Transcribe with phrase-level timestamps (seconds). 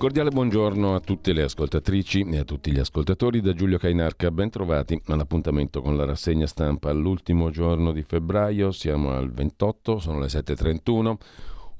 [0.00, 4.30] Cordiale buongiorno a tutte le ascoltatrici e a tutti gli ascoltatori da Giulio Cainarca.
[4.30, 8.70] Ben trovati all'appuntamento con la rassegna stampa all'ultimo giorno di febbraio.
[8.70, 11.16] Siamo al 28, sono le 7.31.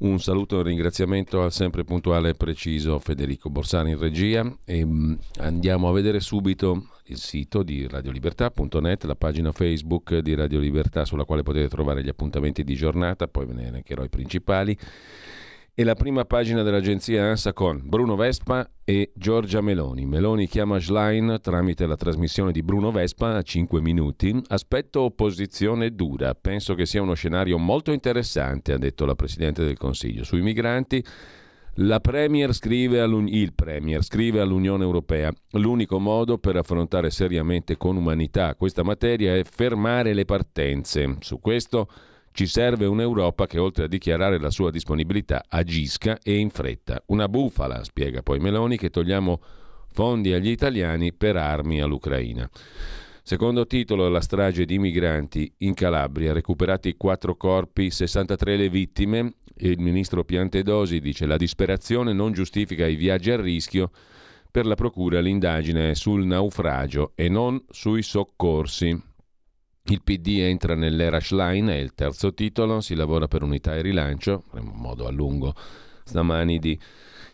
[0.01, 4.85] Un saluto e un ringraziamento al sempre puntuale e preciso Federico Borsani in regia e
[4.85, 11.07] mm, andiamo a vedere subito il sito di radiolibertà.net, la pagina Facebook di Radio Libertà
[11.07, 14.77] sulla quale potete trovare gli appuntamenti di giornata, poi ve ne elencherò i principali
[15.75, 20.05] e la prima pagina dell'agenzia ANSA con Bruno Vespa e Giorgia Meloni.
[20.05, 24.39] Meloni chiama Schlein tramite la trasmissione di Bruno Vespa a 5 minuti.
[24.49, 26.35] Aspetto opposizione dura.
[26.35, 30.25] Penso che sia uno scenario molto interessante, ha detto la Presidente del Consiglio.
[30.25, 31.05] Sui migranti
[31.75, 38.83] la Premier il Premier scrive all'Unione Europea l'unico modo per affrontare seriamente con umanità questa
[38.83, 41.17] materia è fermare le partenze.
[41.21, 41.89] Su questo
[42.33, 47.03] ci serve un'Europa che oltre a dichiarare la sua disponibilità agisca e in fretta.
[47.07, 49.41] Una bufala, spiega poi Meloni, che togliamo
[49.93, 52.49] fondi agli italiani per armi all'Ucraina.
[53.23, 59.35] Secondo titolo, la strage di migranti in Calabria, recuperati quattro corpi, 63 le vittime.
[59.59, 63.91] Il ministro Piantedosi dice la disperazione non giustifica i viaggi a rischio.
[64.51, 69.10] Per la procura l'indagine è sul naufragio e non sui soccorsi.
[69.91, 74.45] Il PD entra nell'era Schlein, è il terzo titolo, si lavora per unità e rilancio,
[74.51, 75.53] avremo modo a lungo
[76.05, 76.79] stamani di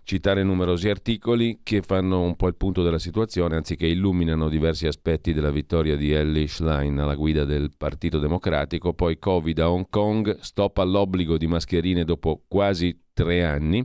[0.04, 5.34] citare numerosi articoli che fanno un po' il punto della situazione, anziché illuminano diversi aspetti
[5.34, 10.38] della vittoria di Ellie Schlein alla guida del Partito Democratico, poi Covid a Hong Kong,
[10.40, 13.84] stop all'obbligo di mascherine dopo quasi tre anni,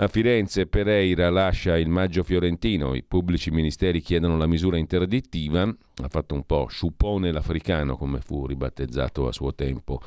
[0.00, 6.08] a Firenze Pereira lascia il maggio fiorentino, i pubblici ministeri chiedono la misura interdittiva, ha
[6.08, 10.00] fatto un po' sciupone l'africano come fu ribattezzato a suo tempo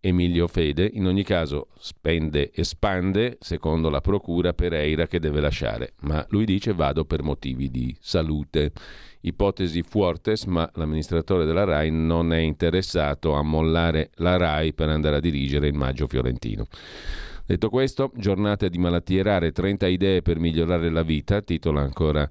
[0.00, 5.94] Emilio Fede, in ogni caso spende e spande secondo la procura Pereira che deve lasciare,
[6.00, 8.72] ma lui dice vado per motivi di salute.
[9.22, 15.16] Ipotesi Fuertes, ma l'amministratore della RAI non è interessato a mollare la RAI per andare
[15.16, 16.66] a dirigere il maggio fiorentino.
[17.46, 22.28] Detto questo, giornata di malattie rare, 30 idee per migliorare la vita, titola ancora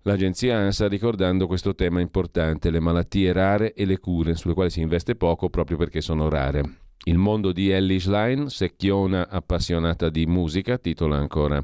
[0.00, 4.80] l'agenzia ANSA ricordando questo tema importante, le malattie rare e le cure, sulle quali si
[4.80, 6.62] investe poco proprio perché sono rare.
[7.04, 11.62] Il mondo di Ellie Schlein, secchiona appassionata di musica, titola ancora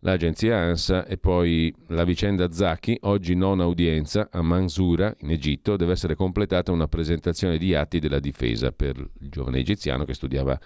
[0.00, 5.92] l'agenzia ANSA e poi la vicenda Zaki, oggi non udienza a Mansoura in Egitto, deve
[5.92, 10.60] essere completata una presentazione di atti della difesa per il giovane egiziano che studiava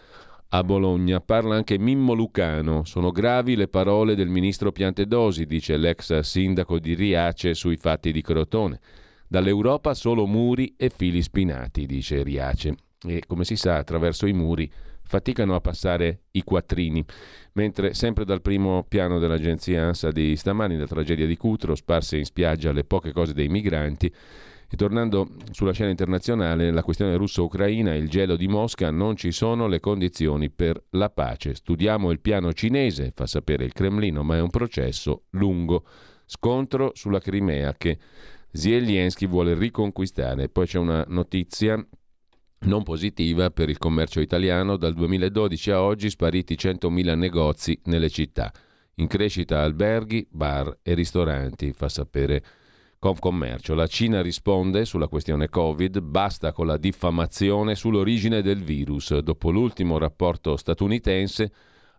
[0.50, 1.21] a Bologna.
[1.21, 2.84] Parla anche Mimmo Lucano.
[2.84, 8.22] Sono gravi le parole del ministro Piantedosi, dice l'ex sindaco di Riace sui fatti di
[8.22, 8.81] Crotone.
[9.28, 12.75] Dall'Europa solo muri e fili spinati, dice Riace.
[13.06, 14.71] E come si sa, attraverso i muri
[15.03, 17.05] faticano a passare i quattrini.
[17.53, 22.25] Mentre sempre dal primo piano dell'agenzia ANSA di stamani, la tragedia di Cutro, sparse in
[22.25, 24.12] spiaggia le poche cose dei migranti,
[24.72, 29.67] e tornando sulla scena internazionale, la questione russo-ucraina, il gelo di Mosca, non ci sono
[29.67, 31.56] le condizioni per la pace.
[31.56, 35.84] Studiamo il piano cinese, fa sapere il Cremlino, ma è un processo lungo.
[36.25, 37.99] Scontro sulla Crimea che
[38.52, 40.49] Zelensky vuole riconquistare.
[40.49, 41.84] Poi c'è una notizia
[42.61, 44.76] non positiva per il commercio italiano.
[44.76, 48.52] Dal 2012 a oggi spariti 100.000 negozi nelle città.
[48.96, 52.44] In crescita alberghi, bar e ristoranti, fa sapere
[53.00, 53.75] Confcommercio.
[53.75, 59.97] La Cina risponde sulla questione Covid, basta con la diffamazione sull'origine del virus, dopo l'ultimo
[59.97, 61.50] rapporto statunitense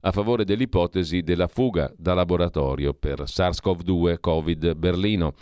[0.01, 5.33] a favore dell'ipotesi della fuga da laboratorio per SARS-CoV-2 Covid Berlino.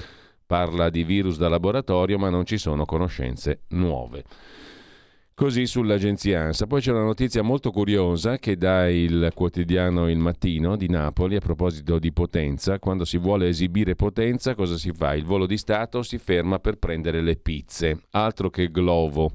[0.46, 4.24] parla di virus da laboratorio ma non ci sono conoscenze nuove.
[5.40, 6.68] Così sull'agenzia ANSA.
[6.68, 11.40] Poi c'è una notizia molto curiosa che dà il quotidiano Il Mattino di Napoli a
[11.40, 12.78] proposito di potenza.
[12.78, 15.16] Quando si vuole esibire potenza, cosa si fa?
[15.16, 18.02] Il volo di Stato si ferma per prendere le pizze.
[18.10, 19.32] Altro che glovo.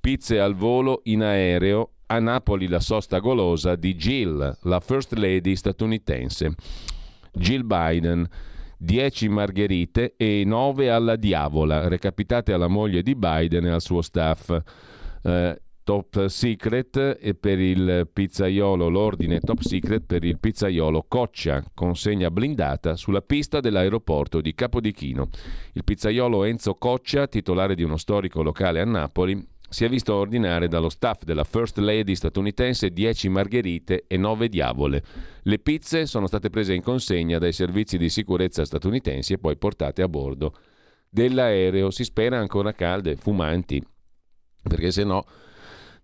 [0.00, 1.90] Pizze al volo in aereo.
[2.06, 6.52] A Napoli la sosta golosa di Jill, la First Lady statunitense.
[7.32, 8.28] Jill Biden.
[8.76, 14.60] 10 margherite e 9 alla diavola, recapitate alla moglie di Biden e al suo staff
[15.24, 22.30] eh, Top Secret e per il pizzaiolo l'ordine Top Secret per il pizzaiolo Coccia, consegna
[22.30, 25.28] blindata sulla pista dell'aeroporto di Capodichino.
[25.74, 30.68] Il pizzaiolo Enzo Coccia, titolare di uno storico locale a Napoli, si è visto ordinare
[30.68, 35.02] dallo staff della First Lady statunitense 10 margherite e 9 diavole.
[35.42, 40.00] Le pizze sono state prese in consegna dai servizi di sicurezza statunitensi e poi portate
[40.00, 40.56] a bordo
[41.10, 41.90] dell'aereo.
[41.90, 43.82] Si spera ancora calde, fumanti
[44.68, 45.24] perché se no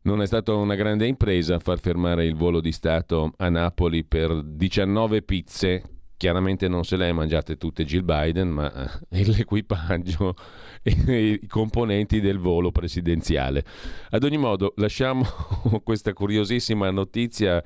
[0.02, 4.42] non è stata una grande impresa far fermare il volo di Stato a Napoli per
[4.42, 5.82] 19 pizze.
[6.16, 8.70] Chiaramente non se le ha mangiate tutte Jill Biden, ma
[9.08, 10.34] eh, l'equipaggio
[10.82, 13.64] e i componenti del volo presidenziale.
[14.10, 15.24] Ad ogni modo, lasciamo
[15.82, 17.62] questa curiosissima notizia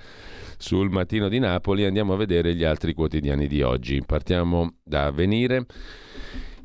[0.56, 4.02] sul mattino di Napoli e andiamo a vedere gli altri quotidiani di oggi.
[4.04, 5.66] Partiamo da Venire.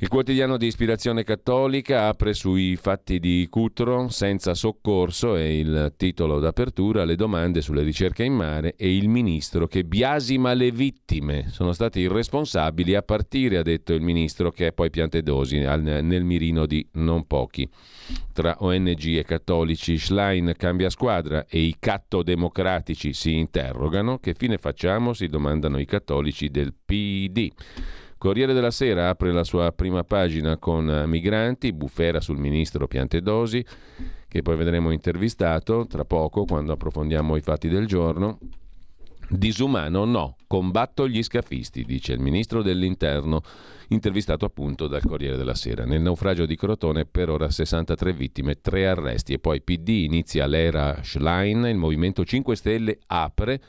[0.01, 6.39] Il quotidiano di ispirazione cattolica apre sui fatti di Cutro senza soccorso e il titolo
[6.39, 11.49] d'apertura le domande sulle ricerche in mare e il ministro che biasima le vittime.
[11.49, 16.65] Sono stati irresponsabili a partire, ha detto il ministro, che è poi Piantedosi nel mirino
[16.65, 17.67] di non pochi.
[18.31, 24.19] Tra ONG e cattolici Schlein cambia squadra e i catto-democratici si interrogano.
[24.19, 25.11] Che fine facciamo?
[25.11, 27.51] si domandano i cattolici del PD.
[28.19, 33.65] Corriere della Sera apre la sua prima pagina con migranti, bufera sul ministro Piantedosi,
[34.27, 38.37] che poi vedremo intervistato tra poco quando approfondiamo i fatti del giorno.
[39.29, 43.41] Disumano no, combatto gli scafisti, dice il ministro dell'interno,
[43.87, 45.85] intervistato appunto dal Corriere della Sera.
[45.85, 51.01] Nel naufragio di Crotone per ora 63 vittime, 3 arresti e poi PD inizia l'era
[51.03, 53.61] Schlein, il Movimento 5 Stelle apre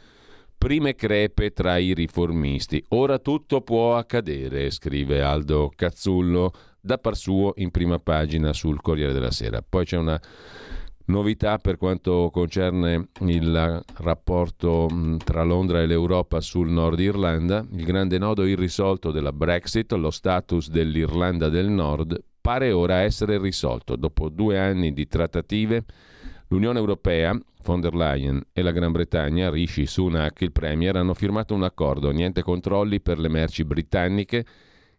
[0.61, 2.85] prime crepe tra i riformisti.
[2.89, 9.15] Ora tutto può accadere, scrive Aldo Cazzullo da par suo in prima pagina sul Corriere
[9.15, 9.65] della Sera.
[9.67, 10.21] Poi c'è una
[11.07, 14.87] novità per quanto concerne il rapporto
[15.25, 20.69] tra Londra e l'Europa sul Nord Irlanda, il grande nodo irrisolto della Brexit, lo status
[20.69, 23.97] dell'Irlanda del Nord, pare ora essere risolto.
[23.97, 25.85] Dopo due anni di trattative,
[26.51, 31.55] l'Unione Europea von der Leyen e la Gran Bretagna, Rishi Sunak, il Premier, hanno firmato
[31.55, 34.45] un accordo, niente controlli per le merci britanniche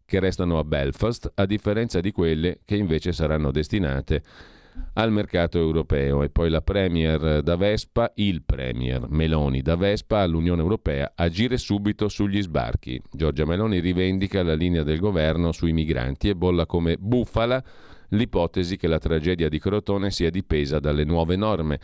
[0.06, 4.24] che restano a Belfast, a differenza di quelle che invece saranno destinate
[4.94, 6.24] al mercato europeo.
[6.24, 12.08] E poi la Premier da Vespa, il Premier Meloni da Vespa all'Unione Europea, agire subito
[12.08, 13.02] sugli sbarchi.
[13.12, 17.62] Giorgia Meloni rivendica la linea del governo sui migranti e bolla come bufala
[18.12, 21.80] l'ipotesi che la tragedia di Crotone sia dipesa dalle nuove norme.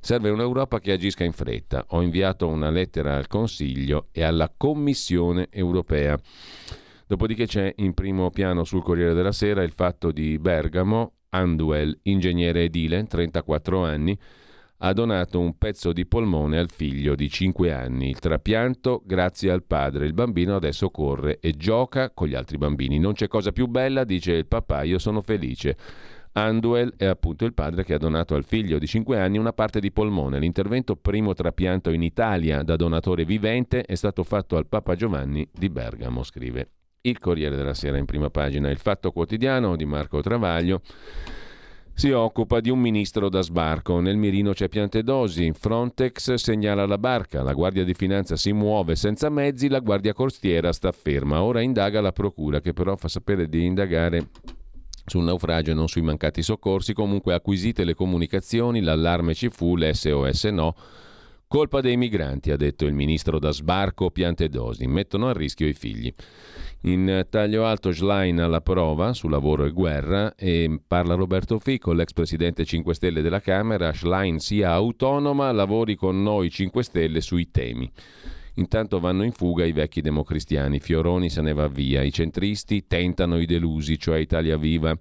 [0.00, 1.84] Serve un'Europa che agisca in fretta.
[1.90, 6.18] Ho inviato una lettera al Consiglio e alla Commissione europea.
[7.06, 12.64] Dopodiché c'è in primo piano sul Corriere della Sera il fatto di Bergamo, Anduel, ingegnere
[12.64, 14.18] edile, 34 anni,
[14.84, 18.08] ha donato un pezzo di polmone al figlio di 5 anni.
[18.08, 20.06] Il trapianto grazie al padre.
[20.06, 22.98] Il bambino adesso corre e gioca con gli altri bambini.
[22.98, 25.76] Non c'è cosa più bella, dice il papà, io sono felice.
[26.32, 29.78] Anduel è appunto il padre che ha donato al figlio di 5 anni una parte
[29.78, 30.40] di polmone.
[30.40, 35.68] L'intervento primo trapianto in Italia da donatore vivente è stato fatto al Papa Giovanni di
[35.68, 36.70] Bergamo, scrive
[37.02, 38.68] il Corriere della Sera in prima pagina.
[38.68, 40.80] Il Fatto Quotidiano di Marco Travaglio
[41.94, 44.00] si occupa di un ministro da sbarco.
[44.00, 45.52] Nel mirino c'è Piantedosi.
[45.52, 47.42] Frontex segnala la barca.
[47.42, 49.68] La Guardia di Finanza si muove senza mezzi.
[49.68, 51.42] La Guardia Costiera sta ferma.
[51.42, 54.28] Ora indaga la Procura, che però fa sapere di indagare
[55.04, 56.92] sul naufragio e non sui mancati soccorsi.
[56.92, 60.74] Comunque acquisite le comunicazioni, l'allarme ci fu, l'SOS no.
[61.52, 66.10] Colpa dei migranti, ha detto il ministro da sbarco Piantedosi, mettono a rischio i figli.
[66.84, 72.14] In taglio alto Schlein alla prova su lavoro e guerra e parla Roberto Fico, l'ex
[72.14, 77.92] presidente 5 Stelle della Camera, Schlein sia autonoma, lavori con noi 5 Stelle sui temi.
[78.54, 83.38] Intanto vanno in fuga i vecchi democristiani, Fioroni se ne va via, i centristi tentano
[83.38, 84.98] i delusi, cioè Italia Viva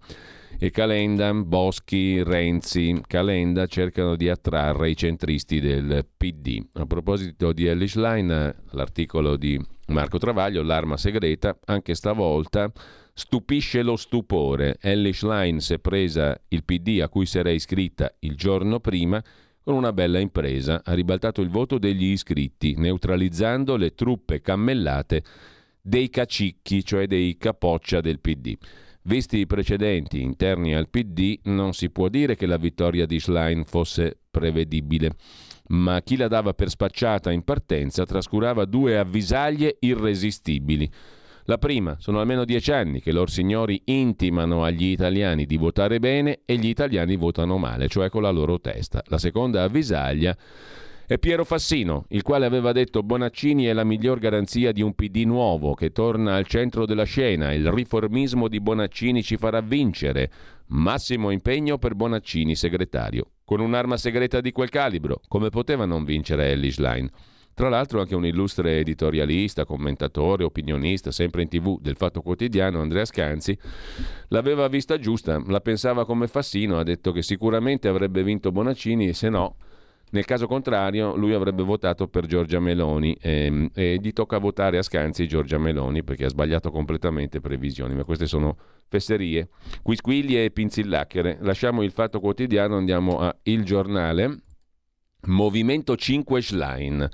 [0.63, 6.63] e Calenda, Boschi, Renzi, Calenda cercano di attrarre i centristi del PD.
[6.73, 12.71] A proposito di Ellis Line, l'articolo di Marco Travaglio, l'arma segreta, anche stavolta
[13.11, 14.77] Stupisce lo stupore.
[14.79, 19.21] Ellie Schlein si è presa il PD a cui si era iscritta il giorno prima
[19.63, 20.83] con una bella impresa.
[20.85, 25.23] Ha ribaltato il voto degli iscritti, neutralizzando le truppe cammellate
[25.81, 28.55] dei cacicchi, cioè dei capoccia del PD.
[29.03, 33.65] Visti i precedenti interni al PD, non si può dire che la vittoria di Schlein
[33.65, 35.15] fosse prevedibile,
[35.69, 40.89] ma chi la dava per spacciata in partenza trascurava due avvisaglie irresistibili.
[41.45, 46.41] La prima, sono almeno dieci anni che loro signori intimano agli italiani di votare bene
[46.45, 49.01] e gli italiani votano male, cioè con la loro testa.
[49.07, 50.37] La seconda avvisaglia
[51.11, 55.23] è Piero Fassino, il quale aveva detto Bonaccini è la miglior garanzia di un PD
[55.25, 60.31] nuovo che torna al centro della scena, il riformismo di Bonaccini ci farà vincere.
[60.67, 63.31] Massimo impegno per Bonaccini segretario.
[63.43, 67.09] Con un'arma segreta di quel calibro, come poteva non vincere Ellis Line?
[67.53, 73.03] Tra l'altro anche un illustre editorialista, commentatore, opinionista, sempre in tv del Fatto Quotidiano, Andrea
[73.03, 73.57] Scanzi,
[74.29, 79.13] l'aveva vista giusta, la pensava come Fassino, ha detto che sicuramente avrebbe vinto Bonaccini e
[79.13, 79.57] se no
[80.11, 84.81] nel caso contrario, lui avrebbe votato per Giorgia Meloni ehm, e gli tocca votare a
[84.81, 88.57] Scanzi Giorgia Meloni perché ha sbagliato completamente previsioni, ma queste sono
[88.89, 89.47] fesserie,
[89.81, 91.37] quisquiglie e pinzillacchere.
[91.41, 94.39] Lasciamo il fatto quotidiano, andiamo a Il Giornale.
[95.27, 97.09] Movimento 5 Schlein.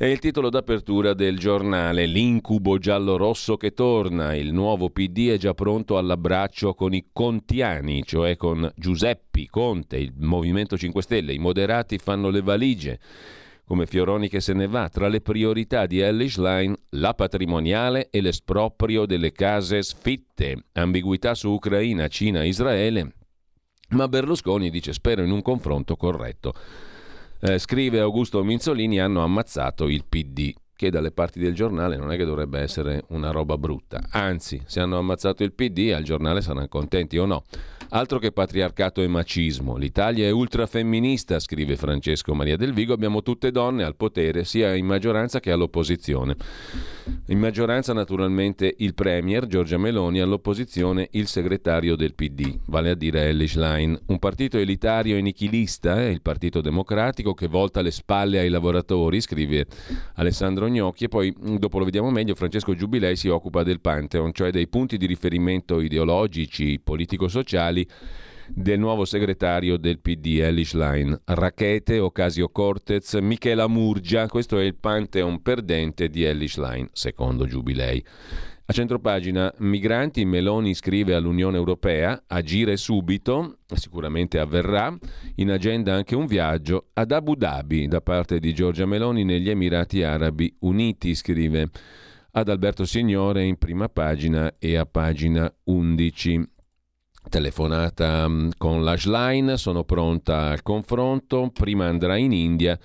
[0.00, 4.32] È il titolo d'apertura del giornale L'incubo giallo-rosso che torna.
[4.32, 10.12] Il nuovo PD è già pronto all'abbraccio con i contiani, cioè con Giuseppi, Conte, il
[10.18, 11.32] Movimento 5 Stelle.
[11.32, 13.00] I moderati fanno le valigie.
[13.64, 18.20] Come Fioroni che se ne va, tra le priorità di Ellis Line, la patrimoniale e
[18.20, 20.66] l'esproprio delle case sfitte.
[20.74, 23.14] Ambiguità su Ucraina, Cina, Israele.
[23.88, 26.54] Ma Berlusconi dice spero in un confronto corretto.
[27.40, 32.16] Eh, scrive Augusto Minzolini, hanno ammazzato il PD che dalle parti del giornale non è
[32.16, 34.00] che dovrebbe essere una roba brutta.
[34.10, 37.44] Anzi, se hanno ammazzato il PD, al giornale saranno contenti o no.
[37.90, 39.78] Altro che patriarcato e macismo.
[39.78, 42.92] L'Italia è ultrafemminista, scrive Francesco Maria Del Vigo.
[42.92, 46.36] Abbiamo tutte donne al potere, sia in maggioranza che all'opposizione.
[47.28, 53.28] In maggioranza, naturalmente, il Premier Giorgia Meloni, all'opposizione il segretario del PD, vale a dire
[53.28, 53.98] Ellis Line.
[54.08, 59.18] Un partito elitario e nichilista, eh, il Partito Democratico, che volta le spalle ai lavoratori,
[59.22, 59.66] scrive
[60.16, 61.04] Alessandro Gnocchi.
[61.04, 64.98] E poi, dopo lo vediamo meglio, Francesco Giubilei si occupa del Pantheon, cioè dei punti
[64.98, 67.86] di riferimento ideologici, politico-sociali ufficiali
[68.50, 71.20] del nuovo segretario del PD, Elish Line.
[71.24, 78.02] Rachete, Ocasio Cortez, Michela Murgia, questo è il pantheon perdente di Elish Line, secondo Giubilei.
[78.64, 84.94] A centropagina, migranti, Meloni scrive all'Unione Europea, agire subito, sicuramente avverrà,
[85.36, 90.02] in agenda anche un viaggio ad Abu Dhabi da parte di Giorgia Meloni negli Emirati
[90.02, 91.70] Arabi Uniti, scrive
[92.32, 96.56] ad Alberto Signore in prima pagina e a pagina 11
[97.28, 102.78] telefonata mm, con l'Ashline, sono pronta al confronto, prima andrà in India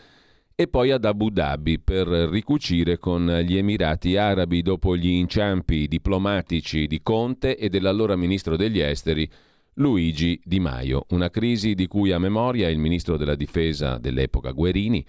[0.55, 6.85] e poi ad Abu Dhabi per ricucire con gli Emirati Arabi dopo gli inciampi diplomatici
[6.85, 9.27] di Conte e dell'allora ministro degli esteri
[9.75, 15.03] Luigi Di Maio, una crisi di cui ha memoria il ministro della difesa dell'epoca Guerini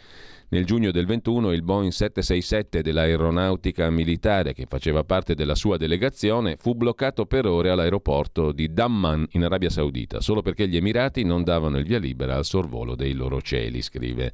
[0.54, 6.54] nel giugno del 21 il Boeing 767 dell'aeronautica militare, che faceva parte della sua delegazione,
[6.60, 11.42] fu bloccato per ore all'aeroporto di Damman in Arabia Saudita, solo perché gli Emirati non
[11.42, 14.32] davano il via libera al sorvolo dei loro cieli, scrive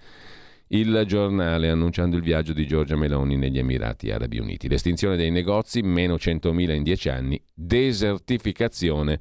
[0.69, 4.69] il giornale annunciando il viaggio di Giorgia Meloni negli Emirati Arabi Uniti.
[4.69, 9.19] L'estinzione dei negozi, meno 100.000 in 10 anni, desertificazione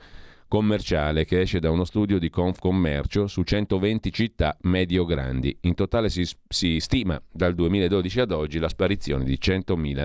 [0.49, 5.55] commerciale che esce da uno studio di Confcommercio su 120 città medio-grandi.
[5.61, 10.03] In totale si, si stima dal 2012 ad oggi la sparizione di 100.000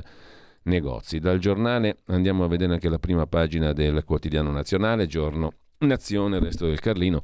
[0.65, 1.19] negozi.
[1.19, 6.67] Dal giornale andiamo a vedere anche la prima pagina del quotidiano nazionale, giorno Nazione, resto
[6.67, 7.23] del Carlino.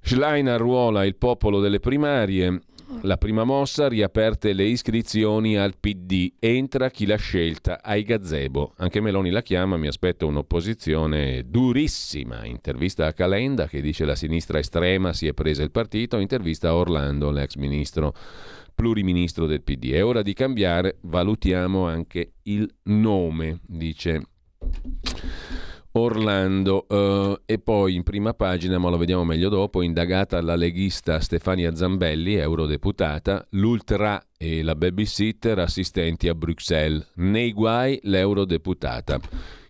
[0.00, 2.60] Schlein arruola il popolo delle primarie,
[3.02, 6.32] la prima mossa, riaperte le iscrizioni al PD.
[6.38, 8.72] Entra chi l'ha scelta ai gazebo.
[8.78, 12.44] Anche Meloni la chiama, mi aspetto un'opposizione durissima.
[12.44, 16.18] Intervista a Calenda che dice la sinistra estrema si è presa il partito.
[16.18, 18.14] Intervista a Orlando, l'ex ministro
[18.74, 19.92] pluriministro del PD.
[19.92, 24.22] È ora di cambiare, valutiamo anche il nome, dice
[25.96, 31.20] Orlando uh, e poi in prima pagina, ma lo vediamo meglio dopo, indagata la leghista
[31.20, 37.12] Stefania Zambelli, eurodeputata, l'ultra e la babysitter assistenti a Bruxelles.
[37.14, 39.20] Nei guai l'eurodeputata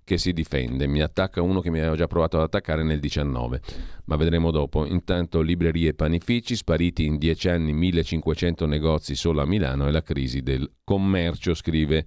[0.03, 0.87] che si difende.
[0.87, 3.61] Mi attacca uno che mi aveva già provato ad attaccare nel 19,
[4.05, 4.87] ma vedremo dopo.
[4.87, 10.03] Intanto librerie e panifici, spariti in dieci anni 1500 negozi solo a Milano e la
[10.03, 12.07] crisi del commercio, scrive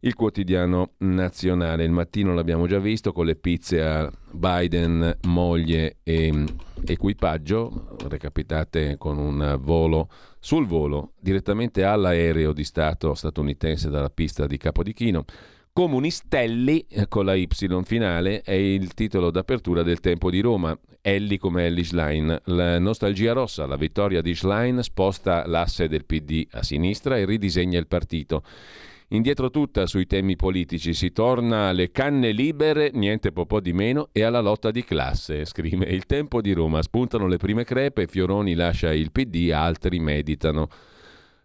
[0.00, 1.84] il quotidiano nazionale.
[1.84, 6.44] Il mattino l'abbiamo già visto con le pizze a Biden, moglie e
[6.84, 14.56] equipaggio, recapitate con un volo sul volo direttamente all'aereo di Stato statunitense dalla pista di
[14.56, 15.24] Capodichino.
[15.72, 17.46] Comunistelli eh, con la Y
[17.84, 20.76] finale è il titolo d'apertura del Tempo di Roma.
[21.00, 22.40] Elli come Ellie Schlein.
[22.46, 27.78] La nostalgia rossa, la vittoria di Schlein sposta l'asse del PD a sinistra e ridisegna
[27.78, 28.42] il partito.
[29.12, 34.22] Indietro tutta sui temi politici, si torna alle canne libere, niente po' di meno, e
[34.22, 36.80] alla lotta di classe, scrive il tempo di Roma.
[36.80, 40.68] Spuntano le prime crepe, Fioroni lascia il PD, altri meditano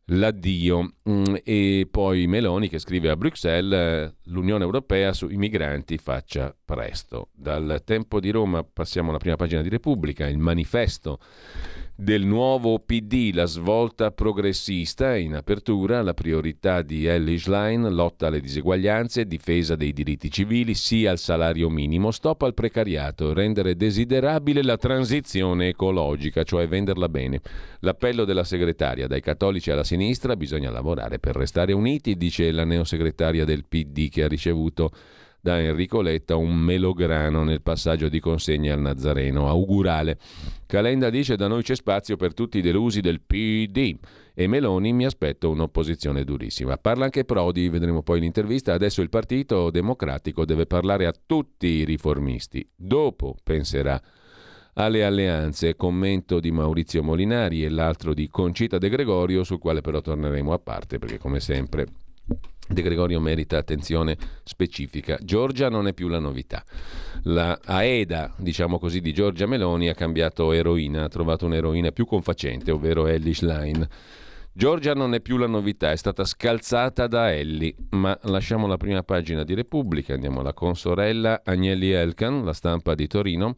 [0.10, 0.94] l'addio.
[1.10, 7.30] Mm, e poi Meloni che scrive a Bruxelles l'Unione Europea sui migranti faccia presto.
[7.34, 11.18] Dal tempo di Roma passiamo alla prima pagina di Repubblica, il manifesto
[11.98, 18.42] del nuovo PD, la svolta progressista in apertura, la priorità di Ellie Schlein, lotta alle
[18.42, 24.76] diseguaglianze, difesa dei diritti civili, sì al salario minimo, stop al precariato, rendere desiderabile la
[24.76, 27.40] transizione ecologica, cioè venderla bene.
[27.80, 33.46] L'appello della segretaria, dai cattolici alla sinistra, bisogna lavorare per restare uniti, dice la neosegretaria
[33.46, 34.92] del PD che ha ricevuto
[35.46, 39.48] da Enrico Letta un melograno nel passaggio di consegna al Nazareno.
[39.48, 40.18] Augurale.
[40.66, 43.96] Calenda dice da noi c'è spazio per tutti i delusi del PD
[44.34, 46.78] e Meloni mi aspetto un'opposizione durissima.
[46.78, 48.74] Parla anche Prodi, vedremo poi l'intervista.
[48.74, 52.68] Adesso il Partito Democratico deve parlare a tutti i riformisti.
[52.76, 54.02] Dopo penserà
[54.74, 55.76] alle alleanze.
[55.76, 60.58] Commento di Maurizio Molinari e l'altro di Concita De Gregorio, sul quale però torneremo a
[60.58, 61.86] parte perché come sempre
[62.68, 65.18] De Gregorio merita attenzione specifica.
[65.22, 66.64] Giorgia non è più la novità.
[67.24, 72.72] La Aeda, diciamo così, di Giorgia Meloni ha cambiato eroina, ha trovato un'eroina più confacente,
[72.72, 73.88] ovvero Ellie Schlein.
[74.52, 79.04] Giorgia non è più la novità, è stata scalzata da Ellie, ma lasciamo la prima
[79.04, 83.54] pagina di Repubblica, andiamo alla consorella Agnelli Elkan, la stampa di Torino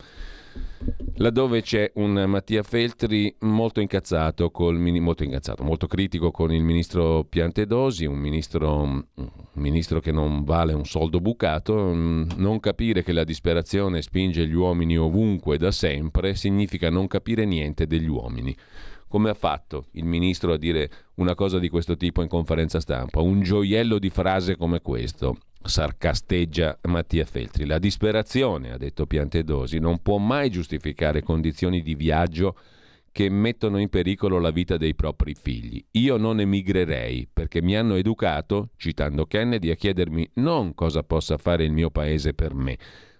[1.15, 8.05] laddove c'è un Mattia Feltri molto incazzato, molto, incazzato molto, critico con il ministro Piantedosi,
[8.05, 9.03] un ministro, un
[9.53, 14.97] ministro, che non vale un soldo bucato, non capire che la disperazione spinge gli uomini
[14.97, 18.55] ovunque da sempre significa non capire niente degli uomini.
[19.09, 23.21] Come ha fatto il ministro a dire una cosa di questo tipo in conferenza stampa?
[23.21, 27.65] Un gioiello di frase come questo sarcasteggia Mattia Feltri.
[27.65, 32.55] La disperazione, ha detto Piantedosi, non può mai giustificare condizioni di viaggio
[33.11, 35.83] che mettono in pericolo la vita dei propri figli.
[35.93, 41.63] Io non emigrerei perché mi hanno educato, citando Kennedy, a chiedermi non cosa possa fare
[41.63, 42.77] il mio paese per me,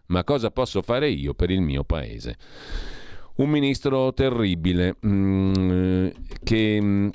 [0.08, 2.38] ma cosa posso fare io per il mio paese.
[3.38, 6.08] Un ministro terribile mm,
[6.44, 7.10] che mm,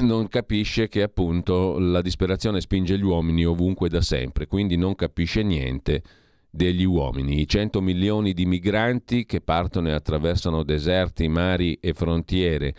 [0.00, 5.42] non capisce che appunto la disperazione spinge gli uomini ovunque da sempre, quindi non capisce
[5.42, 6.02] niente
[6.50, 7.40] degli uomini.
[7.40, 12.74] I 100 milioni di migranti che partono e attraversano deserti, mari e frontiere,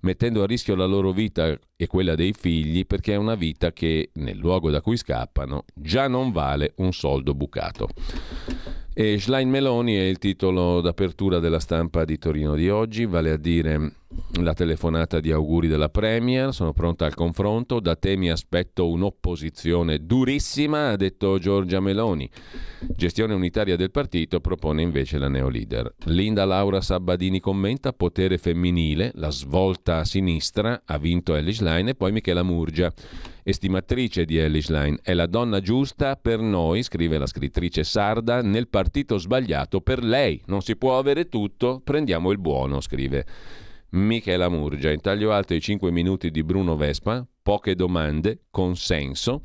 [0.00, 4.10] mettendo a rischio la loro vita e quella dei figli, perché è una vita che
[4.14, 7.88] nel luogo da cui scappano già non vale un soldo bucato.
[8.94, 13.36] E Schlein Meloni è il titolo d'apertura della stampa di Torino di oggi, vale a
[13.36, 13.92] dire
[14.40, 20.04] la telefonata di auguri della Premier, sono pronta al confronto, da te mi aspetto un'opposizione
[20.06, 22.28] durissima, ha detto Giorgia Meloni.
[22.96, 25.94] Gestione unitaria del partito propone invece la neolider.
[26.04, 31.94] Linda Laura Sabbadini commenta potere femminile, la svolta a sinistra, ha vinto Ellie Schlein e
[31.94, 32.92] poi Michela Murgia
[33.44, 34.98] estimatrice di Ellie Schlein.
[35.02, 40.40] È la donna giusta per noi, scrive la scrittrice sarda, nel partito sbagliato per lei.
[40.46, 43.26] Non si può avere tutto, prendiamo il buono, scrive
[43.92, 44.90] Michela Murgia.
[44.90, 49.42] In taglio alto i 5 minuti di Bruno Vespa, poche domande, consenso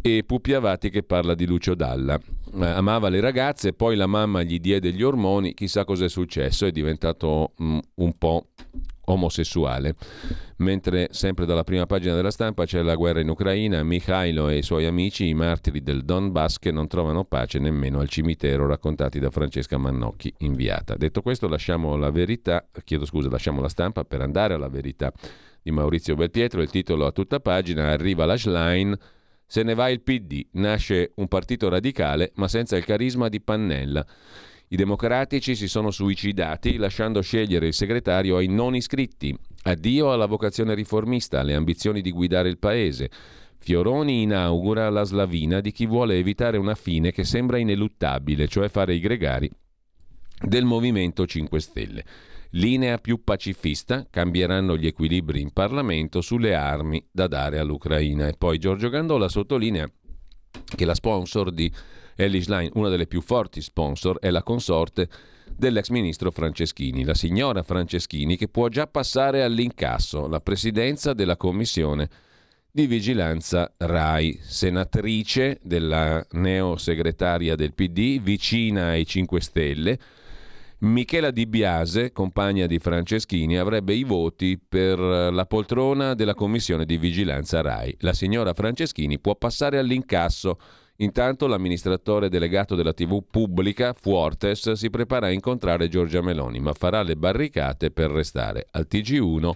[0.00, 2.18] e Pupi Avati che parla di Lucio Dalla.
[2.18, 6.70] Eh, amava le ragazze, poi la mamma gli diede gli ormoni, chissà cos'è successo, è
[6.70, 8.46] diventato mm, un po'
[9.06, 9.94] omosessuale.
[10.56, 14.62] Mentre sempre dalla prima pagina della stampa c'è la guerra in Ucraina, Mikhailo e i
[14.62, 19.30] suoi amici, i martiri del Donbass che non trovano pace nemmeno al cimitero, raccontati da
[19.30, 20.96] Francesca Mannocchi, inviata.
[20.96, 25.12] Detto questo lasciamo la verità, chiedo scusa, lasciamo la stampa per andare alla verità
[25.62, 28.96] di Maurizio Belpietro, il titolo a tutta pagina, arriva la Schlein,
[29.46, 34.06] se ne va il PD, nasce un partito radicale ma senza il carisma di Pannella.
[34.72, 39.36] I democratici si sono suicidati lasciando scegliere il segretario ai non iscritti.
[39.64, 43.10] Addio alla vocazione riformista, alle ambizioni di guidare il paese.
[43.58, 48.94] Fioroni inaugura la slavina di chi vuole evitare una fine che sembra ineluttabile, cioè fare
[48.94, 49.50] i gregari
[50.40, 52.04] del Movimento 5 Stelle.
[52.52, 58.26] Linea più pacifista, cambieranno gli equilibri in Parlamento sulle armi da dare all'Ucraina.
[58.26, 59.86] E poi Giorgio Gandola sottolinea
[60.64, 61.70] che la sponsor di
[62.22, 65.08] Ellis Line, una delle più forti sponsor, è la consorte
[65.54, 72.08] dell'ex ministro Franceschini, la signora Franceschini, che può già passare all'incasso la presidenza della commissione
[72.70, 79.98] di vigilanza RAI, senatrice della neosegretaria del PD, vicina ai 5 Stelle.
[80.78, 86.96] Michela Di Biase, compagna di Franceschini, avrebbe i voti per la poltrona della commissione di
[86.96, 87.98] vigilanza RAI.
[88.00, 90.58] La signora Franceschini può passare all'incasso
[91.02, 97.02] Intanto l'amministratore delegato della TV pubblica, Fuortes, si prepara a incontrare Giorgia Meloni, ma farà
[97.02, 98.68] le barricate per restare.
[98.70, 99.50] Al TG1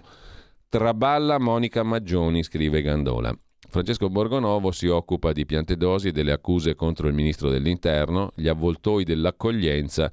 [0.67, 3.33] traballa Monica Maggioni, scrive Gandola.
[3.69, 9.05] Francesco Borgonovo si occupa di Piantedosi e delle accuse contro il ministro dell'Interno, gli avvoltoi
[9.05, 10.11] dell'accoglienza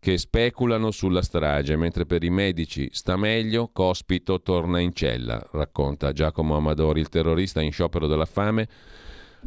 [0.00, 6.12] che speculano sulla strage, mentre per i medici sta meglio, Cospito torna in cella, racconta
[6.12, 8.68] Giacomo Amadori, il terrorista in sciopero della fame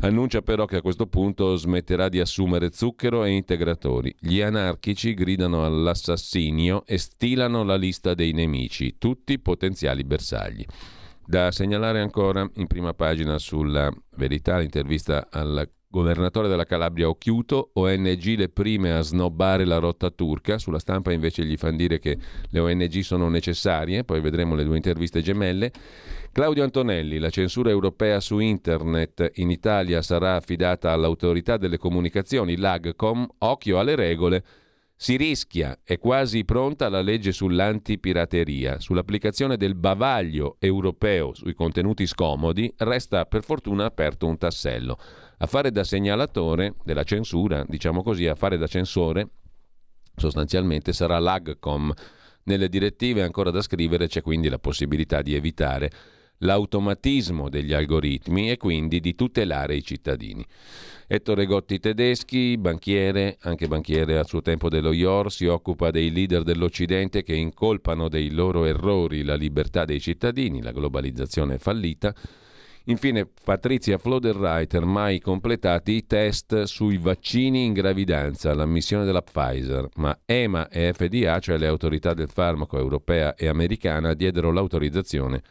[0.01, 4.15] Annuncia però che a questo punto smetterà di assumere zucchero e integratori.
[4.17, 10.65] Gli anarchici gridano all'assassinio e stilano la lista dei nemici, tutti potenziali bersagli.
[11.25, 18.37] Da segnalare ancora in prima pagina sulla verità l'intervista al Governatore della Calabria Occhiuto, ONG
[18.37, 22.15] le prime a snobbare la rotta turca, sulla stampa invece gli fanno dire che
[22.47, 25.71] le ONG sono necessarie, poi vedremo le due interviste gemelle.
[26.31, 33.27] Claudio Antonelli, la censura europea su internet in Italia sarà affidata all'autorità delle comunicazioni, l'AGCOM,
[33.39, 34.43] occhio alle regole.
[34.95, 38.79] Si rischia, è quasi pronta la legge sull'antipirateria.
[38.79, 44.99] Sull'applicazione del bavaglio europeo sui contenuti scomodi resta per fortuna aperto un tassello.
[45.39, 49.29] A fare da segnalatore della censura, diciamo così, a fare da censore,
[50.15, 51.91] sostanzialmente sarà l'AGCOM.
[52.43, 55.89] Nelle direttive ancora da scrivere c'è quindi la possibilità di evitare
[56.39, 60.45] l'automatismo degli algoritmi e quindi di tutelare i cittadini.
[61.07, 66.43] Ettore Gotti Tedeschi, banchiere, anche banchiere a suo tempo dello IOR, si occupa dei leader
[66.43, 72.13] dell'Occidente che incolpano dei loro errori la libertà dei cittadini, la globalizzazione fallita
[72.89, 80.17] Infine, Patrizia Floderreiter, mai completati i test sui vaccini in gravidanza, l'ammissione della Pfizer, ma
[80.25, 85.43] EMA e FDA, cioè le autorità del farmaco europea e americana, diedero l'autorizzazione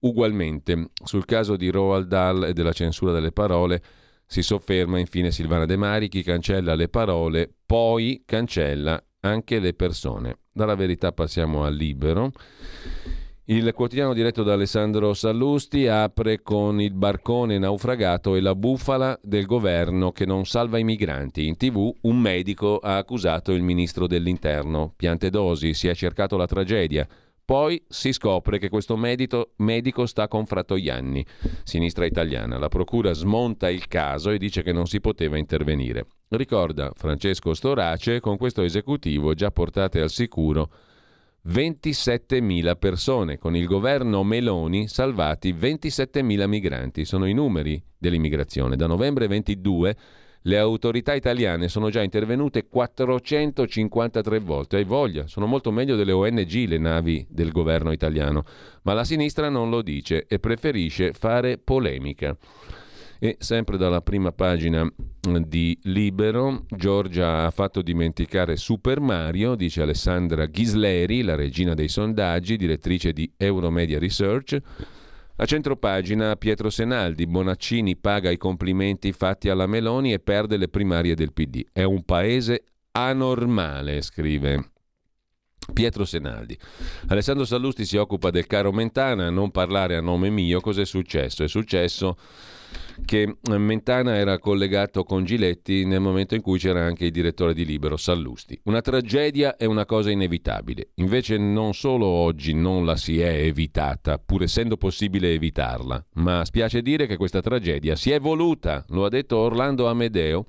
[0.00, 0.90] ugualmente.
[1.04, 3.82] Sul caso di Roald Dahl e della censura delle parole
[4.26, 10.40] si sofferma infine Silvana De Mari, chi cancella le parole, poi cancella anche le persone.
[10.52, 12.32] Dalla verità passiamo al libero.
[13.50, 19.46] Il quotidiano diretto da Alessandro Sallusti apre con il barcone naufragato e la bufala del
[19.46, 21.46] governo che non salva i migranti.
[21.46, 24.92] In tv un medico ha accusato il ministro dell'interno.
[24.94, 27.08] Piantedosi si è cercato la tragedia.
[27.48, 31.24] Poi si scopre che questo medico, medico sta con Frattoianni,
[31.62, 32.58] sinistra italiana.
[32.58, 36.08] La procura smonta il caso e dice che non si poteva intervenire.
[36.28, 40.70] Ricorda Francesco Storace, con questo esecutivo già portate al sicuro
[41.48, 47.06] 27.000 persone, con il governo Meloni salvati 27.000 migranti.
[47.06, 48.76] Sono i numeri dell'immigrazione.
[48.76, 49.96] Da novembre 22
[50.42, 54.76] le autorità italiane sono già intervenute 453 volte.
[54.76, 58.44] Hai voglia, sono molto meglio delle ONG le navi del governo italiano.
[58.82, 62.36] Ma la sinistra non lo dice e preferisce fare polemica.
[63.20, 64.88] E sempre dalla prima pagina
[65.44, 72.56] di Libero, Giorgia ha fatto dimenticare Super Mario, dice Alessandra Ghisleri, la regina dei sondaggi,
[72.56, 74.56] direttrice di Euromedia Research.
[75.40, 81.14] A centropagina Pietro Senaldi, Bonaccini paga i complimenti fatti alla Meloni e perde le primarie
[81.14, 81.64] del PD.
[81.72, 84.72] È un paese anormale, scrive
[85.72, 86.58] Pietro Senaldi.
[87.06, 91.44] Alessandro Sallusti si occupa del caro Mentana, non parlare a nome mio, cos'è successo?
[91.44, 92.16] È successo
[93.04, 97.64] che Mentana era collegato con Giletti nel momento in cui c'era anche il direttore di
[97.64, 98.58] Libero, Sallusti.
[98.64, 104.18] Una tragedia è una cosa inevitabile, invece non solo oggi non la si è evitata,
[104.18, 109.08] pur essendo possibile evitarla, ma spiace dire che questa tragedia si è voluta, lo ha
[109.08, 110.46] detto Orlando Amedeo,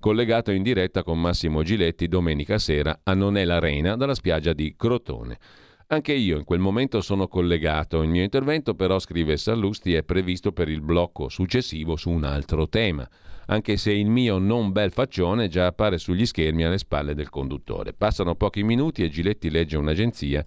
[0.00, 4.74] collegato in diretta con Massimo Giletti domenica sera a Non è l'Arena dalla spiaggia di
[4.76, 5.38] Crotone.
[5.90, 8.02] Anche io in quel momento sono collegato.
[8.02, 12.68] Il mio intervento però, scrive Sallusti, è previsto per il blocco successivo su un altro
[12.68, 13.08] tema,
[13.46, 17.94] anche se il mio non bel faccione già appare sugli schermi alle spalle del conduttore.
[17.94, 20.44] Passano pochi minuti e Giletti legge un'agenzia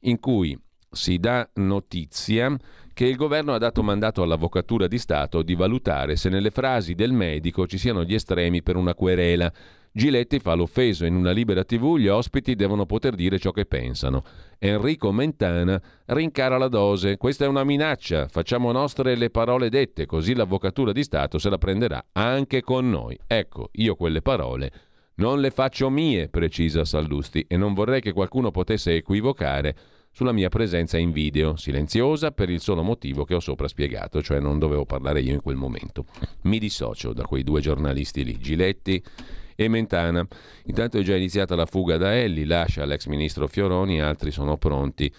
[0.00, 0.58] in cui
[0.90, 2.56] si dà notizia
[2.92, 7.12] che il governo ha dato mandato all'Avvocatura di Stato di valutare se nelle frasi del
[7.12, 9.52] medico ci siano gli estremi per una querela
[9.96, 11.04] Giletti fa l'offeso.
[11.04, 14.24] In una libera TV gli ospiti devono poter dire ciò che pensano.
[14.58, 17.16] Enrico Mentana rincara la dose.
[17.16, 18.28] Questa è una minaccia.
[18.28, 23.18] Facciamo nostre le parole dette, così l'avvocatura di Stato se la prenderà anche con noi.
[23.26, 24.72] Ecco, io quelle parole
[25.16, 29.76] non le faccio mie, precisa Sallusti, e non vorrei che qualcuno potesse equivocare
[30.10, 34.38] sulla mia presenza in video, silenziosa per il solo motivo che ho sopra spiegato, cioè
[34.38, 36.04] non dovevo parlare io in quel momento.
[36.42, 39.02] Mi dissocio da quei due giornalisti lì, Giletti
[39.54, 40.26] e Mentana.
[40.64, 45.12] Intanto è già iniziata la fuga da Elli, lascia l'ex ministro Fioroni, altri sono pronti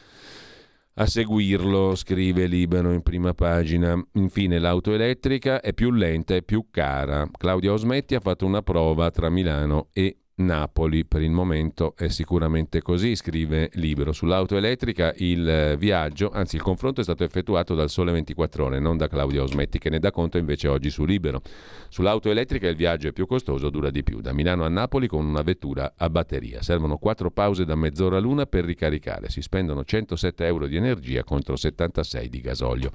[0.98, 4.02] a seguirlo, scrive Libero in prima pagina.
[4.14, 7.30] Infine l'auto elettrica è più lenta e più cara.
[7.38, 12.82] Claudia Osmetti ha fatto una prova tra Milano e Napoli per il momento è sicuramente
[12.82, 14.12] così, scrive Libero.
[14.12, 18.80] Sull'auto elettrica il eh, viaggio, anzi il confronto è stato effettuato dal Sole 24 ore,
[18.80, 21.42] non da Claudia Osmetti che ne dà conto invece oggi su Libero.
[21.88, 25.26] Sull'auto elettrica il viaggio è più costoso, dura di più, da Milano a Napoli con
[25.26, 26.62] una vettura a batteria.
[26.62, 31.56] Servono quattro pause da mezz'ora l'una per ricaricare, si spendono 107 euro di energia contro
[31.56, 32.92] 76 di gasolio.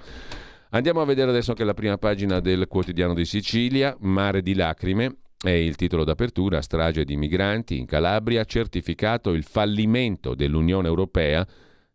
[0.72, 5.16] Andiamo a vedere adesso anche la prima pagina del quotidiano di Sicilia, Mare di lacrime,
[5.42, 11.46] è il titolo d'apertura, strage di migranti in Calabria, certificato il fallimento dell'Unione Europea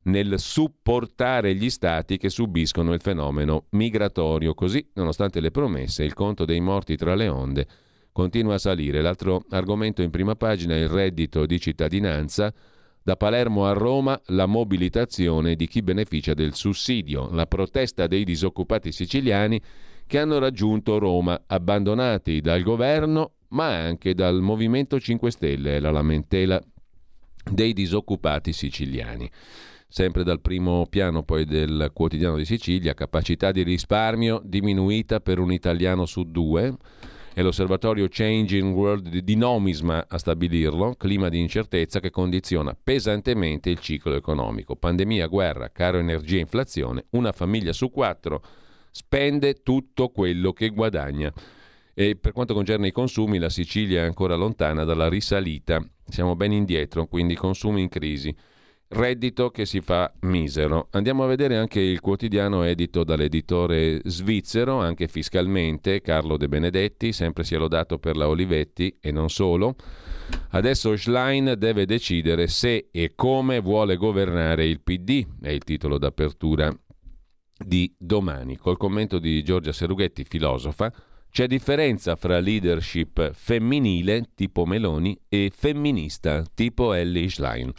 [0.04, 4.54] nel supportare gli stati che subiscono il fenomeno migratorio.
[4.54, 7.68] Così, nonostante le promesse, il conto dei morti tra le onde
[8.12, 9.02] continua a salire.
[9.02, 12.54] L'altro argomento in prima pagina è il reddito di cittadinanza.
[13.04, 18.92] Da Palermo a Roma la mobilitazione di chi beneficia del sussidio, la protesta dei disoccupati
[18.92, 19.62] siciliani
[20.08, 26.62] che hanno raggiunto Roma, abbandonati dal governo ma anche dal Movimento 5 Stelle, la lamentela
[27.50, 29.32] dei disoccupati siciliani.
[29.88, 35.54] Sempre dal primo piano poi del quotidiano di Sicilia, capacità di risparmio diminuita per un
[35.54, 36.76] italiano su due.
[37.34, 43.80] È l'osservatorio Changing World di Nomisma a stabilirlo, clima di incertezza che condiziona pesantemente il
[43.80, 44.76] ciclo economico.
[44.76, 48.42] Pandemia, guerra, caro energia e inflazione, una famiglia su quattro
[48.92, 51.32] spende tutto quello che guadagna.
[51.98, 55.82] E per quanto concerne i consumi, la Sicilia è ancora lontana dalla risalita.
[56.06, 58.36] Siamo ben indietro, quindi consumi in crisi.
[58.88, 60.90] Reddito che si fa misero.
[60.92, 67.46] Andiamo a vedere anche il quotidiano edito dall'editore svizzero, anche fiscalmente, Carlo De Benedetti, sempre
[67.46, 69.76] si è lodato per la Olivetti e non solo.
[70.50, 76.78] Adesso Schlein deve decidere se e come vuole governare il PD, è il titolo d'apertura
[77.58, 80.94] di domani, col commento di Giorgia Serughetti, filosofa.
[81.36, 87.74] C'è differenza fra leadership femminile, tipo Meloni, e femminista, tipo Ellie Schlein.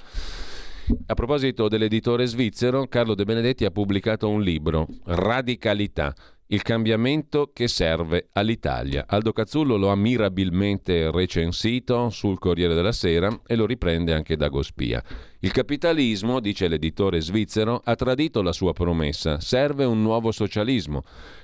[1.07, 6.15] A proposito dell'editore svizzero, Carlo De Benedetti ha pubblicato un libro, Radicalità,
[6.49, 9.05] il cambiamento che serve all'Italia.
[9.09, 14.49] Aldo Cazzullo lo ha mirabilmente recensito sul Corriere della Sera e lo riprende anche da
[14.49, 15.03] Gospia.
[15.41, 19.41] Il capitalismo, dice l'editore svizzero, ha tradito la sua promessa.
[19.41, 21.03] Serve un nuovo socialismo.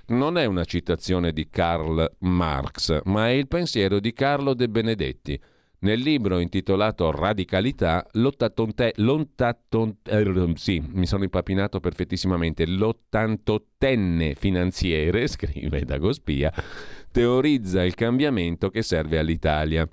[0.08, 5.40] Non è una citazione di Karl Marx, ma è il pensiero di Carlo De Benedetti.
[5.82, 8.92] Nel libro intitolato Radicalità, l'ottantottenne,
[10.04, 16.52] eh, sì, mi sono impapinato perfettissimamente, l'ottantottenne finanziere, scrive Dagospia,
[17.10, 19.88] teorizza il cambiamento che serve all'Italia.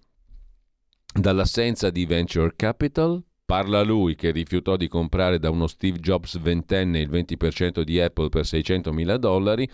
[1.12, 7.00] Dall'assenza di venture capital, parla lui che rifiutò di comprare da uno Steve Jobs ventenne
[7.00, 9.68] il 20% di Apple per 600 mila dollari,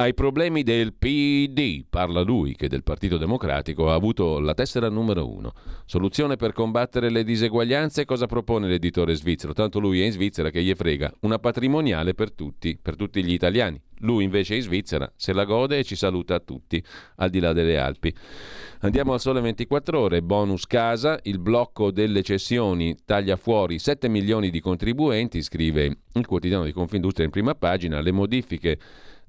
[0.00, 5.30] ai problemi del PD, parla lui che del Partito Democratico ha avuto la tessera numero
[5.30, 5.52] uno.
[5.84, 9.52] Soluzione per combattere le diseguaglianze, cosa propone l'editore svizzero?
[9.52, 13.32] Tanto lui è in Svizzera che gli frega, una patrimoniale per tutti, per tutti gli
[13.32, 13.78] italiani.
[13.98, 16.82] Lui invece è in Svizzera, se la gode e ci saluta a tutti,
[17.16, 18.14] al di là delle Alpi.
[18.78, 24.48] Andiamo al sole 24 ore, bonus casa, il blocco delle cessioni taglia fuori 7 milioni
[24.48, 28.78] di contribuenti, scrive il quotidiano di Confindustria in prima pagina, le modifiche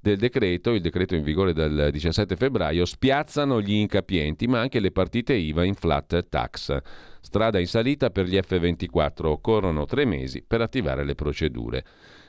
[0.01, 4.91] del decreto, il decreto in vigore dal 17 febbraio, spiazzano gli incapienti, ma anche le
[4.91, 6.75] partite IVA in flat tax.
[7.21, 11.85] Strada in salita per gli F24, occorrono tre mesi per attivare le procedure.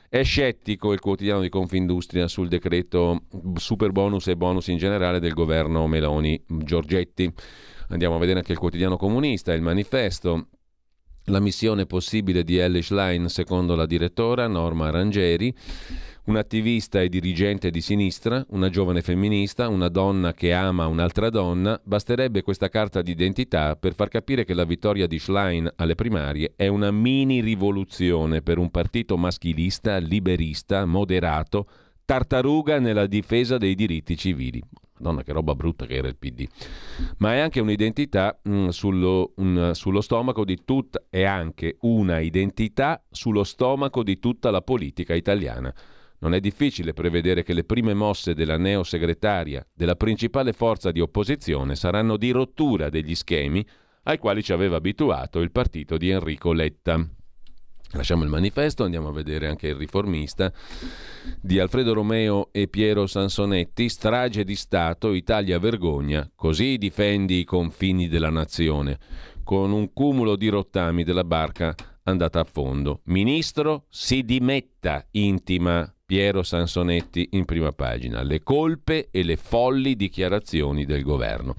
[0.07, 3.23] È scettico il quotidiano di Confindustria sul decreto
[3.55, 7.33] super bonus e bonus in generale del governo Meloni Giorgetti.
[7.89, 10.49] Andiamo a vedere anche il quotidiano comunista, il manifesto.
[11.27, 15.55] La missione possibile di Ellis Line secondo la direttora Norma Rangeri
[16.25, 22.41] un'attivista e dirigente di sinistra, una giovane femminista, una donna che ama un'altra donna, basterebbe
[22.41, 26.91] questa carta d'identità per far capire che la vittoria di Schlein alle primarie è una
[26.91, 31.67] mini rivoluzione per un partito maschilista, liberista, moderato,
[32.05, 34.61] tartaruga nella difesa dei diritti civili.
[34.99, 36.47] Madonna, che roba brutta che era il PD.
[37.17, 42.19] Ma è anche un'identità mh, mm, sullo, un, sullo stomaco di tutta, è anche una
[42.19, 45.73] identità sullo stomaco di tutta la politica italiana.
[46.23, 51.75] Non è difficile prevedere che le prime mosse della neosegretaria della principale forza di opposizione
[51.75, 53.65] saranno di rottura degli schemi
[54.03, 57.05] ai quali ci aveva abituato il partito di Enrico Letta.
[57.91, 60.51] Lasciamo il manifesto, andiamo a vedere anche il riformista
[61.41, 68.07] di Alfredo Romeo e Piero Sansonetti, strage di Stato, Italia vergogna, così difendi i confini
[68.07, 68.97] della nazione,
[69.43, 73.01] con un cumulo di rottami della barca andata a fondo.
[73.05, 80.83] Ministro si dimetta, intima Piero Sansonetti in prima pagina, le colpe e le folli dichiarazioni
[80.83, 81.55] del governo.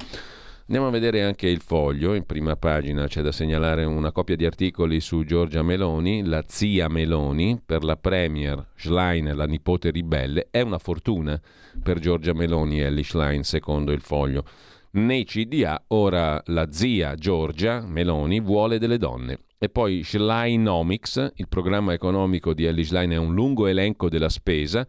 [0.66, 4.44] Andiamo a vedere anche il foglio, in prima pagina c'è da segnalare una coppia di
[4.44, 10.60] articoli su Giorgia Meloni, la zia Meloni, per la Premier Schlein, la nipote ribelle, è
[10.60, 11.40] una fortuna
[11.82, 14.44] per Giorgia Meloni e Ellie Schlein, secondo il foglio.
[14.92, 19.38] Nei CDA ora la zia Giorgia Meloni vuole delle donne.
[19.64, 24.86] E poi Schleinomics, il programma economico di Ellie Schlein è un lungo elenco della spesa,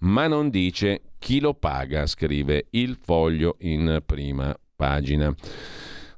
[0.00, 5.34] ma non dice chi lo paga, scrive il foglio in prima pagina.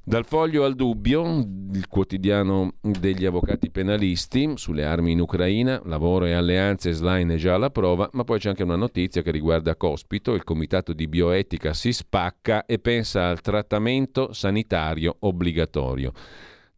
[0.03, 1.23] Dal foglio al dubbio,
[1.71, 7.53] il quotidiano degli avvocati penalisti sulle armi in Ucraina, lavoro e alleanze, slime è già
[7.53, 11.71] alla prova, ma poi c'è anche una notizia che riguarda Cospito, il comitato di bioetica
[11.71, 16.11] si spacca e pensa al trattamento sanitario obbligatorio.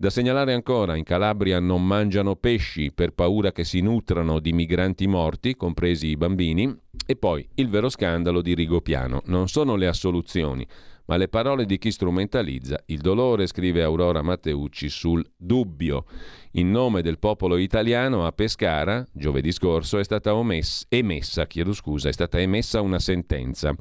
[0.02, 5.08] Da segnalare ancora, in Calabria non mangiano pesci per paura che si nutrano di migranti
[5.08, 6.74] morti, compresi i bambini,
[7.06, 10.66] e poi il vero scandalo di Rigopiano, non sono le assoluzioni
[11.08, 16.06] ma le parole di chi strumentalizza il dolore, scrive Aurora Matteucci sul dubbio.
[16.52, 22.14] In nome del popolo italiano a Pescara, giovedì scorso, è stata omessa, emessa, scusa, è
[22.14, 23.74] stata emessa una sentenza,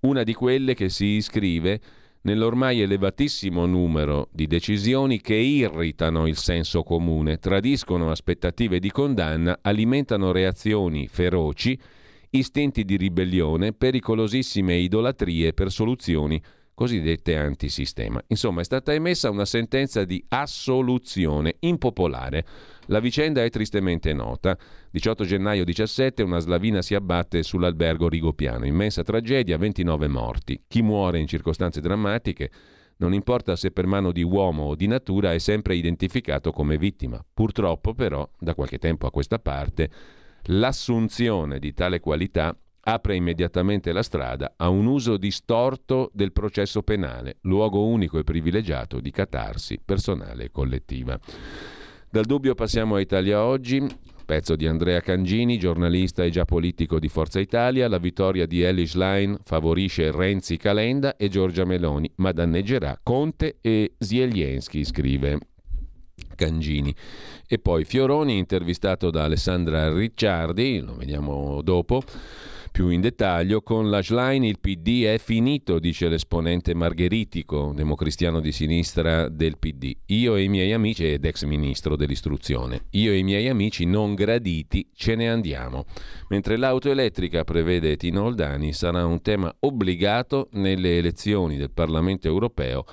[0.00, 1.80] una di quelle che si iscrive
[2.22, 10.32] nell'ormai elevatissimo numero di decisioni che irritano il senso comune, tradiscono aspettative di condanna, alimentano
[10.32, 11.78] reazioni feroci,
[12.30, 16.40] istinti di ribellione, pericolosissime idolatrie per soluzioni
[16.80, 18.24] cosiddette antisistema.
[18.28, 22.46] Insomma, è stata emessa una sentenza di assoluzione impopolare.
[22.86, 24.56] La vicenda è tristemente nota.
[24.90, 28.64] 18 gennaio 17 una slavina si abbatte sull'albergo Rigopiano.
[28.64, 30.64] Immensa tragedia, 29 morti.
[30.66, 32.50] Chi muore in circostanze drammatiche,
[32.96, 37.22] non importa se per mano di uomo o di natura, è sempre identificato come vittima.
[37.34, 39.90] Purtroppo però, da qualche tempo a questa parte,
[40.44, 47.36] l'assunzione di tale qualità apre immediatamente la strada a un uso distorto del processo penale,
[47.42, 51.18] luogo unico e privilegiato di catarsi personale e collettiva.
[52.08, 53.86] Dal dubbio passiamo a Italia Oggi,
[54.24, 58.86] pezzo di Andrea Cangini, giornalista e già politico di Forza Italia, la vittoria di Eli
[58.86, 65.38] Schlein favorisce Renzi Calenda e Giorgia Meloni, ma danneggerà Conte e Zielienski, scrive
[66.34, 66.94] Cangini.
[67.46, 72.02] E poi Fioroni, intervistato da Alessandra Ricciardi, lo vediamo dopo,
[72.70, 78.52] più in dettaglio, con la Schlein il PD è finito, dice l'esponente margheritico, democristiano di
[78.52, 79.96] sinistra del PD.
[80.06, 84.14] Io e i miei amici, ed ex ministro dell'istruzione, io e i miei amici non
[84.14, 85.84] graditi ce ne andiamo.
[86.28, 92.84] Mentre l'auto elettrica, prevede Tino Oldani, sarà un tema obbligato nelle elezioni del Parlamento europeo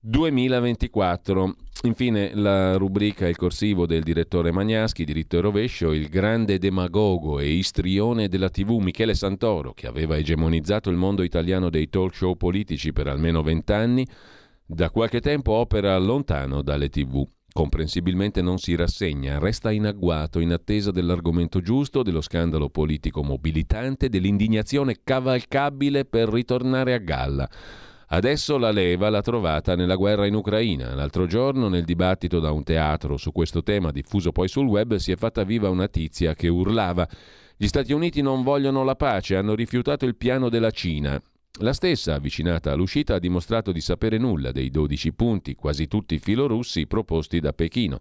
[0.00, 1.54] 2024.
[1.82, 7.50] Infine la rubrica Il corsivo del direttore Magnaschi, diritto e rovescio, il grande demagogo e
[7.50, 12.92] istrione della TV Michele Santoro, che aveva egemonizzato il mondo italiano dei talk show politici
[12.92, 14.04] per almeno vent'anni,
[14.66, 17.24] da qualche tempo opera lontano dalle TV.
[17.52, 24.08] Comprensibilmente non si rassegna, resta in agguato in attesa dell'argomento giusto, dello scandalo politico mobilitante,
[24.08, 27.48] dell'indignazione cavalcabile per ritornare a galla.
[28.10, 30.94] Adesso la leva l'ha trovata nella guerra in Ucraina.
[30.94, 35.12] L'altro giorno, nel dibattito da un teatro su questo tema, diffuso poi sul web, si
[35.12, 37.06] è fatta viva una tizia che urlava
[37.60, 41.20] gli Stati Uniti non vogliono la pace, hanno rifiutato il piano della Cina.
[41.60, 46.86] La stessa, avvicinata all'uscita, ha dimostrato di sapere nulla dei 12 punti, quasi tutti filorussi,
[46.86, 47.98] proposti da Pechino.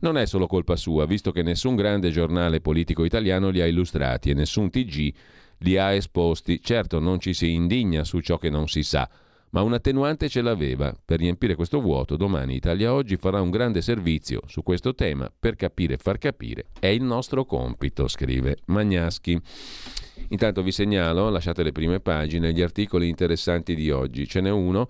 [0.00, 4.28] Non è solo colpa sua, visto che nessun grande giornale politico italiano li ha illustrati
[4.30, 5.14] e nessun TG
[5.58, 6.60] li ha esposti.
[6.60, 9.08] Certo, non ci si indigna su ciò che non si sa
[9.50, 10.94] ma un attenuante ce l'aveva.
[11.04, 15.56] Per riempire questo vuoto, domani Italia Oggi farà un grande servizio su questo tema per
[15.56, 16.66] capire e far capire.
[16.78, 19.40] È il nostro compito, scrive Magnaschi.
[20.28, 24.26] Intanto vi segnalo, lasciate le prime pagine, gli articoli interessanti di oggi.
[24.26, 24.88] Ce n'è uno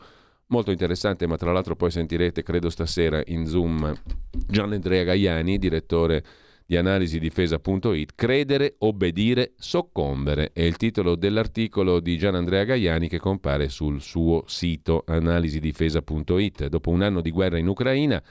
[0.48, 3.92] molto interessante, ma tra l'altro poi sentirete, credo stasera, in Zoom,
[4.30, 6.24] Gian Andrea Gaiani, direttore
[6.68, 13.70] di analisidifesa.it, Credere, obbedire, soccombere è il titolo dell'articolo di Gian Andrea Gaiani che compare
[13.70, 16.66] sul suo sito analisidifesa.it.
[16.66, 18.22] Dopo un anno di guerra in Ucraina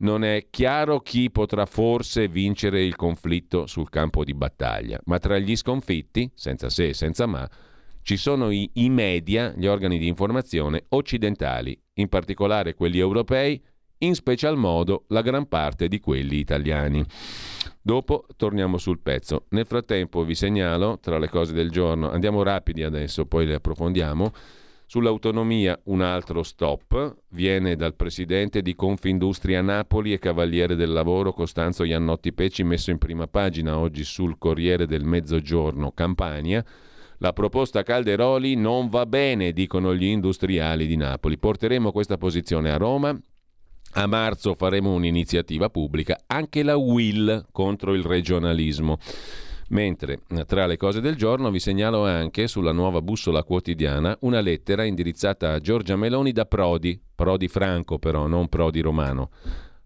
[0.00, 5.38] non è chiaro chi potrà forse vincere il conflitto sul campo di battaglia, ma tra
[5.38, 7.48] gli sconfitti, senza se e senza ma,
[8.02, 13.58] ci sono i, i media, gli organi di informazione occidentali, in particolare quelli europei,
[14.02, 17.02] in special modo la gran parte di quelli italiani.
[17.82, 19.46] Dopo torniamo sul pezzo.
[19.50, 24.32] Nel frattempo vi segnalo, tra le cose del giorno, andiamo rapidi adesso, poi le approfondiamo,
[24.92, 31.84] Sull'autonomia un altro stop viene dal presidente di Confindustria Napoli e cavaliere del lavoro Costanzo
[31.84, 36.62] Iannotti Pecci messo in prima pagina oggi sul Corriere del Mezzogiorno Campania.
[37.20, 41.38] La proposta Calderoli non va bene, dicono gli industriali di Napoli.
[41.38, 43.18] Porteremo questa posizione a Roma.
[43.94, 48.98] A marzo faremo un'iniziativa pubblica, anche la Will contro il regionalismo.
[49.68, 54.84] Mentre tra le cose del giorno vi segnalo anche sulla nuova bussola quotidiana una lettera
[54.84, 59.30] indirizzata a Giorgia Meloni da Prodi, Prodi Franco però, non Prodi Romano.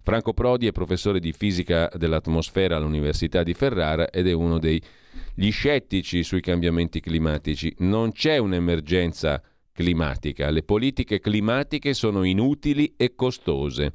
[0.03, 6.23] Franco Prodi è professore di fisica dell'atmosfera all'Università di Ferrara ed è uno degli scettici
[6.23, 7.75] sui cambiamenti climatici.
[7.79, 9.55] Non c'è un'emergenza climatica.
[9.77, 13.93] Le politiche climatiche sono inutili e costose.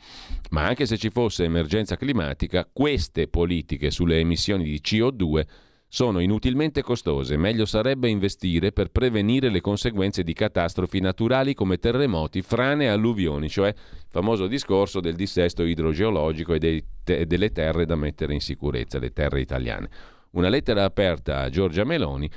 [0.52, 5.46] Ma anche se ci fosse emergenza climatica, queste politiche sulle emissioni di CO2
[5.94, 12.42] sono inutilmente costose, meglio sarebbe investire per prevenire le conseguenze di catastrofi naturali come terremoti,
[12.42, 17.96] frane e alluvioni, cioè il famoso discorso del dissesto idrogeologico e te- delle terre da
[17.98, 19.90] mettere in sicurezza, le terre italiane.
[20.32, 22.30] Una lettera aperta a Giorgia Meloni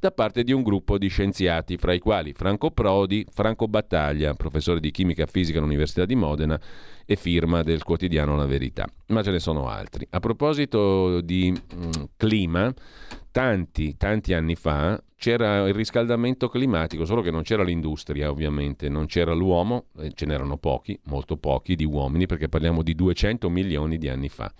[0.00, 4.80] da parte di un gruppo di scienziati, fra i quali Franco Prodi, Franco Battaglia, professore
[4.80, 6.58] di chimica fisica all'Università di Modena
[7.04, 8.86] e firma del quotidiano La Verità.
[9.08, 10.06] Ma ce ne sono altri.
[10.10, 12.72] A proposito di mh, mm, clima,
[13.30, 19.04] tanti, tanti anni fa c'era il riscaldamento climatico, solo che non c'era l'industria ovviamente, non
[19.04, 24.08] c'era l'uomo, ce n'erano pochi, molto pochi di uomini, perché parliamo di 200 milioni di
[24.08, 24.50] anni fa.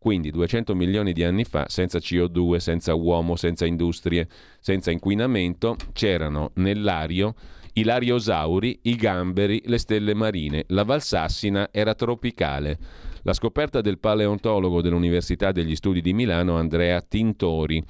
[0.00, 4.28] Quindi 200 milioni di anni fa, senza CO2, senza uomo, senza industrie,
[4.60, 7.34] senza inquinamento, c'erano nell'ario
[7.72, 10.64] i lariosauri, i gamberi, le stelle marine.
[10.68, 12.78] La Valsassina era tropicale.
[13.22, 17.82] La scoperta del paleontologo dell'Università degli Studi di Milano Andrea Tintori.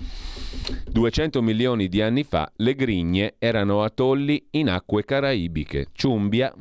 [0.90, 5.88] 200 milioni di anni fa le grigne erano atolli in acque caraibiche.
[5.92, 6.54] Ciumbia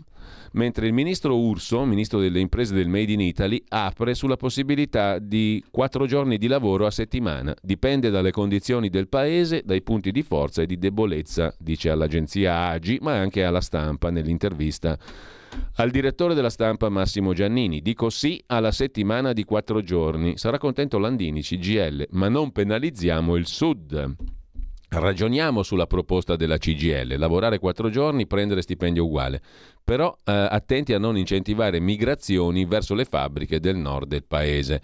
[0.58, 5.64] mentre il ministro Urso, ministro delle imprese del Made in Italy, apre sulla possibilità di
[5.72, 7.56] quattro giorni di lavoro a settimana.
[7.62, 12.98] Dipende dalle condizioni del paese, dai punti di forza e di debolezza, dice all'agenzia AGI,
[13.02, 14.98] ma anche alla stampa nell'intervista
[15.76, 17.82] al direttore della stampa Massimo Giannini.
[17.82, 20.38] Dico sì alla settimana di quattro giorni.
[20.38, 24.16] Sarà contento Landini, CGL, ma non penalizziamo il Sud.
[24.90, 29.42] Ragioniamo sulla proposta della CGL, lavorare quattro giorni, prendere stipendio uguale,
[29.84, 34.82] però eh, attenti a non incentivare migrazioni verso le fabbriche del nord del paese.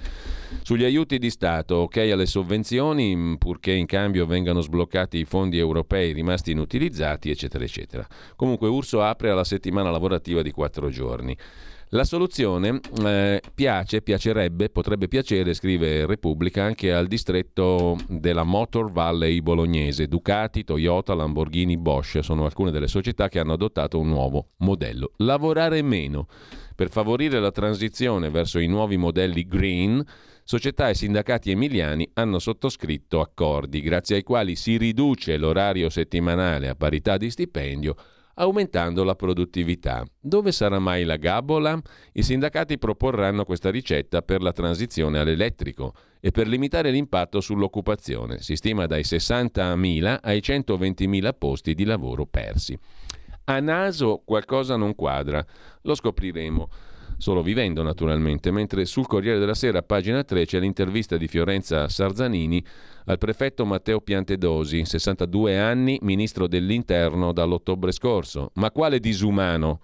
[0.61, 5.57] Sugli aiuti di Stato, ok alle sovvenzioni, mm, purché in cambio vengano sbloccati i fondi
[5.57, 8.05] europei rimasti inutilizzati, eccetera, eccetera.
[8.35, 11.35] Comunque Urso apre alla settimana lavorativa di quattro giorni.
[11.93, 19.41] La soluzione eh, piace, piacerebbe, potrebbe piacere, scrive Repubblica, anche al distretto della Motor Valley
[19.41, 20.07] bolognese.
[20.07, 25.11] Ducati, Toyota, Lamborghini, Bosch sono alcune delle società che hanno adottato un nuovo modello.
[25.17, 26.25] Lavorare meno.
[26.75, 30.03] Per favorire la transizione verso i nuovi modelli green,
[30.43, 36.75] società e sindacati emiliani hanno sottoscritto accordi grazie ai quali si riduce l'orario settimanale a
[36.75, 37.95] parità di stipendio
[38.36, 40.03] aumentando la produttività.
[40.19, 41.79] Dove sarà mai la gabola?
[42.13, 48.39] I sindacati proporranno questa ricetta per la transizione all'elettrico e per limitare l'impatto sull'occupazione.
[48.39, 52.77] Si stima dai 60.000 ai 120.000 posti di lavoro persi.
[53.45, 55.45] A naso qualcosa non quadra,
[55.81, 56.69] lo scopriremo
[57.17, 62.63] solo vivendo naturalmente, mentre sul Corriere della Sera, pagina 3, c'è l'intervista di Fiorenza Sarzanini
[63.05, 68.51] al prefetto Matteo Piantedosi, 62 anni, ministro dell'Interno dall'ottobre scorso.
[68.55, 69.79] Ma quale disumano?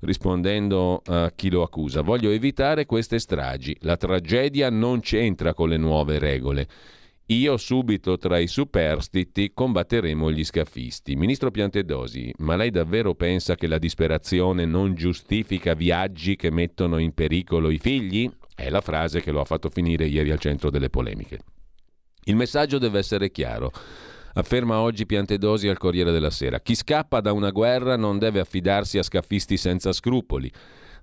[0.00, 3.76] Rispondendo a chi lo accusa, voglio evitare queste stragi.
[3.80, 6.66] La tragedia non c'entra con le nuove regole.
[7.28, 11.16] Io subito tra i superstiti combatteremo gli scafisti.
[11.16, 17.14] Ministro Piantedosi, ma lei davvero pensa che la disperazione non giustifica viaggi che mettono in
[17.14, 18.30] pericolo i figli?
[18.54, 21.38] È la frase che lo ha fatto finire ieri al centro delle polemiche.
[22.24, 23.72] Il messaggio deve essere chiaro.
[24.34, 26.60] Afferma oggi Piantedosi al Corriere della Sera.
[26.60, 30.50] Chi scappa da una guerra non deve affidarsi a scafisti senza scrupoli.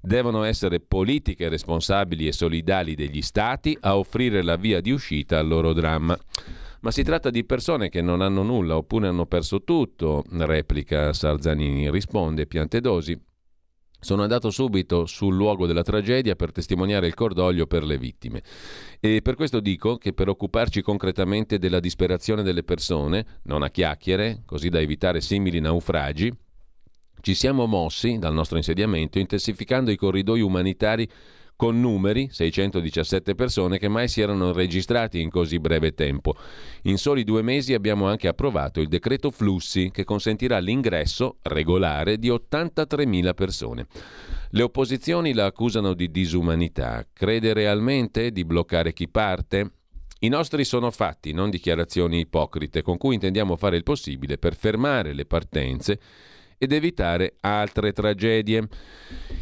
[0.02, 5.48] Devono essere politiche responsabili e solidali degli Stati a offrire la via di uscita al
[5.48, 6.18] loro dramma.
[6.82, 11.92] Ma si tratta di persone che non hanno nulla oppure hanno perso tutto, replica Sarzanini.
[11.92, 13.18] Risponde Piantedosi.
[14.04, 18.42] Sono andato subito sul luogo della tragedia per testimoniare il cordoglio per le vittime.
[19.00, 24.42] E per questo dico che per occuparci concretamente della disperazione delle persone, non a chiacchiere,
[24.44, 26.34] così da evitare simili naufragi,
[27.22, 31.08] ci siamo mossi dal nostro insediamento intensificando i corridoi umanitari
[31.62, 36.34] con numeri, 617 persone, che mai si erano registrati in così breve tempo.
[36.86, 42.30] In soli due mesi abbiamo anche approvato il decreto flussi che consentirà l'ingresso regolare di
[42.32, 43.86] 83.000 persone.
[44.50, 47.06] Le opposizioni la accusano di disumanità.
[47.14, 49.74] Crede realmente di bloccare chi parte?
[50.22, 55.14] I nostri sono fatti, non dichiarazioni ipocrite, con cui intendiamo fare il possibile per fermare
[55.14, 56.00] le partenze
[56.62, 58.68] ed evitare altre tragedie.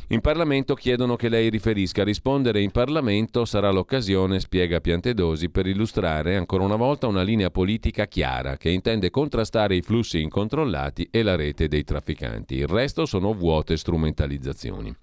[0.08, 2.06] In Parlamento chiedono che lei riferisca.
[2.06, 8.08] Rispondere in Parlamento sarà l'occasione, spiega Piantedosi, per illustrare ancora una volta una linea politica
[8.08, 12.56] chiara che intende contrastare i flussi incontrollati e la rete dei trafficanti.
[12.56, 14.96] Il resto sono vuote strumentalizzazioni.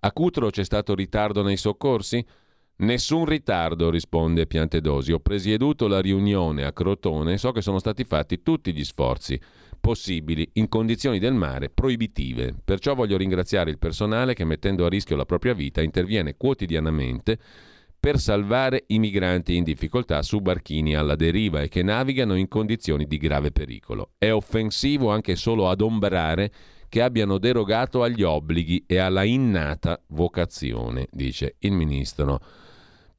[0.00, 2.26] A Cutro c'è stato ritardo nei soccorsi?
[2.78, 5.12] Nessun ritardo, risponde Piantedosi.
[5.12, 9.40] Ho presieduto la riunione a Crotone e so che sono stati fatti tutti gli sforzi
[9.80, 12.54] possibili in condizioni del mare proibitive.
[12.62, 17.38] Perciò voglio ringraziare il personale che mettendo a rischio la propria vita interviene quotidianamente
[17.98, 23.06] per salvare i migranti in difficoltà su barchini alla deriva e che navigano in condizioni
[23.06, 24.12] di grave pericolo.
[24.16, 26.50] È offensivo anche solo adombrare
[26.88, 32.40] che abbiano derogato agli obblighi e alla innata vocazione, dice il ministro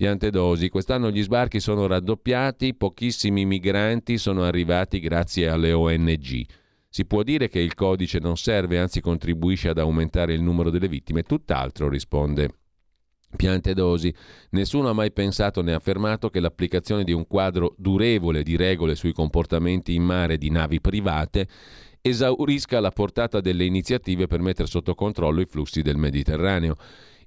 [0.02, 0.70] Piantedosi.
[0.70, 6.44] Quest'anno gli sbarchi sono raddoppiati, pochissimi migranti sono arrivati grazie alle ONG.
[6.90, 10.88] Si può dire che il codice non serve, anzi contribuisce ad aumentare il numero delle
[10.88, 11.22] vittime?
[11.22, 12.50] Tutt'altro, risponde
[13.36, 14.12] Piantedosi.
[14.50, 19.14] Nessuno ha mai pensato né affermato che l'applicazione di un quadro durevole di regole sui
[19.14, 21.48] comportamenti in mare di navi private
[22.02, 26.76] esaurisca la portata delle iniziative per mettere sotto controllo i flussi del Mediterraneo.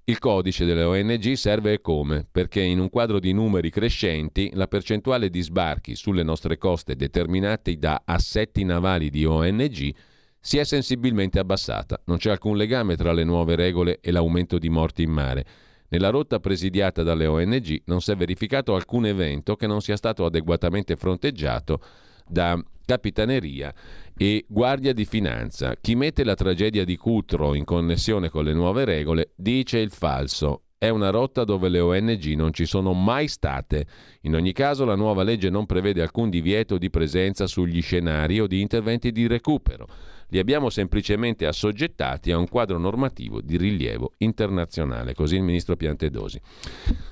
[0.06, 2.26] Il codice delle ONG serve come?
[2.30, 7.78] Perché in un quadro di numeri crescenti la percentuale di sbarchi sulle nostre coste determinati
[7.78, 9.94] da assetti navali di ONG
[10.38, 12.02] si è sensibilmente abbassata.
[12.04, 15.46] Non c'è alcun legame tra le nuove regole e l'aumento di morti in mare.
[15.88, 20.26] Nella rotta presidiata dalle ONG non si è verificato alcun evento che non sia stato
[20.26, 21.80] adeguatamente fronteggiato
[22.28, 23.72] da capitaneria
[24.16, 25.74] e Guardia di Finanza.
[25.80, 30.62] Chi mette la tragedia di Cutro in connessione con le nuove regole dice il falso.
[30.76, 33.86] È una rotta dove le ONG non ci sono mai state.
[34.22, 38.46] In ogni caso la nuova legge non prevede alcun divieto di presenza sugli scenari o
[38.46, 39.88] di interventi di recupero.
[40.28, 46.40] Li abbiamo semplicemente assoggettati a un quadro normativo di rilievo internazionale, così il ministro Piantedosi.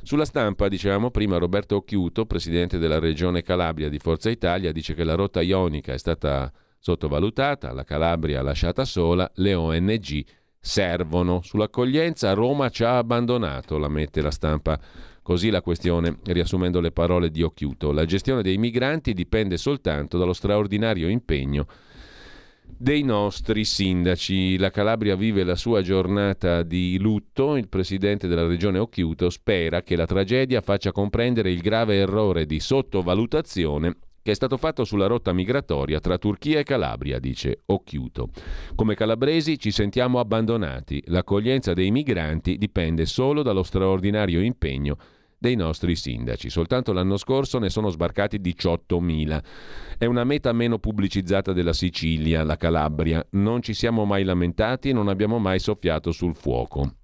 [0.03, 5.05] Sulla stampa, dicevamo prima, Roberto Occhiuto, presidente della regione Calabria di Forza Italia, dice che
[5.05, 6.53] la rotta ionica è stata
[6.83, 10.25] sottovalutata, la Calabria lasciata sola, le ONG
[10.59, 11.41] servono.
[11.41, 14.81] Sull'accoglienza Roma ci ha abbandonato, la mette la stampa.
[15.23, 17.93] Così la questione, riassumendo le parole di Occhiuto.
[17.93, 21.67] La gestione dei migranti dipende soltanto dallo straordinario impegno
[22.65, 24.59] dei nostri sindaci.
[24.59, 27.55] La Calabria vive la sua giornata di lutto.
[27.55, 32.59] Il presidente della regione Occhiuto spera che la tragedia faccia comprendere il grave errore di
[32.59, 38.31] sottovalutazione che è stato fatto sulla rotta migratoria tra Turchia e Calabria, dice Occhiuto.
[38.75, 41.03] Come calabresi ci sentiamo abbandonati.
[41.07, 44.97] L'accoglienza dei migranti dipende solo dallo straordinario impegno
[45.43, 46.49] dei nostri sindaci.
[46.49, 49.43] Soltanto l'anno scorso ne sono sbarcati 18.000.
[49.99, 53.27] È una meta meno pubblicizzata della Sicilia, la Calabria.
[53.31, 56.95] Non ci siamo mai lamentati e non abbiamo mai soffiato sul fuoco.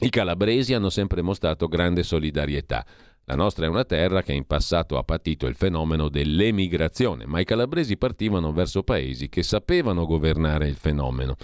[0.00, 2.84] I calabresi hanno sempre mostrato grande solidarietà.
[3.28, 7.44] La nostra è una terra che in passato ha patito il fenomeno dell'emigrazione, ma i
[7.44, 11.36] calabresi partivano verso paesi che sapevano governare il fenomeno.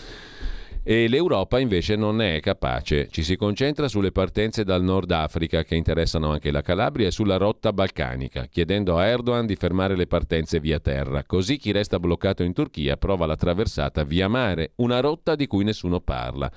[0.82, 5.74] E l'Europa invece non è capace, ci si concentra sulle partenze dal Nord Africa che
[5.74, 10.60] interessano anche la Calabria e sulla rotta balcanica, chiedendo a Erdogan di fermare le partenze
[10.60, 11.24] via terra.
[11.24, 15.64] Così chi resta bloccato in Turchia prova la traversata via mare, una rotta di cui
[15.64, 16.50] nessuno parla.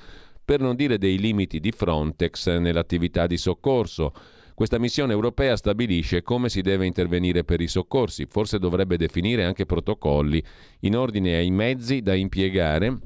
[0.46, 4.14] Per non dire dei limiti di Frontex nell'attività di soccorso
[4.58, 9.68] questa missione europea stabilisce come si deve intervenire per i soccorsi, forse dovrebbe definire anche
[9.68, 10.44] protocolli
[10.80, 12.98] in ordine ai mezzi da impiegare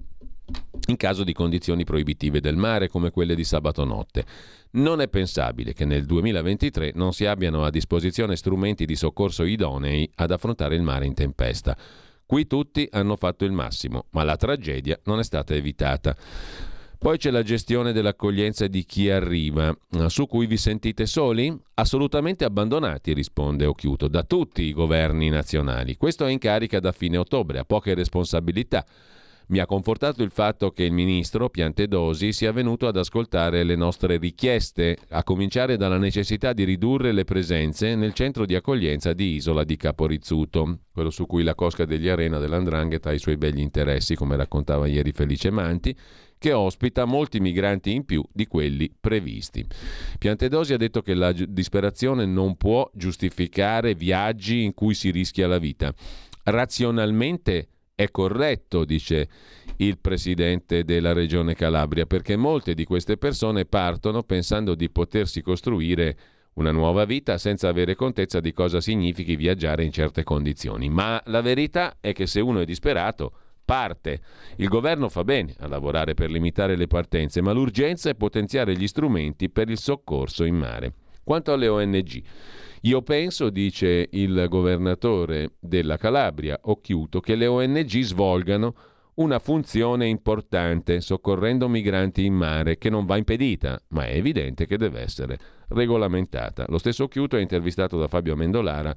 [0.88, 4.24] in caso di condizioni proibitive del mare come quelle di sabato notte.
[4.72, 10.10] Non è pensabile che nel 2023 non si abbiano a disposizione strumenti di soccorso idonei
[10.16, 11.76] ad affrontare il mare in tempesta.
[12.26, 16.16] Qui tutti hanno fatto il massimo, ma la tragedia non è stata evitata.
[17.02, 19.76] Poi c'è la gestione dell'accoglienza di chi arriva,
[20.06, 21.52] su cui vi sentite soli?
[21.74, 25.98] Assolutamente abbandonati, risponde Occhiuto, da tutti i governi nazionali.
[25.98, 28.86] Questo è in carica da fine ottobre, ha poche responsabilità.
[29.52, 34.16] Mi ha confortato il fatto che il ministro Piantedosi sia venuto ad ascoltare le nostre
[34.16, 39.66] richieste, a cominciare dalla necessità di ridurre le presenze nel centro di accoglienza di Isola
[39.66, 44.16] di Caporizzuto, quello su cui la cosca degli Arena dell'Andrangheta ha i suoi begli interessi,
[44.16, 45.94] come raccontava ieri Felice Manti,
[46.38, 49.66] che ospita molti migranti in più di quelli previsti.
[50.18, 55.58] Piantedosi ha detto che la disperazione non può giustificare viaggi in cui si rischia la
[55.58, 55.94] vita.
[56.44, 57.68] Razionalmente
[58.02, 59.28] è corretto, dice
[59.78, 66.18] il presidente della regione Calabria, perché molte di queste persone partono pensando di potersi costruire
[66.54, 70.90] una nuova vita senza avere contezza di cosa significhi viaggiare in certe condizioni.
[70.90, 73.34] Ma la verità è che se uno è disperato,
[73.64, 74.20] parte.
[74.58, 78.88] Il governo fa bene a lavorare per limitare le partenze, ma l'urgenza è potenziare gli
[78.88, 80.94] strumenti per il soccorso in mare.
[81.24, 82.22] Quanto alle ONG,
[82.82, 88.76] io penso, dice il governatore della Calabria, Occhiuto, che le ONG svolgano
[89.16, 94.78] una funzione importante soccorrendo migranti in mare che non va impedita, ma è evidente che
[94.78, 96.66] deve essere regolamentata.
[96.70, 98.96] Lo stesso Occhiuto è intervistato da Fabio Mendolara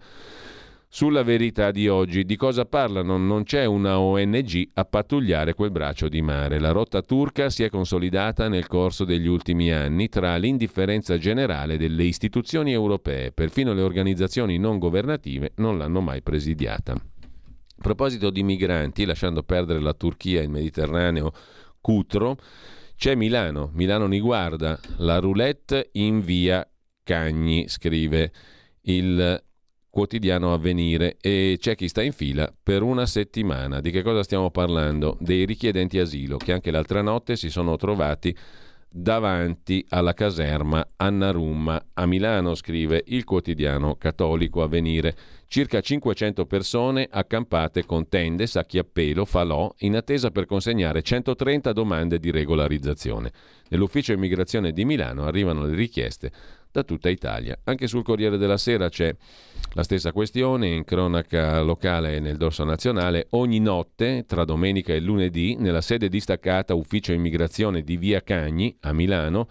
[0.94, 2.24] sulla verità di oggi.
[2.24, 3.16] Di cosa parlano?
[3.16, 6.60] Non c'è una ONG a pattugliare quel braccio di mare.
[6.60, 12.04] La rotta turca si è consolidata nel corso degli ultimi anni tra l'indifferenza generale delle
[12.04, 13.32] istituzioni europee.
[13.32, 16.92] Perfino le organizzazioni non governative non l'hanno mai presidiata.
[16.92, 21.32] A proposito di migranti, lasciando perdere la Turchia e il Mediterraneo
[21.80, 22.36] cutro,
[22.94, 23.72] c'è Milano.
[23.74, 24.78] Milano ni guarda.
[24.98, 26.64] La roulette in via
[27.02, 28.30] Cagni, scrive
[28.82, 29.42] il
[29.94, 33.80] quotidiano avvenire e c'è chi sta in fila per una settimana.
[33.80, 35.16] Di che cosa stiamo parlando?
[35.20, 38.36] Dei richiedenti asilo che anche l'altra notte si sono trovati
[38.90, 45.16] davanti alla caserma Anna Rumma a Milano, scrive il quotidiano cattolico Avvenire.
[45.46, 51.72] Circa 500 persone accampate con tende, sacchi a pelo, falò, in attesa per consegnare 130
[51.72, 53.30] domande di regolarizzazione.
[53.68, 56.32] Nell'ufficio immigrazione di Milano arrivano le richieste
[56.74, 57.56] da tutta Italia.
[57.62, 59.14] Anche sul Corriere della Sera c'è
[59.74, 63.28] la stessa questione in cronaca locale e nel dorso nazionale.
[63.30, 68.92] Ogni notte, tra domenica e lunedì, nella sede distaccata Ufficio Immigrazione di Via Cagni a
[68.92, 69.46] Milano,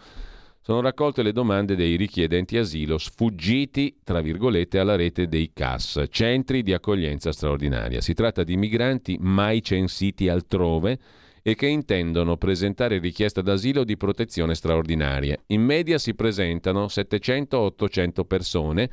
[0.60, 6.62] sono raccolte le domande dei richiedenti asilo sfuggiti, tra virgolette, alla rete dei CAS, centri
[6.62, 8.02] di accoglienza straordinaria.
[8.02, 11.00] Si tratta di migranti mai censiti altrove
[11.44, 15.38] e che intendono presentare richiesta d'asilo di protezione straordinaria.
[15.48, 18.90] In media si presentano 700-800 persone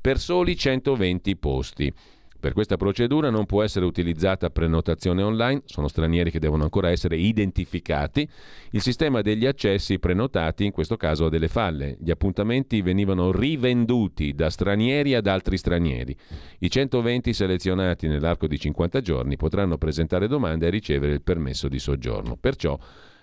[0.00, 1.92] per soli 120 posti.
[2.40, 7.16] Per questa procedura non può essere utilizzata prenotazione online, sono stranieri che devono ancora essere
[7.16, 8.28] identificati.
[8.70, 11.96] Il sistema degli accessi prenotati in questo caso ha delle falle.
[12.00, 16.16] Gli appuntamenti venivano rivenduti da stranieri ad altri stranieri.
[16.60, 21.80] I 120 selezionati nell'arco di 50 giorni potranno presentare domande e ricevere il permesso di
[21.80, 22.36] soggiorno.
[22.36, 22.78] Perciò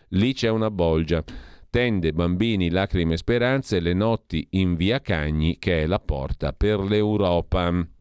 [0.10, 1.24] lì c'è una bolgia.
[1.70, 6.80] Tende, bambini, lacrime e speranze, le notti in via Cagni che è la porta per
[6.80, 7.95] l'Europa.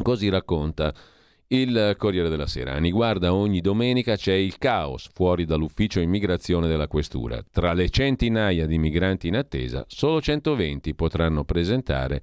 [0.00, 0.94] Così racconta
[1.48, 2.72] il Corriere della Sera.
[2.72, 7.42] Ani guarda ogni domenica c'è il caos fuori dall'ufficio immigrazione della questura.
[7.50, 12.22] Tra le centinaia di migranti in attesa, solo 120 potranno presentare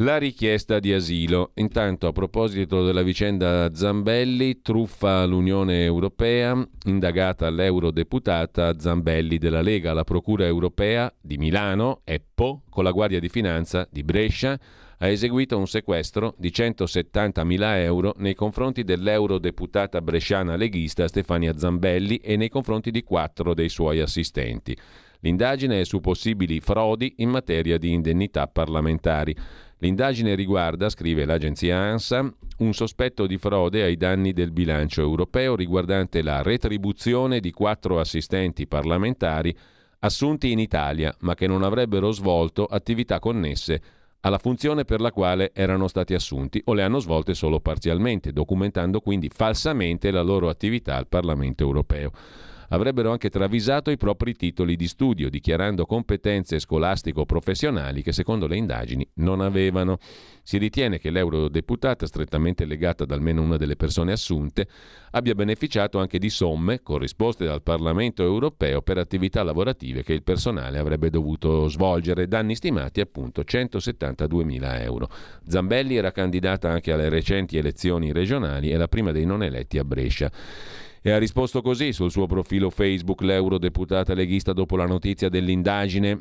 [0.00, 1.52] la richiesta di asilo.
[1.54, 10.04] Intanto, a proposito della vicenda Zambelli, truffa all'Unione Europea, indagata l'eurodeputata Zambelli della Lega, la
[10.04, 14.58] Procura Europea di Milano, EPPO, con la Guardia di Finanza di Brescia,
[14.98, 22.36] ha eseguito un sequestro di 170.000 euro nei confronti dell'eurodeputata bresciana leghista Stefania Zambelli e
[22.36, 24.76] nei confronti di quattro dei suoi assistenti.
[25.20, 29.34] L'indagine è su possibili frodi in materia di indennità parlamentari.
[29.78, 36.22] L'indagine riguarda, scrive l'agenzia ANSA, un sospetto di frode ai danni del bilancio europeo riguardante
[36.22, 39.54] la retribuzione di quattro assistenti parlamentari
[40.00, 43.82] assunti in Italia, ma che non avrebbero svolto attività connesse
[44.26, 49.00] alla funzione per la quale erano stati assunti o le hanno svolte solo parzialmente, documentando
[49.00, 52.10] quindi falsamente la loro attività al Parlamento europeo
[52.68, 59.06] avrebbero anche travisato i propri titoli di studio, dichiarando competenze scolastico-professionali che secondo le indagini
[59.14, 59.98] non avevano.
[60.42, 64.68] Si ritiene che l'eurodeputata, strettamente legata ad almeno una delle persone assunte,
[65.10, 70.78] abbia beneficiato anche di somme corrisposte dal Parlamento europeo per attività lavorative che il personale
[70.78, 75.08] avrebbe dovuto svolgere, danni stimati appunto 172 mila euro.
[75.46, 79.84] Zambelli era candidata anche alle recenti elezioni regionali e la prima dei non eletti a
[79.84, 80.30] Brescia
[81.06, 86.20] E ha risposto così sul suo profilo Facebook l'eurodeputata leghista dopo la notizia dell'indagine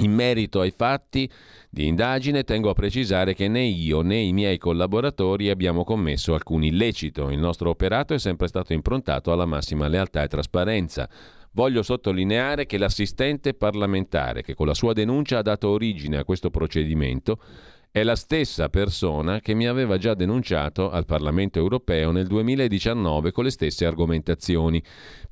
[0.00, 1.30] in merito ai fatti
[1.70, 6.64] di indagine tengo a precisare che né io né i miei collaboratori abbiamo commesso alcun
[6.64, 7.30] illecito.
[7.30, 11.08] Il nostro operato è sempre stato improntato alla massima lealtà e trasparenza.
[11.52, 16.50] Voglio sottolineare che l'assistente parlamentare che con la sua denuncia ha dato origine a questo
[16.50, 17.38] procedimento
[17.92, 23.44] è la stessa persona che mi aveva già denunciato al Parlamento europeo nel 2019 con
[23.44, 24.82] le stesse argomentazioni.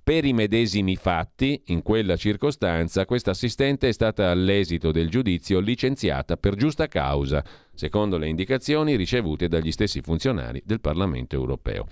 [0.05, 6.37] Per i medesimi fatti, in quella circostanza, questa assistente è stata all'esito del giudizio licenziata
[6.37, 7.43] per giusta causa,
[7.73, 11.87] secondo le indicazioni ricevute dagli stessi funzionari del Parlamento europeo.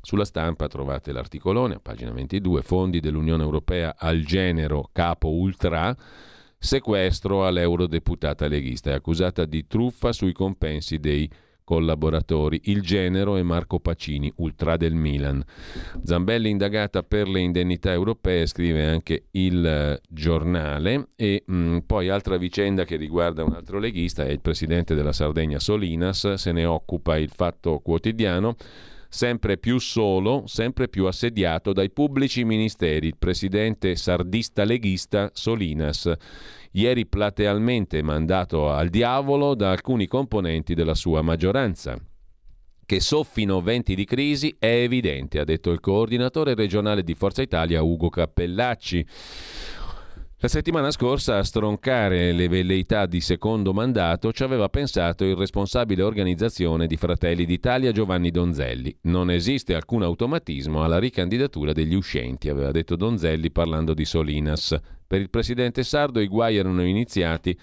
[0.00, 5.94] Sulla stampa trovate l'articolone, pagina 22, fondi dell'Unione Europea al genero capo ultra
[6.64, 8.90] sequestro all'eurodeputata leghista.
[8.90, 11.30] È accusata di truffa sui compensi dei
[11.62, 12.60] collaboratori.
[12.64, 15.44] Il genero è Marco Pacini, ultra del Milan.
[16.02, 21.08] Zambelli indagata per le indennità europee, scrive anche il eh, giornale.
[21.16, 25.12] E mh, mm, poi altra vicenda che riguarda un altro leghista è il presidente della
[25.12, 28.56] Sardegna Solinas, se ne occupa il Fatto Quotidiano
[29.14, 36.12] sempre più solo, sempre più assediato dai pubblici ministeri, il presidente sardista leghista Solinas,
[36.72, 41.96] ieri platealmente mandato al diavolo da alcuni componenti della sua maggioranza.
[42.84, 47.82] Che soffino venti di crisi è evidente, ha detto il coordinatore regionale di Forza Italia
[47.82, 49.06] Ugo Cappellacci.
[50.44, 56.02] La settimana scorsa a stroncare le velleità di secondo mandato ci aveva pensato il responsabile
[56.02, 58.94] organizzazione di Fratelli d'Italia Giovanni Donzelli.
[59.04, 64.78] Non esiste alcun automatismo alla ricandidatura degli uscenti, aveva detto Donzelli parlando di Solinas.
[65.06, 67.58] Per il presidente sardo i guai erano iniziati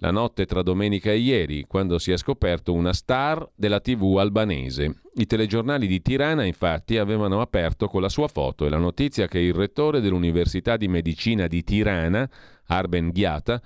[0.00, 5.02] la notte tra domenica e ieri, quando si è scoperto una star della TV albanese.
[5.14, 9.38] I telegiornali di Tirana, infatti, avevano aperto con la sua foto e la notizia che
[9.38, 12.28] il rettore dell'Università di Medicina di Tirana,
[12.66, 13.60] Arben Ghiata,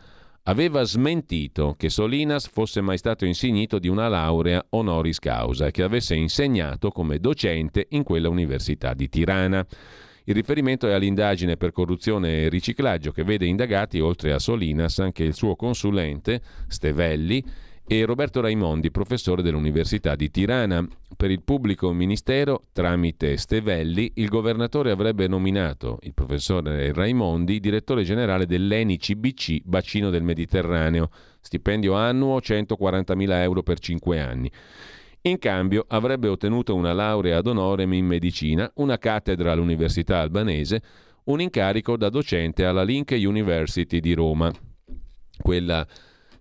[0.45, 5.83] aveva smentito che Solinas fosse mai stato insignito di una laurea honoris causa e che
[5.83, 9.65] avesse insegnato come docente in quella università di Tirana.
[10.27, 15.23] Il riferimento è all'indagine per corruzione e riciclaggio che vede indagati, oltre a Solinas, anche
[15.23, 17.45] il suo consulente, Stevelli,
[17.87, 20.87] e Roberto Raimondi, professore dell'Università di Tirana.
[21.15, 28.47] Per il pubblico ministero, tramite Stevelli, il governatore avrebbe nominato il professore Raimondi direttore generale
[28.47, 31.11] dell'ENI-CBC Bacino del Mediterraneo,
[31.41, 34.51] stipendio annuo 140.000 euro per 5 anni.
[35.27, 40.83] In cambio avrebbe ottenuto una laurea ad honorem in medicina, una cattedra all'Università albanese,
[41.25, 44.53] un incarico da docente alla Link University di Roma,
[45.41, 45.87] quella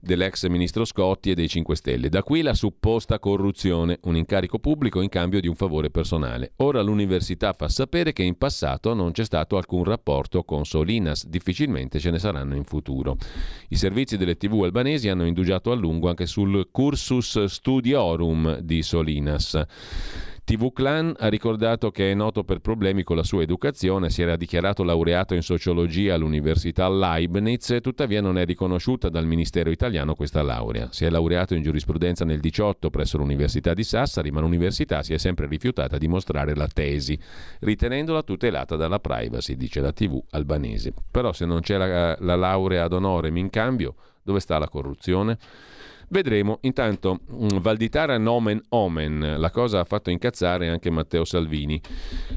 [0.03, 2.09] dell'ex ministro Scotti e dei 5 Stelle.
[2.09, 6.51] Da qui la supposta corruzione, un incarico pubblico in cambio di un favore personale.
[6.57, 11.99] Ora l'università fa sapere che in passato non c'è stato alcun rapporto con Solinas, difficilmente
[11.99, 13.15] ce ne saranno in futuro.
[13.69, 19.61] I servizi delle TV albanesi hanno indugiato a lungo anche sul cursus studiorum di Solinas.
[20.45, 24.35] TV Clan ha ricordato che è noto per problemi con la sua educazione, si era
[24.35, 30.89] dichiarato laureato in sociologia all'Università Leibniz, tuttavia non è riconosciuta dal Ministero italiano questa laurea.
[30.91, 35.17] Si è laureato in giurisprudenza nel 18 presso l'Università di Sassari, ma l'università si è
[35.17, 37.17] sempre rifiutata di mostrare la tesi,
[37.61, 40.91] ritenendola tutelata dalla privacy, dice la TV albanese.
[41.09, 45.37] Però se non c'è la, la laurea ad honorem in cambio, dove sta la corruzione?
[46.13, 46.59] Vedremo.
[46.61, 49.37] Intanto, mm, Valditara nomen omen.
[49.39, 51.81] La cosa ha fatto incazzare anche Matteo Salvini.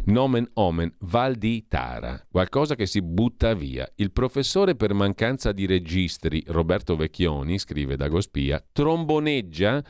[0.06, 2.24] Nomen omen, Valditara.
[2.30, 3.86] Qualcosa che si butta via.
[3.96, 9.84] Il professore per mancanza di registri, Roberto Vecchioni, scrive Dagospia, tromboneggia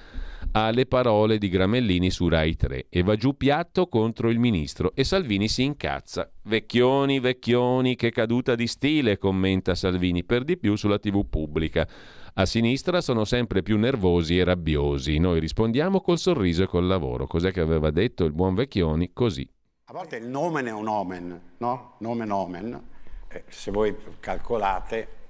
[0.52, 5.04] alle parole di Gramellini su Rai 3 e va giù piatto contro il ministro e
[5.04, 6.30] Salvini si incazza.
[6.42, 11.86] Vecchioni, vecchioni, che caduta di stile, commenta Salvini, per di più sulla TV pubblica.
[12.34, 15.18] A sinistra sono sempre più nervosi e rabbiosi.
[15.18, 17.26] Noi rispondiamo col sorriso e col lavoro.
[17.26, 19.10] Cos'è che aveva detto il buon Vecchioni?
[19.12, 19.48] Così.
[19.86, 21.94] A volte il nomen è un omen, no?
[21.98, 22.82] Nomen omen.
[23.28, 25.24] Eh, se voi calcolate...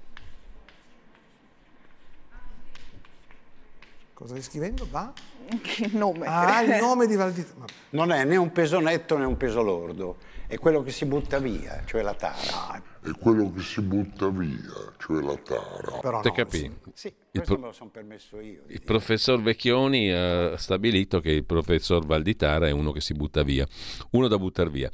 [4.17, 4.87] Cosa stai scrivendo?
[4.89, 5.13] Va?
[5.77, 6.25] Il nome.
[6.25, 7.65] Ah, il nome di Valditara.
[7.91, 11.37] Non è né un peso netto né un peso lordo è quello che si butta
[11.37, 12.81] via, cioè la tara.
[12.99, 15.99] È quello che si butta via, cioè la tara.
[16.01, 16.71] Però Te no, capì?
[16.93, 18.61] Sì, il questo pro- me lo sono permesso io.
[18.61, 18.79] Il dire.
[18.85, 23.67] professor Vecchioni ha stabilito che il professor Valditara è uno che si butta via,
[24.11, 24.89] uno da buttare via.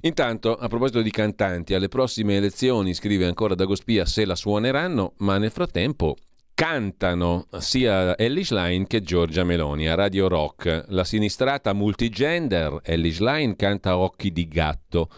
[0.00, 5.38] Intanto, a proposito di cantanti, alle prossime elezioni, scrive ancora Dagospia, se la suoneranno, ma
[5.38, 6.16] nel frattempo
[6.58, 10.86] cantano sia Ellie Schlein che Giorgia Meloni a Radio Rock.
[10.88, 15.08] La sinistrata multigender Ellie Schlein canta Occhi di gatto.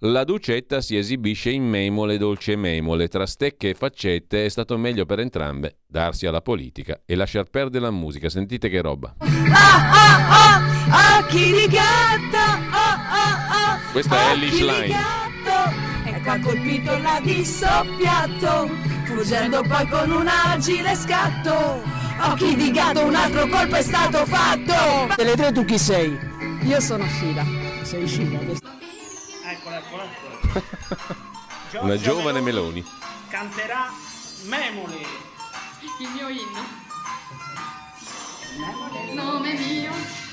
[0.00, 5.06] La Ducetta si esibisce in memole dolce memole, tra stecche e faccette è stato meglio
[5.06, 8.28] per entrambe darsi alla politica e lasciar perdere la musica.
[8.28, 9.14] Sentite che roba.
[9.18, 10.56] Ah, ah,
[10.90, 14.94] ah, occhi di gatto, oh, oh, oh, Questa è Ellie Schlein.
[16.22, 18.68] Ecco ha colpito la di soppiatto,
[19.14, 21.82] fuggendo poi con un agile scatto.
[22.20, 25.14] Occhi di gatto, un altro colpo è stato fatto.
[25.16, 26.18] Delle tre tu chi sei?
[26.62, 27.44] Io sono Scila.
[27.82, 28.38] Sei Scila.
[29.44, 31.82] Eccola, eccola, eccola.
[31.82, 32.80] Una giovane Meloni.
[32.80, 32.84] Meloni.
[33.28, 33.90] Canterà
[34.44, 34.96] Memole.
[35.98, 36.64] Il mio inno.
[38.56, 39.14] Memole.
[39.14, 39.92] Nome mio,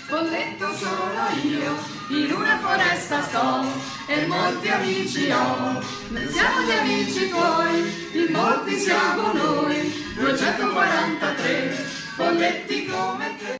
[0.09, 1.75] folletto sono io,
[2.09, 5.79] in una foresta sto e molti amici ho.
[6.09, 11.69] Noi siamo gli amici tuoi, in molti siamo noi, 243
[12.15, 13.57] folletti come te.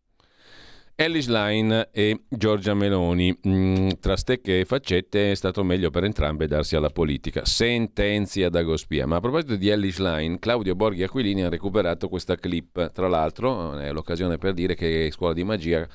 [0.95, 3.38] Ellis Line e Giorgia Meloni.
[3.47, 7.45] Mm, tra stecche e faccette è stato meglio per entrambe darsi alla politica.
[7.45, 9.06] Sentenzia da Gospia.
[9.06, 12.91] Ma a proposito di Ellis Line, Claudio Borghi Aquilini ha recuperato questa clip.
[12.91, 15.88] Tra l'altro è l'occasione per dire che Scuola di Magia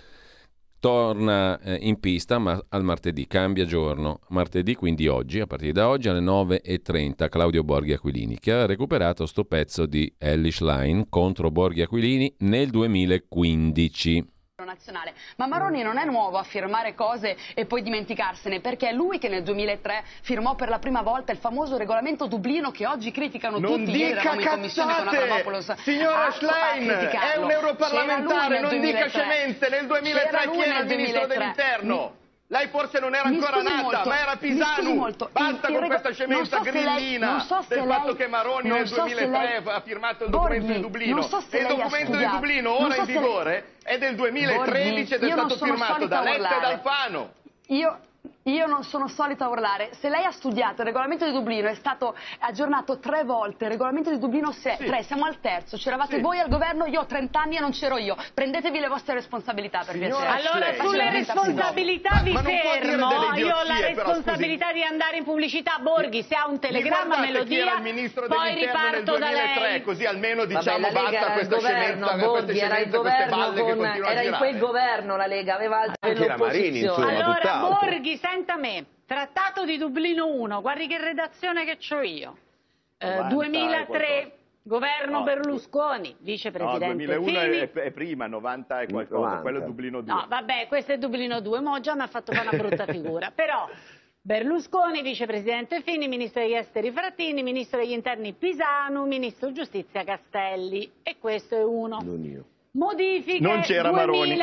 [0.84, 4.20] torna eh, in pista ma al martedì, cambia giorno.
[4.28, 9.24] Martedì, quindi oggi, a partire da oggi alle 9.30, Claudio Borghi Aquilini, che ha recuperato
[9.24, 14.33] sto pezzo di Ellis Line contro Borghi Aquilini nel 2015
[14.74, 15.14] nazionale.
[15.36, 19.28] Ma Maroni non è nuovo a firmare cose e poi dimenticarsene, perché è lui che
[19.28, 23.84] nel 2003 firmò per la prima volta il famoso regolamento Dublino che oggi criticano non
[23.84, 23.96] tutti.
[23.96, 25.74] Ieri eravamo in commissione con Avramopoulos.
[25.82, 29.68] Signora Schlein, è un europarlamentare, non dica scemenze.
[29.68, 32.22] Nel 2003 chi era il ministro dell'interno?
[32.48, 35.14] Lei forse non era ancora nata, molto, ma era Pisanu.
[35.32, 39.62] Basta con questa scemenza so grillina so del fatto lei, che Maroni nel 2003 lei,
[39.64, 41.22] ha firmato il documento di Dublino.
[41.22, 43.50] So e il documento di Dublino, ora in vigore,
[43.82, 47.32] lei, è del 2013 ed è stato firmato da Letta e da Alfano.
[47.68, 47.98] Io
[48.44, 49.90] io non sono solita urlare.
[49.98, 53.64] Se lei ha studiato il regolamento di Dublino, è stato aggiornato tre volte.
[53.64, 55.02] Il regolamento di Dublino 3, sì.
[55.04, 55.76] siamo al terzo.
[55.78, 56.20] C'eravate sì.
[56.20, 58.16] voi al governo, io ho 30 anni e non c'ero io.
[58.34, 60.26] Prendetevi le vostre responsabilità per piacere.
[60.26, 63.34] Allora, sulle responsabilità vi fermo.
[63.36, 65.78] Io ho la responsabilità però, di andare in pubblicità.
[65.80, 67.80] Borghi, se ha un telegramma me lo dia,
[68.26, 69.82] poi riparto da lei.
[69.82, 74.34] Così almeno diciamo Vabbè, basta questa governo, scemenza, Borghi, era il governo con, era in
[74.36, 77.22] quel governo la Lega, aveva altre dell'opposizione.
[77.22, 82.36] Allora, Borghi, senta me, Trattato di Dublino 1, guardi che redazione che ho io.
[82.98, 84.32] Eh, 2003,
[84.62, 87.56] governo no, Berlusconi, vicepresidente no, 2001 Fini.
[87.58, 89.42] È, è, prima, 90 è qualcosa, 90.
[89.42, 90.12] quello è Dublino 2.
[90.12, 93.30] No, vabbè, questo è Dublino 2, mo già mi ha fatto fare una brutta figura,
[93.34, 93.68] però...
[94.26, 100.90] Berlusconi, vicepresidente Fini, ministro degli esteri Frattini, ministro degli interni Pisanu, ministro giustizia Castelli.
[101.02, 102.00] E questo è uno.
[102.02, 102.44] Non io.
[102.70, 103.92] Modifiche non 2008.
[103.92, 104.34] Maroni.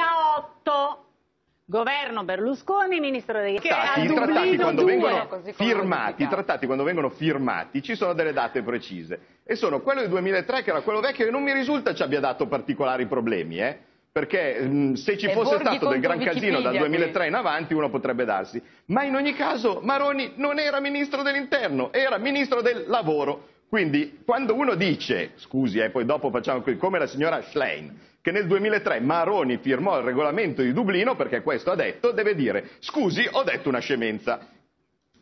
[1.71, 4.03] Governo Berlusconi, ministro degli esteri.
[4.03, 9.19] I trattati quando vengono firmati, i trattati quando vengono firmati ci sono delle date precise
[9.45, 12.19] e sono quello del 2003 che era quello vecchio che non mi risulta ci abbia
[12.19, 13.77] dato particolari problemi, eh?
[14.11, 18.25] perché mh, se ci fosse stato del gran casino dal 2003 in avanti uno potrebbe
[18.25, 18.61] darsi.
[18.87, 23.47] Ma in ogni caso Maroni non era ministro dell'interno, era ministro del lavoro.
[23.69, 27.97] Quindi quando uno dice, scusi, e eh, poi dopo facciamo qui, come la signora Schlein,
[28.21, 32.71] che nel 2003 Maroni firmò il regolamento di Dublino, perché questo ha detto, deve dire,
[32.79, 34.47] scusi, ho detto una scemenza.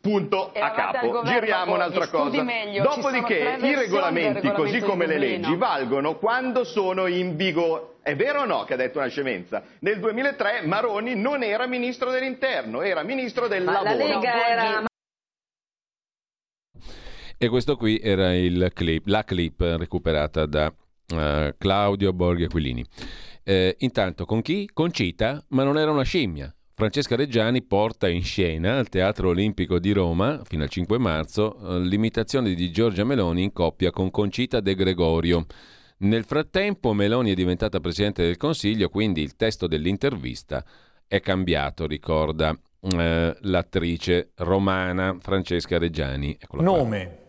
[0.01, 1.23] Punto a capo.
[1.25, 2.41] Giriamo un'altra cosa.
[2.41, 7.97] Meglio, Dopodiché i regolamenti, così come le leggi, valgono quando sono in vigore.
[8.01, 9.61] È vero o no che ha detto una scemenza?
[9.79, 13.97] Nel 2003 Maroni non era ministro dell'interno, era ministro del Ma lavoro.
[13.97, 14.83] La Lega era
[17.41, 18.33] e questo qui era
[18.73, 20.73] clip, la clip recuperata da
[21.13, 22.85] uh, Claudio Borghi Aquilini.
[23.43, 24.69] Eh, intanto con chi?
[24.71, 26.53] Con Cita, ma non era una scimmia.
[26.79, 31.79] Francesca Reggiani porta in scena al Teatro Olimpico di Roma, fino al 5 marzo, eh,
[31.79, 35.45] l'imitazione di Giorgia Meloni in coppia con Concita De Gregorio.
[35.97, 40.63] Nel frattempo Meloni è diventata Presidente del Consiglio, quindi il testo dell'intervista
[41.05, 46.37] è cambiato, ricorda eh, l'attrice romana Francesca Reggiani.
[46.51, 47.28] Nome.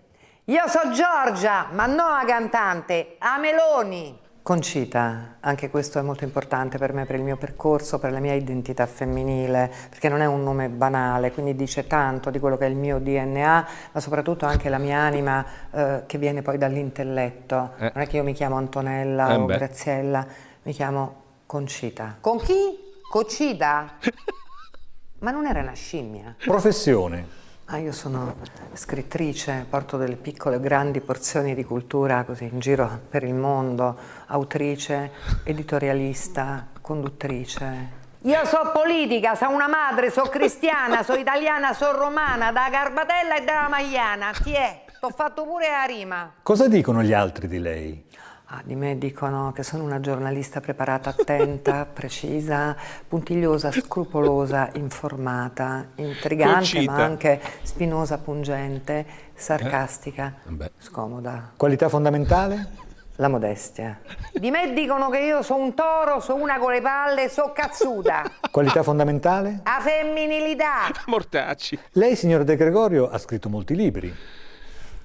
[0.50, 4.18] Io sono Giorgia, ma non la cantante, a Meloni.
[4.42, 8.34] Concita, anche questo è molto importante per me, per il mio percorso, per la mia
[8.34, 12.68] identità femminile, perché non è un nome banale, quindi dice tanto di quello che è
[12.68, 17.74] il mio DNA, ma soprattutto anche la mia anima eh, che viene poi dall'intelletto.
[17.78, 17.92] Eh.
[17.94, 19.56] Non è che io mi chiamo Antonella eh o beh.
[19.56, 20.26] Graziella,
[20.64, 22.16] mi chiamo Concita.
[22.20, 22.76] Con chi?
[23.08, 23.98] Concita?
[25.20, 26.34] ma non era una scimmia.
[26.40, 27.38] Professione.
[27.72, 28.34] Ah, io sono
[28.72, 33.96] scrittrice, porto delle piccole grandi porzioni di cultura così in giro per il mondo,
[34.26, 35.12] autrice,
[35.44, 37.98] editorialista, conduttrice.
[38.22, 43.44] Io so politica, so una madre, so cristiana, so italiana, so romana, da Garbatella e
[43.44, 44.32] dalla Magliana.
[44.32, 44.84] Ti è?
[44.98, 46.32] T'ho fatto pure la rima.
[46.42, 48.04] Cosa dicono gli altri di lei?
[48.52, 52.74] Ah, di me dicono che sono una giornalista preparata, attenta, precisa,
[53.06, 56.90] puntigliosa, scrupolosa, informata, intrigante, Concita.
[56.90, 60.72] ma anche spinosa, pungente, sarcastica, Beh.
[60.78, 61.52] scomoda.
[61.56, 62.88] Qualità fondamentale?
[63.16, 64.00] La modestia.
[64.32, 68.24] Di me dicono che io so un toro, so una con le palle, so cazzuta.
[68.50, 69.60] Qualità fondamentale?
[69.62, 70.90] A femminilità.
[71.06, 71.78] Mortacci.
[71.92, 74.12] Lei, signor De Gregorio, ha scritto molti libri.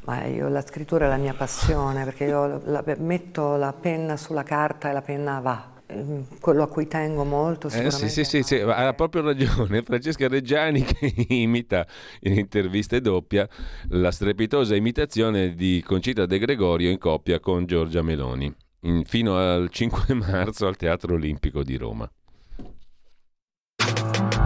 [0.06, 4.44] Ma io la scrittura è la mia passione perché io la- metto la penna sulla
[4.44, 5.74] carta e la penna va.
[5.88, 8.08] Ehm, Quello a cui tengo molto Eh, sicuramente.
[8.10, 9.82] sì, sì, sì, sì, ha proprio ragione.
[9.84, 11.88] Francesca Reggiani che imita
[12.22, 13.48] in interviste doppia
[13.90, 19.70] la strepitosa imitazione di Concita De Gregorio in coppia con Giorgia Meloni, in- fino al
[19.70, 22.08] 5 marzo al Teatro Olimpico di Roma.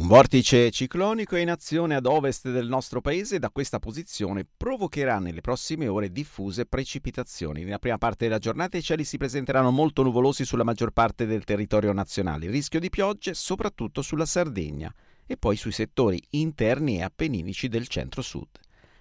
[0.00, 4.46] Un vortice ciclonico è in azione ad ovest del nostro paese e da questa posizione
[4.56, 7.64] provocherà nelle prossime ore diffuse precipitazioni.
[7.64, 11.44] Nella prima parte della giornata i cieli si presenteranno molto nuvolosi sulla maggior parte del
[11.44, 14.90] territorio nazionale, il rischio di piogge soprattutto sulla Sardegna
[15.26, 18.48] e poi sui settori interni e appenninici del centro-sud.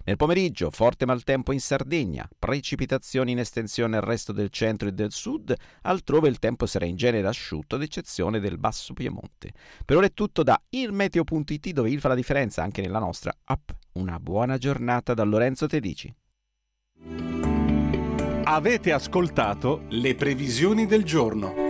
[0.10, 5.12] Nel pomeriggio forte maltempo in Sardegna, precipitazioni in estensione al resto del centro e del
[5.12, 5.54] sud,
[5.84, 9.52] altrove il tempo sarà in genere asciutto ad eccezione del basso Piemonte.
[9.86, 13.70] Per ora è tutto da ilmeteo.it dove il fa la differenza anche nella nostra app.
[13.92, 16.12] Una buona giornata da Lorenzo Tedici.
[18.46, 21.69] Avete ascoltato le previsioni del giorno.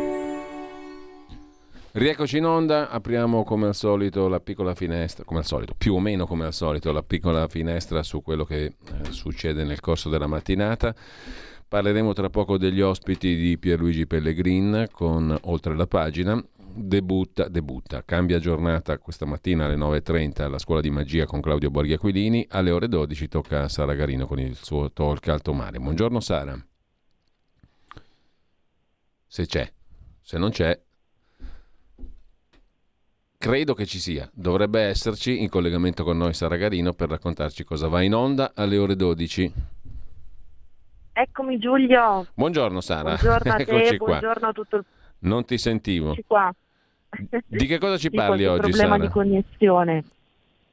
[1.99, 5.99] Rieccoci in onda, apriamo come al solito la piccola finestra, come al solito, più o
[5.99, 8.73] meno come al solito, la piccola finestra su quello che eh,
[9.09, 10.95] succede nel corso della mattinata.
[11.67, 16.41] Parleremo tra poco degli ospiti di Pierluigi Pellegrin con Oltre la pagina.
[16.57, 21.91] Debutta, debutta, cambia giornata questa mattina alle 9.30 alla scuola di magia con Claudio Borghi
[21.91, 25.79] Aquilini, alle ore 12 tocca a Sara Garino con il suo talk alto mare.
[25.79, 26.57] Buongiorno Sara.
[29.27, 29.69] Se c'è,
[30.21, 30.79] se non c'è,
[33.39, 37.87] credo che ci sia, dovrebbe esserci in collegamento con noi Sara Garino per raccontarci cosa
[37.87, 39.53] va in onda alle ore 12.
[41.13, 42.27] Eccomi Giulio.
[42.33, 44.85] Buongiorno Sara, Buongiorno a te, buongiorno a tutto il
[45.19, 46.17] Non ti sentivo.
[47.45, 49.05] Di che cosa ci parli oggi problema Sara?
[49.05, 50.03] di connessione.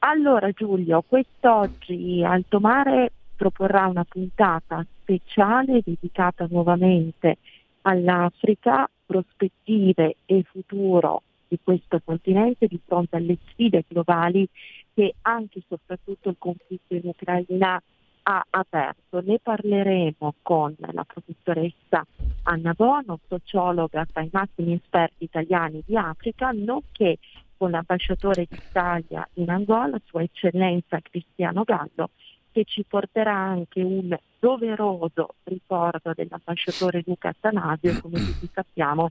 [0.01, 7.39] Allora Giulio, quest'oggi Alto Mare proporrà una puntata speciale dedicata nuovamente
[7.83, 14.49] all'Africa, prospettive e futuro di questo continente di fronte alle sfide globali
[14.95, 17.81] che anche e soprattutto il conflitto in Ucraina
[18.29, 19.21] ha aperto.
[19.21, 22.05] Ne parleremo con la professoressa
[22.45, 27.19] Anna Bono, sociologa tra i massimi esperti italiani di Africa, nonché
[27.57, 32.11] con l'ambasciatore d'Italia in Angola, Sua Eccellenza Cristiano Gallo,
[32.51, 39.11] che ci porterà anche un doveroso ricordo dell'ambasciatore Luca Attanasio, come tutti sappiamo,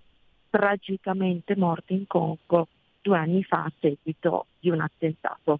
[0.56, 2.70] tragicamente morto in Congo
[3.02, 5.60] due anni fa a seguito di un attentato.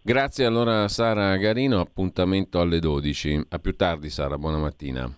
[0.00, 3.46] Grazie allora Sara Garino, appuntamento alle 12.
[3.48, 5.12] A più tardi Sara, buona mattina.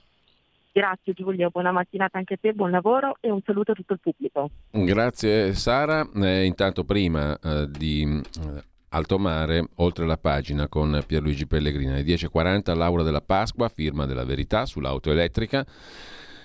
[0.73, 4.01] Grazie Giulio, buona mattinata anche a te, buon lavoro e un saluto a tutto il
[4.01, 4.51] pubblico.
[4.70, 6.09] Grazie Sara.
[6.14, 11.93] Eh, intanto prima eh, di eh, Alto Mare, oltre la pagina con Pierluigi Pellegrina.
[11.93, 15.66] Alle 10.40 Laura della Pasqua, firma della verità sull'auto elettrica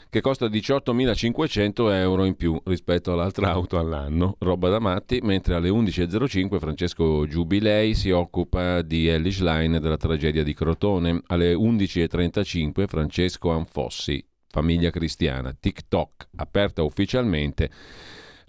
[0.10, 5.70] che costa 18.500 euro in più rispetto all'altra auto all'anno, roba da matti, mentre alle
[5.70, 13.52] 11.05 Francesco Giubilei si occupa di Ellis Line della tragedia di Crotone, alle 11.35 Francesco
[13.52, 17.70] Anfossi, famiglia cristiana, TikTok, aperta ufficialmente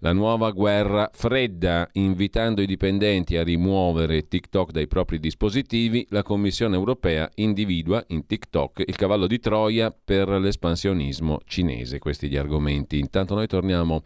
[0.01, 6.77] la nuova guerra fredda, invitando i dipendenti a rimuovere TikTok dai propri dispositivi, la Commissione
[6.77, 11.99] europea individua in TikTok il cavallo di Troia per l'espansionismo cinese.
[11.99, 12.99] Questi gli argomenti.
[12.99, 14.03] Intanto noi torniamo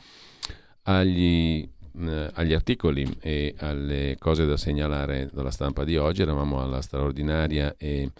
[0.84, 1.68] agli,
[2.00, 6.22] eh, agli articoli e alle cose da segnalare dalla stampa di oggi.
[6.22, 8.10] Eravamo alla straordinaria e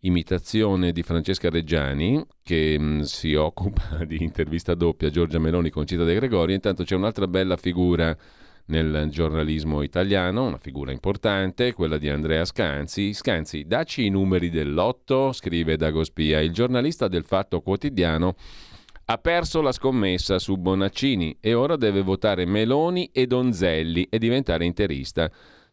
[0.00, 5.86] imitazione di Francesca Reggiani che mh, mm, si occupa di intervista doppia Giorgia Meloni con
[5.86, 6.54] Cita De Gregorio.
[6.54, 8.16] Intanto c'è un'altra bella figura
[8.66, 13.12] nel giornalismo italiano, una figura importante, quella di Andrea Scanzi.
[13.12, 16.40] Scanzi, dacci i numeri dell'otto, scrive Dago Spia.
[16.40, 18.34] Il giornalista del Fatto Quotidiano
[19.06, 24.66] ha perso la scommessa su Bonaccini e ora deve votare Meloni e Donzelli e diventare
[24.66, 25.30] interista.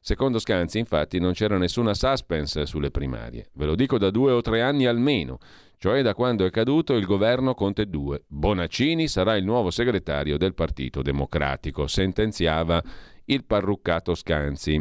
[0.07, 3.49] Secondo Scanzi, infatti, non c'era nessuna suspense sulle primarie.
[3.53, 5.39] Ve lo dico da due o tre anni almeno,
[5.79, 8.25] cioè da quando è caduto il governo Conte 2.
[8.27, 12.83] Bonaccini sarà il nuovo segretario del Partito Democratico, sentenziava
[13.25, 14.79] il parruccato Scanzi.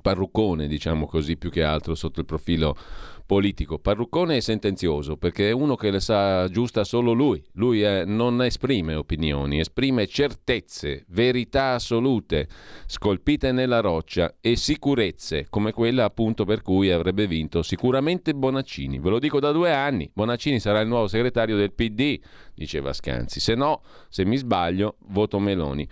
[0.00, 2.76] Parruccone, diciamo così, più che altro sotto il profilo
[3.30, 3.78] politico.
[3.78, 7.40] Parruccone è sentenzioso perché è uno che le sa giusta solo lui.
[7.52, 12.48] Lui è, non esprime opinioni, esprime certezze, verità assolute,
[12.86, 18.98] scolpite nella roccia e sicurezze, come quella appunto per cui avrebbe vinto sicuramente Bonaccini.
[18.98, 22.18] Ve lo dico da due anni, Bonaccini sarà il nuovo segretario del PD,
[22.52, 23.38] diceva Scanzi.
[23.38, 25.88] Se no, se mi sbaglio, voto Meloni.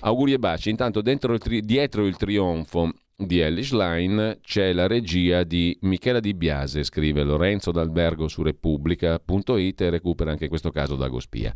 [0.00, 0.68] Auguri e baci.
[0.68, 6.34] Intanto il tri- dietro il trionfo di Ellis Line c'è la regia di Michela Di
[6.34, 11.50] Biase, scrive Lorenzo D'Albergo su Repubblica.it e recupera anche questo caso da Gospia.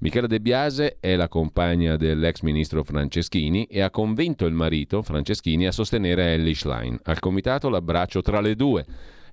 [0.00, 5.66] Michela De Biase è la compagna dell'ex ministro Franceschini e ha convinto il marito Franceschini
[5.66, 6.98] a sostenere Ellis Line.
[7.02, 8.86] Al comitato l'abbraccio tra le due.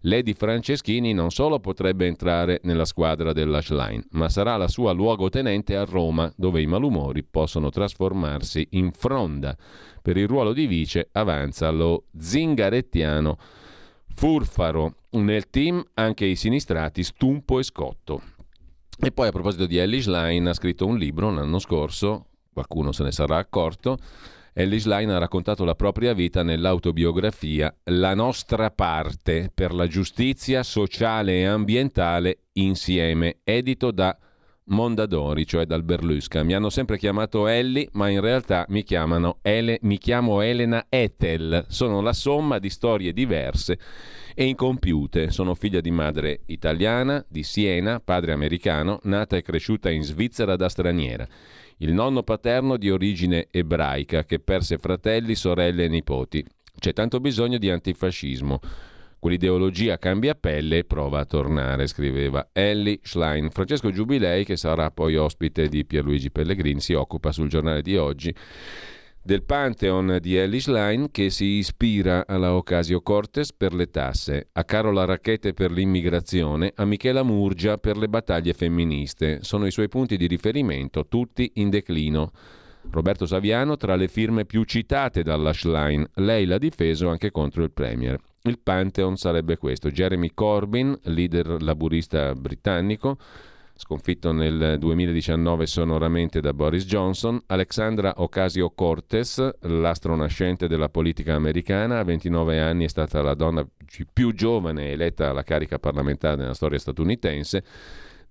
[0.04, 5.84] Lady Franceschini non solo potrebbe entrare nella squadra dell'Ashline, ma sarà la sua luogotenente a
[5.84, 9.58] Roma, dove i malumori possono trasformarsi in fronda.
[10.10, 13.38] Per il ruolo di vice avanza lo zingarettiano
[14.16, 14.96] Furfaro.
[15.12, 18.24] Nel team anche i sinistrati Stumpo e Scotto.
[19.00, 23.04] E poi a proposito di Ellis Line ha scritto un libro l'anno scorso, qualcuno se
[23.04, 24.00] ne sarà accorto,
[24.54, 31.34] Ellis Line ha raccontato la propria vita nell'autobiografia La nostra parte per la giustizia sociale
[31.34, 34.18] e ambientale insieme, edito da
[34.70, 36.44] Mondadori, cioè dal Berlusca.
[36.44, 38.84] Mi hanno sempre chiamato Ellie, ma in realtà mi,
[39.42, 41.66] Ele, mi chiamo Elena Ethel.
[41.68, 43.78] Sono la somma di storie diverse
[44.34, 45.32] e incompiute.
[45.32, 50.70] Sono figlia di madre italiana, di Siena, padre americano, nata e cresciuta in Svizzera da
[50.70, 51.28] straniera.
[51.78, 56.46] Il nonno paterno di origine ebraica che perse fratelli, sorelle e nipoti.
[56.78, 58.60] C'è tanto bisogno di antifascismo.
[59.20, 63.50] Quell'ideologia cambia pelle e prova a tornare, scriveva Ellie Schlein.
[63.52, 68.34] Francesco Giubilei, che sarà poi ospite di Pierluigi Pellegrini, si occupa sul giornale di oggi
[69.22, 74.64] del Pantheon di Ellis Line che si ispira alla Ocasio Cortes per le tasse, a
[74.64, 79.40] Carola Racchete per l'immigrazione, a Michela Murgia per le battaglie femministe.
[79.42, 82.32] Sono i suoi punti di riferimento, tutti in declino.
[82.92, 86.10] Roberto Saviano tra le firme più citate dall'Ashline.
[86.16, 88.20] Lei l'ha difeso anche contro il Premier.
[88.44, 93.18] Il Pantheon sarebbe questo: Jeremy Corbyn, leader laburista britannico,
[93.76, 102.04] sconfitto nel 2019 sonoramente da Boris Johnson, Alexandra Ocasio-Cortez, l'astro nascente della politica americana, a
[102.04, 103.66] 29 anni è stata la donna
[104.12, 107.64] più giovane eletta alla carica parlamentare nella storia statunitense.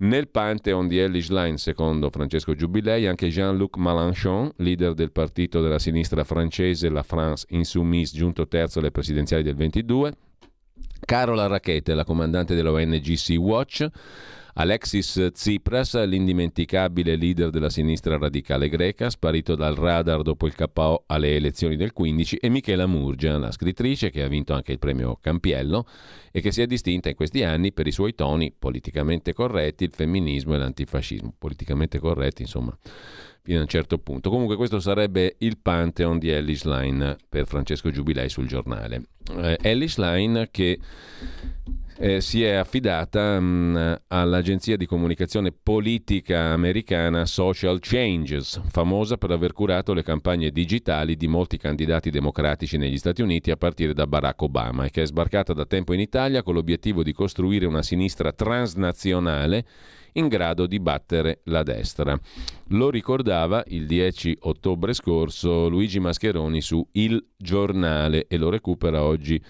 [0.01, 5.81] Nel Pantheon di Ellis Line, secondo Francesco Giubilei, anche Jean-Luc Mélenchon, leader del partito della
[5.81, 10.13] sinistra francese La France Insoumise, giunto terzo alle presidenziali del 22,
[11.05, 13.87] Carola Rackete, la comandante dell'ONG Sea-Watch,
[14.61, 21.37] Alexis Tsipras, l'indimenticabile leader della sinistra radicale greca, sparito dal radar dopo il KO alle
[21.37, 25.87] elezioni del 15, e Michela Murgia, la scrittrice che ha vinto anche il premio Campiello
[26.33, 29.93] e che si è distinta in questi anni per i suoi toni politicamente corretti, il
[29.95, 31.33] femminismo e l'antifascismo.
[31.39, 32.77] Politicamente corretti, insomma,
[33.43, 34.29] fino a un certo punto.
[34.29, 39.05] Comunque questo sarebbe il Pantheon di Ellis Line per Francesco Giubilei sul giornale.
[39.37, 40.81] Eh, Ellis Line che
[42.01, 49.53] eh, si è affidata mh, all'agenzia di comunicazione politica americana Social Changes, famosa per aver
[49.53, 54.41] curato le campagne digitali di molti candidati democratici negli Stati Uniti a partire da Barack
[54.43, 58.33] Obama e che è sbarcata da tempo in Italia con l'obiettivo di costruire una sinistra
[58.33, 59.65] transnazionale
[60.13, 62.19] in grado di battere la destra.
[62.69, 69.43] Lo ricordava il 10 ottobre scorso Luigi Mascheroni su Il Giornale e lo recupera oggi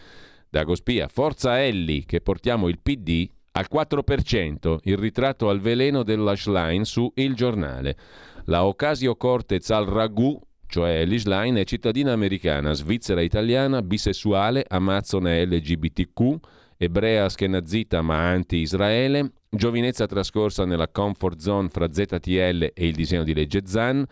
[0.50, 1.08] Dago Spia.
[1.08, 7.34] Forza Elli che portiamo il PD al 4%, il ritratto al veleno dell'Ashline su Il
[7.34, 7.96] Giornale.
[8.44, 16.36] La Ocasio Cortez al ragù cioè Ellie è cittadina americana, svizzera italiana, bisessuale, amazzone LGBTQ,
[16.76, 23.32] ebrea schenazita ma anti-Israele, Giovinezza trascorsa nella comfort zone fra ZTL e il disegno di
[23.32, 24.04] legge ZAN,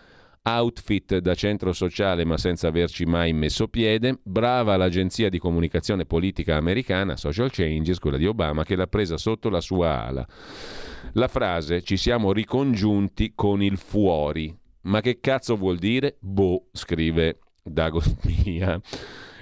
[0.46, 6.56] outfit da centro sociale ma senza averci mai messo piede, brava l'agenzia di comunicazione politica
[6.56, 10.26] americana Social Changes, quella di Obama, che l'ha presa sotto la sua ala.
[11.12, 14.56] La frase ci siamo ricongiunti con il fuori.
[14.82, 16.16] Ma che cazzo vuol dire?
[16.20, 18.00] Boh, scrive Dago
[18.44, 18.80] Mia.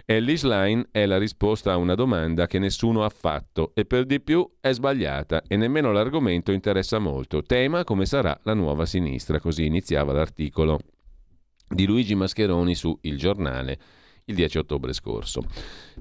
[0.07, 4.21] Ellis Line è la risposta a una domanda che nessuno ha fatto e per di
[4.21, 7.43] più è sbagliata e nemmeno l'argomento interessa molto.
[7.43, 10.79] Tema come sarà la nuova sinistra, così iniziava l'articolo
[11.69, 13.79] di Luigi Mascheroni su Il Giornale
[14.27, 15.43] il 10 ottobre scorso.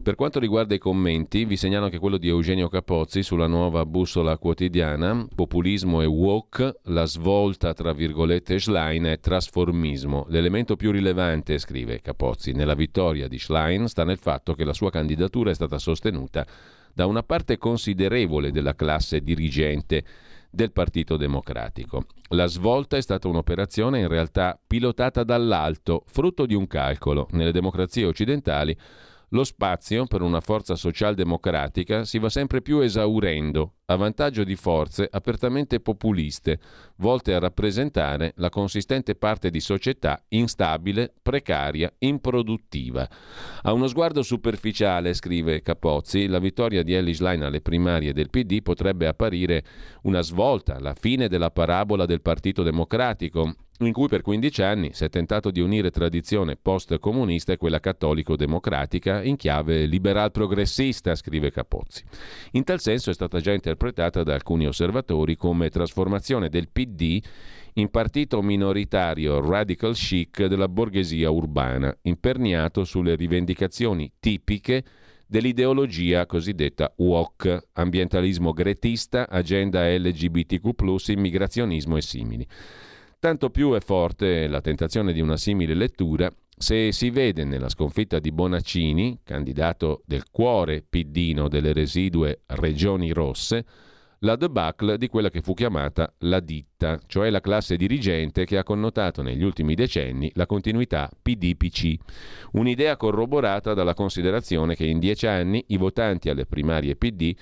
[0.01, 4.37] Per quanto riguarda i commenti, vi segnalo che quello di Eugenio Capozzi sulla nuova bussola
[4.37, 10.25] quotidiana, populismo e woke, la svolta tra virgolette Schlein è trasformismo.
[10.29, 14.89] L'elemento più rilevante, scrive Capozzi, nella vittoria di Schlein sta nel fatto che la sua
[14.89, 16.45] candidatura è stata sostenuta
[16.93, 20.03] da una parte considerevole della classe dirigente
[20.53, 22.05] del Partito Democratico.
[22.29, 27.27] La svolta è stata un'operazione in realtà pilotata dall'alto, frutto di un calcolo.
[27.31, 28.77] Nelle democrazie occidentali
[29.29, 35.07] lo spazio per una forza socialdemocratica si va sempre più esaurendo, a vantaggio di forze
[35.11, 36.59] apertamente populiste,
[36.97, 43.07] volte a rappresentare la consistente parte di società instabile, precaria, improduttiva.
[43.63, 48.61] A uno sguardo superficiale, scrive Capozzi, la vittoria di Ellis Line alle primarie del PD
[48.61, 49.63] potrebbe apparire
[50.03, 55.03] una svolta, la fine della parabola del Partito Democratico, in cui per 15 anni si
[55.03, 62.03] è tentato di unire tradizione post-comunista e quella cattolico-democratica in chiave liberal-progressista, scrive Capozzi.
[62.51, 63.72] In tal senso è stata già interpretata
[64.23, 67.21] da alcuni osservatori come trasformazione del PD
[67.73, 74.83] in partito minoritario radical chic della borghesia urbana, imperniato sulle rivendicazioni tipiche
[75.25, 82.47] dell'ideologia cosiddetta WOC, ambientalismo gretista, agenda LGBTQ, immigrazionismo e simili.
[83.19, 88.19] Tanto più è forte la tentazione di una simile lettura se si vede nella sconfitta
[88.19, 93.65] di Bonaccini, candidato del cuore piddino delle residue regioni rosse,
[94.19, 98.63] la debacle di quella che fu chiamata la ditta, cioè la classe dirigente che ha
[98.63, 101.95] connotato negli ultimi decenni la continuità PD-PC.
[102.53, 107.35] Un'idea corroborata dalla considerazione che in dieci anni i votanti alle primarie PD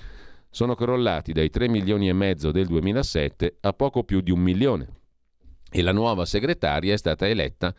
[0.50, 4.88] sono crollati dai 3 milioni e mezzo del 2007 a poco più di un milione
[5.70, 7.74] e la nuova segretaria è stata eletta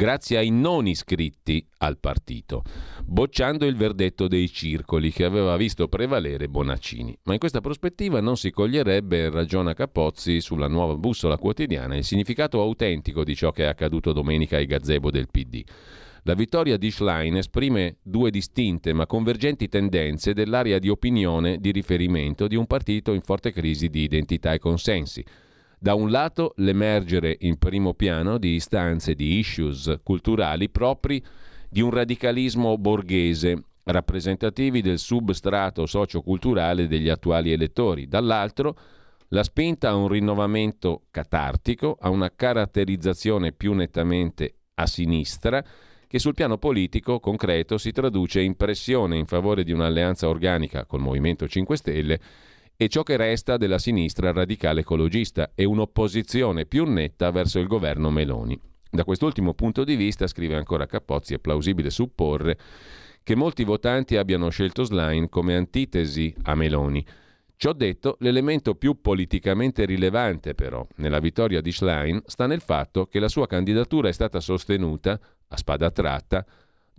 [0.00, 2.62] grazie ai non iscritti al partito,
[3.04, 7.18] bocciando il verdetto dei circoli che aveva visto prevalere Bonaccini.
[7.24, 12.62] Ma in questa prospettiva non si coglierebbe, ragiona Capozzi sulla nuova bussola quotidiana, il significato
[12.62, 15.62] autentico di ciò che è accaduto domenica ai gazebo del PD.
[16.22, 22.46] La vittoria di Schlein esprime due distinte ma convergenti tendenze dell'area di opinione di riferimento
[22.46, 25.22] di un partito in forte crisi di identità e consensi
[25.82, 31.24] da un lato l'emergere in primo piano di istanze, di issues culturali propri
[31.70, 38.76] di un radicalismo borghese, rappresentativi del substrato socioculturale degli attuali elettori, dall'altro
[39.28, 45.64] la spinta a un rinnovamento catartico, a una caratterizzazione più nettamente a sinistra,
[46.06, 51.00] che sul piano politico concreto si traduce in pressione in favore di un'alleanza organica col
[51.00, 52.20] Movimento 5 Stelle
[52.82, 58.08] e ciò che resta della sinistra radicale ecologista e un'opposizione più netta verso il governo
[58.08, 58.58] Meloni.
[58.90, 62.56] Da quest'ultimo punto di vista, scrive ancora Capozzi, è plausibile supporre
[63.22, 67.04] che molti votanti abbiano scelto Slain come antitesi a Meloni.
[67.54, 73.20] Ciò detto, l'elemento più politicamente rilevante però nella vittoria di Schlein sta nel fatto che
[73.20, 76.46] la sua candidatura è stata sostenuta, a spada tratta,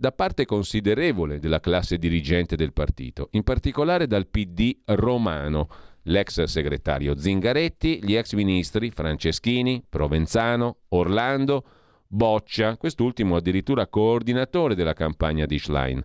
[0.02, 5.68] da parte considerevole della classe dirigente del partito, in particolare dal PD romano,
[6.06, 11.64] l'ex segretario Zingaretti, gli ex ministri Franceschini, Provenzano, Orlando,
[12.08, 16.04] Boccia, quest'ultimo addirittura coordinatore della campagna di Schlein.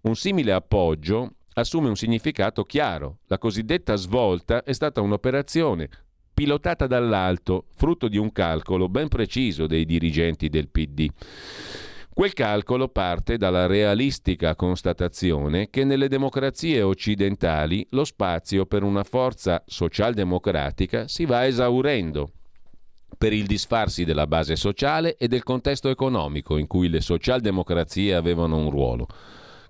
[0.00, 3.18] Un simile appoggio assume un significato chiaro.
[3.28, 5.88] La cosiddetta svolta è stata un'operazione
[6.34, 11.08] pilotata dall'alto, frutto di un calcolo ben preciso dei dirigenti del PD.
[12.16, 19.62] Quel calcolo parte dalla realistica constatazione che nelle democrazie occidentali lo spazio per una forza
[19.66, 22.30] socialdemocratica si va esaurendo.
[23.18, 28.56] Per il disfarsi della base sociale e del contesto economico in cui le socialdemocrazie avevano
[28.56, 29.08] un ruolo,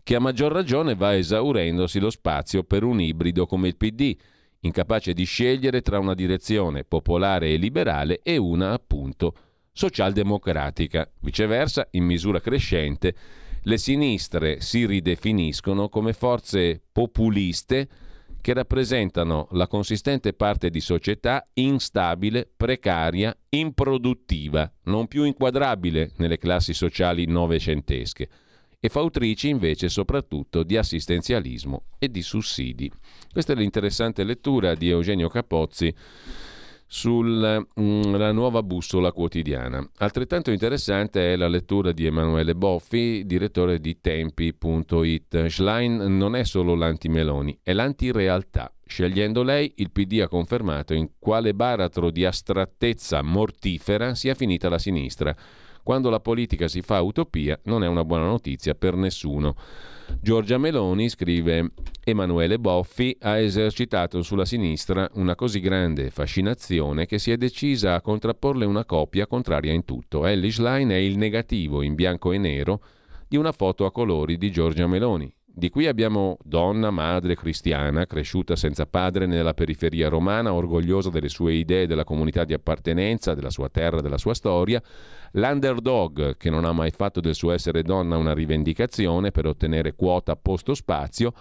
[0.05, 4.17] che a maggior ragione va esaurendosi lo spazio per un ibrido come il PD,
[4.61, 9.35] incapace di scegliere tra una direzione popolare e liberale e una, appunto,
[9.77, 11.09] socialdemocratica.
[11.21, 13.15] Viceversa, in misura crescente,
[13.63, 17.89] le sinistre si ridefiniscono come forze populiste
[18.41, 26.73] che rappresentano la consistente parte di società instabile, precaria, improduttiva, non più inquadrabile nelle classi
[26.73, 28.29] sociali novecentesche
[28.79, 32.91] e fautrici invece soprattutto di assistenzialismo e di sussidi.
[33.31, 35.93] Questa è l'interessante lettura di Eugenio Capozzi
[36.87, 39.87] sulla mm, nuova bussola quotidiana.
[39.99, 45.47] Altrettanto interessante è la lettura di Emanuele Boffi, direttore di Tempi.it.
[45.47, 48.73] Schlein non è solo l'anti-Meloni, è l'anti-realtà.
[48.85, 54.79] Scegliendo lei, il PD ha confermato in quale baratro di astrattezza mortifera sia finita la
[54.79, 55.35] sinistra.
[55.83, 59.55] Quando la politica si fa utopia non è una buona notizia per nessuno.
[60.21, 61.73] Giorgia Meloni, scrive
[62.05, 68.01] Emanuele Boffi, ha esercitato sulla sinistra una così grande fascinazione che si è decisa a
[68.01, 70.25] contrapporle una coppia contraria in tutto.
[70.27, 72.81] Ellie Schlein è il negativo in bianco e nero
[73.29, 75.36] di una foto a colori di Giorgia Meloni.
[75.59, 81.55] Di qui abbiamo donna, madre cristiana, cresciuta senza padre nella periferia romana, orgogliosa delle sue
[81.55, 84.83] idee, della comunità di appartenenza, della sua terra, della sua storia,
[85.31, 90.37] l'underdog che non ha mai fatto del suo essere donna una rivendicazione per ottenere quota
[90.37, 91.33] posto spazio,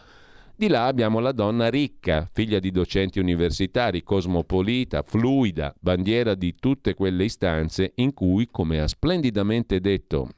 [0.56, 6.94] di là abbiamo la donna ricca, figlia di docenti universitari, cosmopolita, fluida, bandiera di tutte
[6.94, 10.30] quelle istanze in cui, come ha splendidamente detto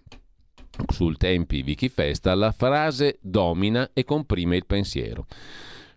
[0.91, 5.25] sul tempi Wikifesta, la frase domina e comprime il pensiero.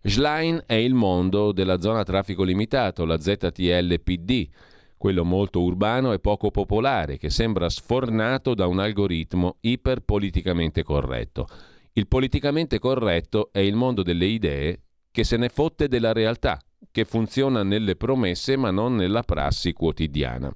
[0.03, 4.49] Schlein è il mondo della zona traffico limitato, la ZTLPD,
[4.97, 11.47] quello molto urbano e poco popolare, che sembra sfornato da un algoritmo iperpoliticamente corretto.
[11.93, 14.81] Il politicamente corretto è il mondo delle idee
[15.11, 16.59] che se ne fotte della realtà,
[16.91, 20.53] che funziona nelle promesse ma non nella prassi quotidiana.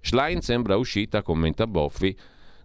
[0.00, 2.16] Schlein sembra uscita, commenta Boffi,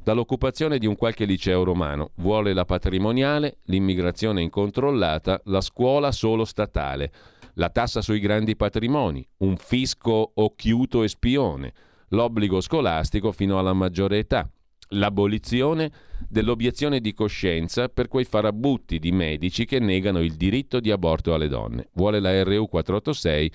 [0.03, 2.11] dall'occupazione di un qualche liceo romano.
[2.15, 7.11] Vuole la patrimoniale, l'immigrazione incontrollata, la scuola solo statale,
[7.55, 11.73] la tassa sui grandi patrimoni, un fisco occhiuto e spione,
[12.09, 14.49] l'obbligo scolastico fino alla maggiore età,
[14.89, 15.91] l'abolizione
[16.27, 21.47] dell'obiezione di coscienza per quei farabutti di medici che negano il diritto di aborto alle
[21.47, 21.89] donne.
[21.93, 23.51] Vuole la RU 486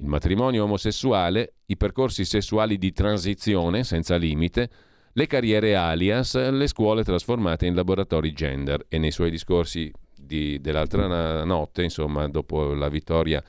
[0.00, 4.70] il matrimonio omosessuale, i percorsi sessuali di transizione senza limite,
[5.18, 11.42] le carriere alias, le scuole trasformate in laboratori gender e nei suoi discorsi di, dell'altra
[11.42, 13.42] notte, insomma, dopo la vittoria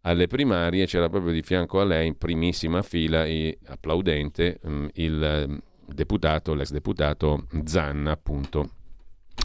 [0.00, 5.46] alle primarie, c'era proprio di fianco a lei in primissima fila, e applaudente, mm, il
[5.48, 8.70] mm, deputato, l'ex deputato Zanna, appunto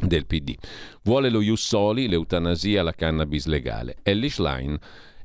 [0.02, 0.56] del PD.
[1.04, 3.98] Vuole lo Ius Soli, l'eutanasia, la cannabis legale.
[4.02, 4.76] Ellie Schlein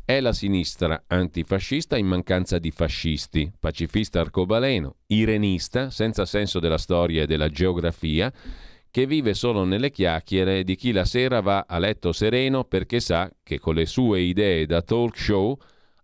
[0.07, 7.23] è la sinistra antifascista in mancanza di fascisti, pacifista arcobaleno, irenista, senza senso della storia
[7.23, 8.31] e della geografia,
[8.91, 13.31] che vive solo nelle chiacchiere di chi la sera va a letto sereno perché sa
[13.43, 15.57] che con le sue idee da talk show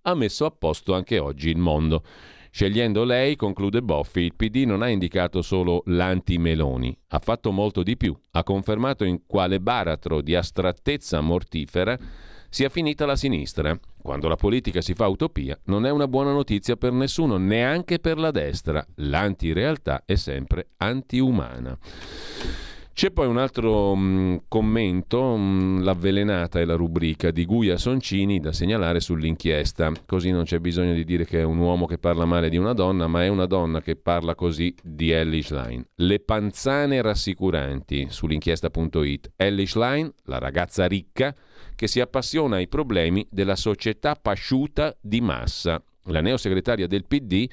[0.03, 2.03] ha messo a posto anche oggi il mondo.
[2.51, 7.97] Scegliendo lei, conclude Boffi, il PD non ha indicato solo l'anti-Meloni, ha fatto molto di
[7.97, 11.97] più, ha confermato in quale baratro di astrattezza mortifera
[12.49, 13.79] sia finita la sinistra.
[14.03, 18.19] Quando la politica si fa utopia non è una buona notizia per nessuno, neanche per
[18.19, 18.85] la destra.
[18.97, 21.79] L'antirealtà è sempre antiumana.
[23.01, 27.79] C'è poi un altro mh, mm, commento, mh, mm, l'avvelenata è la rubrica di Guia
[27.79, 31.97] Soncini da segnalare sull'inchiesta, così non c'è bisogno di dire che è un uomo che
[31.97, 35.83] parla male di una donna, ma è una donna che parla così di Ellie Schlein.
[35.95, 39.33] Le panzane rassicuranti sull'inchiesta.it.
[39.35, 41.35] Ellie Schlein, la ragazza ricca,
[41.75, 45.83] che si appassiona ai problemi della società pasciuta di massa.
[46.05, 47.49] La neosegretaria del PD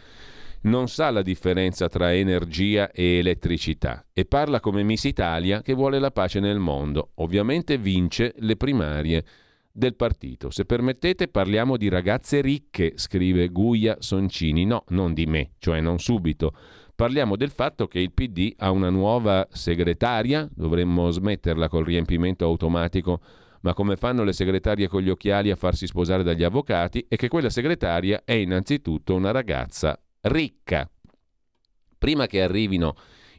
[0.62, 6.00] non sa la differenza tra energia e elettricità e parla come Miss Italia che vuole
[6.00, 7.12] la pace nel mondo.
[7.16, 9.24] Ovviamente vince le primarie
[9.72, 10.50] del partito.
[10.50, 14.66] Se permettete parliamo di ragazze ricche, scrive Guia Soncini.
[14.66, 16.54] No, non di me, cioè non subito.
[16.96, 23.22] Parliamo del fatto che il PD ha una nuova segretaria, dovremmo smetterla col riempimento automatico
[23.62, 27.28] ma come fanno le segretarie con gli occhiali a farsi sposare dagli avvocati e che
[27.28, 30.90] quella segretaria è innanzitutto una ragazza ricca.
[31.98, 32.96] Prima che arrivino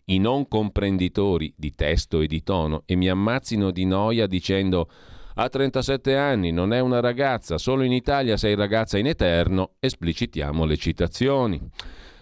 [0.06, 4.88] i non comprenditori di testo e di tono e mi ammazzino di noia dicendo
[5.34, 10.64] ha 37 anni, non è una ragazza, solo in Italia sei ragazza in eterno, esplicitiamo
[10.64, 11.60] le citazioni.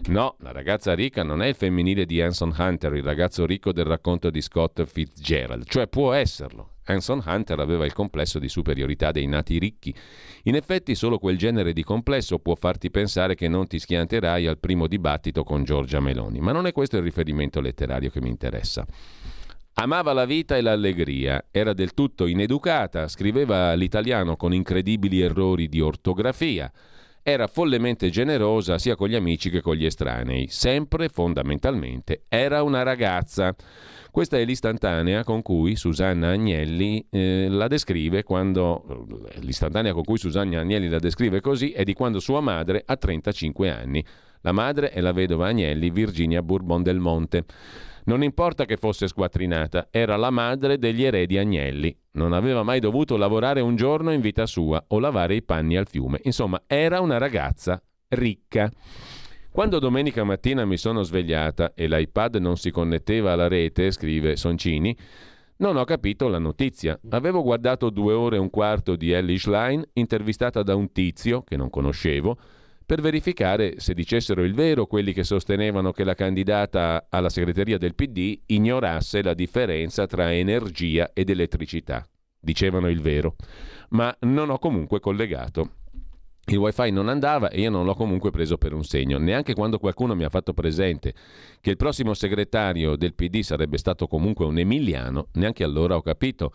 [0.09, 3.87] No, la ragazza ricca non è il femminile di Anson Hunter, il ragazzo ricco del
[3.87, 6.76] racconto di Scott Fitzgerald, cioè può esserlo.
[6.87, 9.95] Anson Hunter aveva il complesso di superiorità dei nati ricchi.
[10.45, 14.59] In effetti solo quel genere di complesso può farti pensare che non ti schianterai al
[14.59, 18.87] primo dibattito con Giorgia Meloni, ma non è questo il riferimento letterario che mi interessa.
[19.79, 25.81] Amava la vita e l'allegria, era del tutto ineducata, scriveva l'italiano con incredibili errori di
[25.81, 26.73] ortografia,
[27.29, 32.85] era follemente generosa sia con gli amici che con gli estranei, sempre fondamentalmente era una
[32.85, 33.53] ragazza.
[34.13, 39.09] Questa è l'istantanea con cui Susanna Agnelli eh, la descrive quando
[39.41, 43.71] l'istantanea con cui Susanna Agnelli la descrive così è di quando sua madre ha 35
[43.71, 44.05] anni.
[44.43, 47.45] La madre è la vedova Agnelli, Virginia Bourbon del Monte.
[48.07, 51.97] Non importa che fosse squattrinata, era la madre degli eredi Agnelli.
[52.13, 55.89] Non aveva mai dovuto lavorare un giorno in vita sua o lavare i panni al
[55.89, 56.21] fiume.
[56.23, 58.71] Insomma, era una ragazza ricca.
[59.51, 64.97] Quando domenica mattina mi sono svegliata e l'iPad non si connetteva alla rete, scrive Soncini,
[65.57, 66.97] non ho capito la notizia.
[67.11, 71.57] Avevo guardato due ore e un quarto di Ellie Schlein, intervistata da un tizio che
[71.57, 72.39] non conoscevo,
[72.87, 77.97] per verificare se dicessero il vero quelli che sostenevano che la candidata alla segreteria del
[77.97, 82.07] PD ignorasse la differenza tra energia ed elettricità.
[82.39, 83.35] Dicevano il vero,
[83.91, 85.71] ma non ho comunque collegato.
[86.49, 89.81] Il wifi non andava e io non l'ho comunque preso per un segno, neanche quando
[89.81, 91.13] qualcuno mi ha fatto presente
[91.61, 96.53] che il prossimo segretario del PD sarebbe stato comunque un emiliano, neanche allora ho capito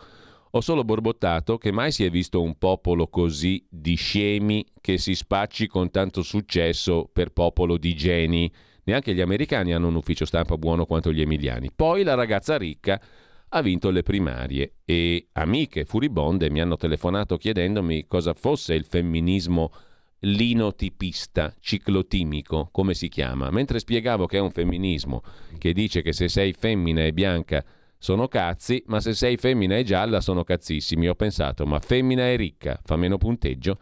[0.54, 5.14] ho solo borbottato che mai si è visto un popolo così di scemi che si
[5.14, 8.52] spacci con tanto successo per popolo di geni.
[8.84, 11.70] Neanche gli americani hanno un ufficio stampa buono quanto gli emiliani.
[11.74, 13.00] Poi la ragazza ricca
[13.48, 19.72] ha vinto le primarie e amiche furibonde mi hanno telefonato chiedendomi cosa fosse il femminismo
[20.20, 25.22] linotipista, ciclotimico, come si chiama, mentre spiegavo che è un femminismo
[25.58, 27.64] che dice che se sei femmina e bianca
[28.02, 31.06] sono cazzi, ma se sei femmina e gialla sono cazzissimi.
[31.08, 33.78] Ho pensato, ma femmina e ricca fa meno punteggio?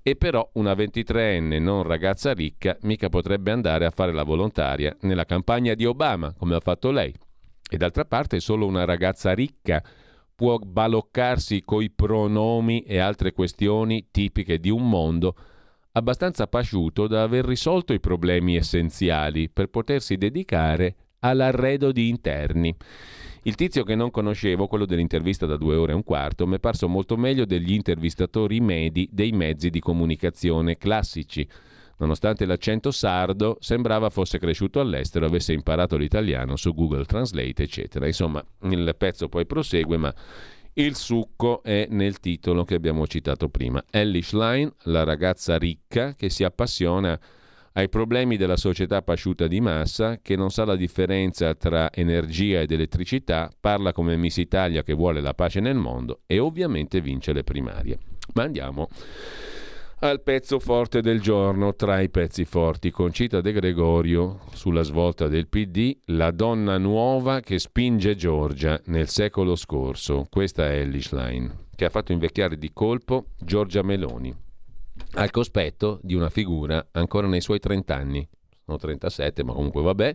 [0.00, 5.24] E però una 23enne non ragazza ricca mica potrebbe andare a fare la volontaria nella
[5.24, 7.12] campagna di Obama, come ha fatto lei.
[7.68, 9.82] E d'altra parte solo una ragazza ricca
[10.36, 15.34] può baloccarsi coi pronomi e altre questioni tipiche di un mondo
[15.92, 22.74] abbastanza pasciuto da aver risolto i problemi essenziali per potersi dedicare all'arredo di interni.
[23.42, 26.60] Il tizio che non conoscevo, quello dell'intervista da due ore e un quarto, mi è
[26.60, 31.48] parso molto meglio degli intervistatori medi dei mezzi di comunicazione classici.
[31.98, 38.06] Nonostante l'accento sardo, sembrava fosse cresciuto all'estero, avesse imparato l'italiano su Google Translate, eccetera.
[38.06, 40.14] Insomma, il pezzo poi prosegue, ma
[40.74, 43.82] il succo è nel titolo che abbiamo citato prima.
[43.90, 47.18] Ellie Schlein, la ragazza ricca che si appassiona a
[47.72, 52.72] ai problemi della società pasciuta di massa che non sa la differenza tra energia ed
[52.72, 57.44] elettricità, parla come Miss Italia che vuole la pace nel mondo e ovviamente vince le
[57.44, 57.98] primarie.
[58.34, 58.88] Ma andiamo
[60.00, 65.48] al pezzo forte del giorno, tra i pezzi forti, Concita De Gregorio sulla svolta del
[65.48, 70.26] PD, la donna nuova che spinge Giorgia nel secolo scorso.
[70.30, 74.46] Questa è Ellis Line, che ha fatto invecchiare di colpo Giorgia Meloni
[75.14, 78.28] al cospetto di una figura ancora nei suoi 30 anni,
[78.64, 80.14] sono 37 ma comunque vabbè,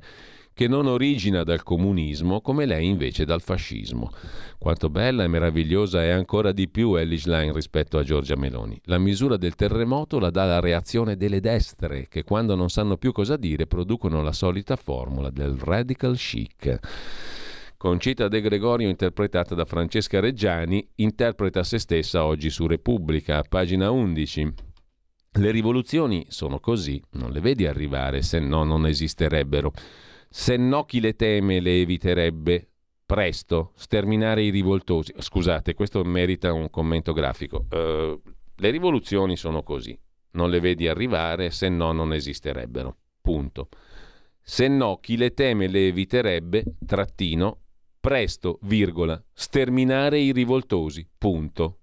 [0.54, 4.12] che non origina dal comunismo come lei invece dal fascismo.
[4.60, 8.80] Quanto bella e meravigliosa è ancora di più Ellis Line rispetto a Giorgia Meloni.
[8.86, 13.12] La misura del terremoto la dà la reazione delle destre, che quando non sanno più
[13.12, 16.80] cosa dire producono la solita formula del radical chic.
[17.76, 24.72] Concita De Gregorio, interpretata da Francesca Reggiani, interpreta se stessa oggi su Repubblica, pagina 11.
[25.36, 29.72] Le rivoluzioni sono così, non le vedi arrivare, se no non esisterebbero.
[30.30, 32.70] Se no chi le teme le eviterebbe
[33.04, 35.12] presto, sterminare i rivoltosi.
[35.18, 37.66] Scusate, questo merita un commento grafico.
[37.72, 38.22] Uh,
[38.56, 40.00] le rivoluzioni sono così,
[40.34, 42.98] non le vedi arrivare, se no non esisterebbero.
[43.20, 43.70] Punto.
[44.40, 47.62] Se no chi le teme le eviterebbe, trattino,
[48.00, 51.08] presto, virgola, sterminare i rivoltosi.
[51.18, 51.80] Punto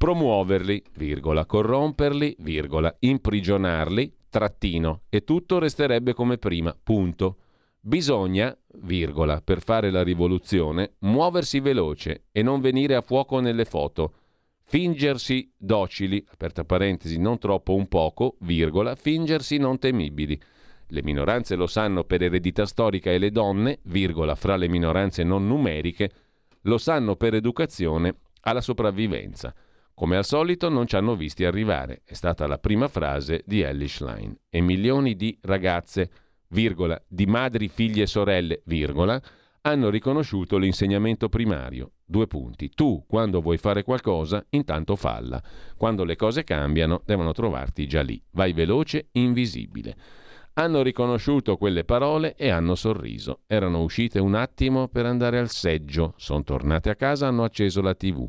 [0.00, 7.36] promuoverli, virgola, corromperli, virgola, imprigionarli, trattino, e tutto resterebbe come prima, punto.
[7.78, 14.14] Bisogna, virgola, per fare la rivoluzione, muoversi veloce e non venire a fuoco nelle foto.
[14.62, 20.40] Fingersi docili, aperta parentesi, non troppo un poco, virgola, fingersi non temibili.
[20.86, 25.46] Le minoranze lo sanno per eredità storica e le donne, virgola, fra le minoranze non
[25.46, 26.10] numeriche,
[26.62, 29.54] lo sanno per educazione alla sopravvivenza.
[30.00, 34.00] Come al solito non ci hanno visti arrivare, è stata la prima frase di Ellis
[34.00, 34.34] Line.
[34.48, 36.10] E milioni di ragazze
[36.48, 39.20] virgola, di madri, figlie e sorelle, virgola,
[39.60, 41.90] hanno riconosciuto l'insegnamento primario.
[42.02, 42.70] Due punti.
[42.70, 45.42] Tu, quando vuoi fare qualcosa, intanto falla.
[45.76, 48.18] Quando le cose cambiano, devono trovarti già lì.
[48.30, 49.94] Vai veloce, invisibile.
[50.54, 53.40] Hanno riconosciuto quelle parole e hanno sorriso.
[53.46, 56.14] Erano uscite un attimo per andare al seggio.
[56.16, 58.26] Sono tornate a casa, hanno acceso la tv.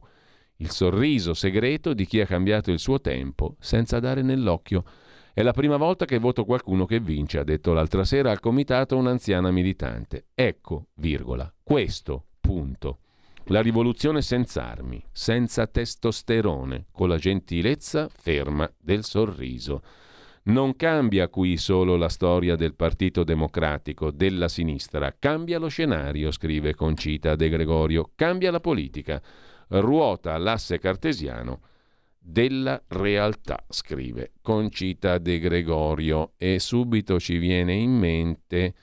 [0.62, 4.84] Il sorriso segreto di chi ha cambiato il suo tempo senza dare nell'occhio.
[5.34, 8.96] È la prima volta che voto qualcuno che vince, ha detto l'altra sera al comitato
[8.96, 10.28] un'anziana militante.
[10.36, 13.00] Ecco, virgola, questo, punto.
[13.46, 19.82] La rivoluzione senza armi, senza testosterone, con la gentilezza ferma del sorriso.
[20.44, 26.76] Non cambia qui solo la storia del Partito Democratico, della sinistra, cambia lo scenario, scrive
[26.76, 29.20] Concita De Gregorio, cambia la politica,
[29.72, 31.62] ruota l'asse cartesiano
[32.18, 38.74] della realtà, scrive Concita De Gregorio e subito ci viene in mente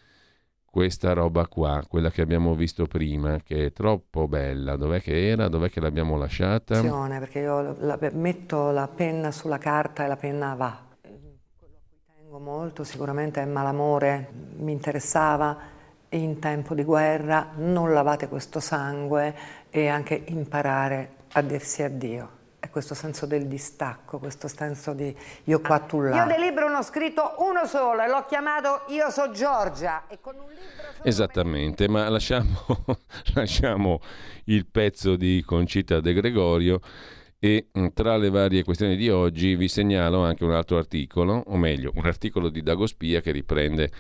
[0.71, 4.77] questa roba qua, quella che abbiamo visto prima, che è troppo bella.
[4.77, 5.49] Dov'è che era?
[5.49, 6.81] Dov'è che l'abbiamo lasciata?
[7.19, 10.87] Perché io la, metto la penna sulla carta e la penna va.
[11.01, 15.77] Quello a cui tengo molto sicuramente è Malamore, mi interessava
[16.11, 19.35] in tempo di guerra, non lavate questo sangue
[19.71, 25.15] e anche imparare a dirsi addio è questo senso del distacco, questo senso di
[25.45, 26.17] io qua, tu là.
[26.17, 30.05] Io del libro ne ho scritto uno solo e l'ho chiamato Io so Giorgia.
[31.03, 32.85] Esattamente, ma lasciamo,
[33.35, 34.01] lasciamo
[34.45, 36.81] il pezzo di Concita De Gregorio
[37.39, 41.57] e mm, tra le varie questioni di oggi vi segnalo anche un altro articolo, o
[41.57, 43.91] meglio, un articolo di Dagospia che riprende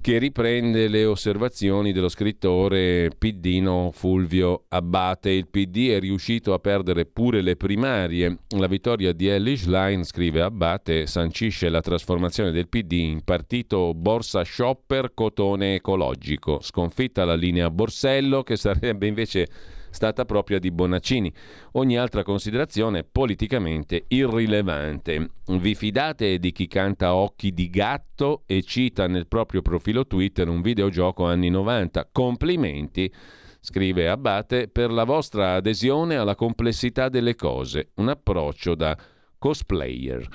[0.00, 5.30] che riprende le osservazioni dello scrittore piddino Fulvio Abbate.
[5.30, 8.38] Il PD è riuscito a perdere pure le primarie.
[8.56, 14.44] La vittoria di Ellis Line, scrive Abbate, sancisce la trasformazione del PD in partito borsa
[14.44, 16.60] shopper cotone ecologico.
[16.62, 19.48] Sconfitta la linea Borsello, che sarebbe invece
[19.90, 21.32] stata propria di Bonaccini.
[21.72, 25.30] Ogni altra considerazione politicamente irrilevante.
[25.46, 30.62] Vi fidate di chi canta Occhi di gatto e cita nel proprio profilo Twitter un
[30.62, 32.08] videogioco anni 90?
[32.12, 33.12] Complimenti
[33.60, 38.96] scrive Abate, per la vostra adesione alla complessità delle cose, un approccio da
[39.38, 40.26] cosplayer.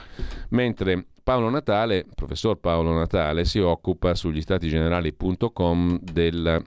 [0.49, 6.63] Mentre Paolo Natale, professor Paolo Natale, si occupa sugli statigenerali.com del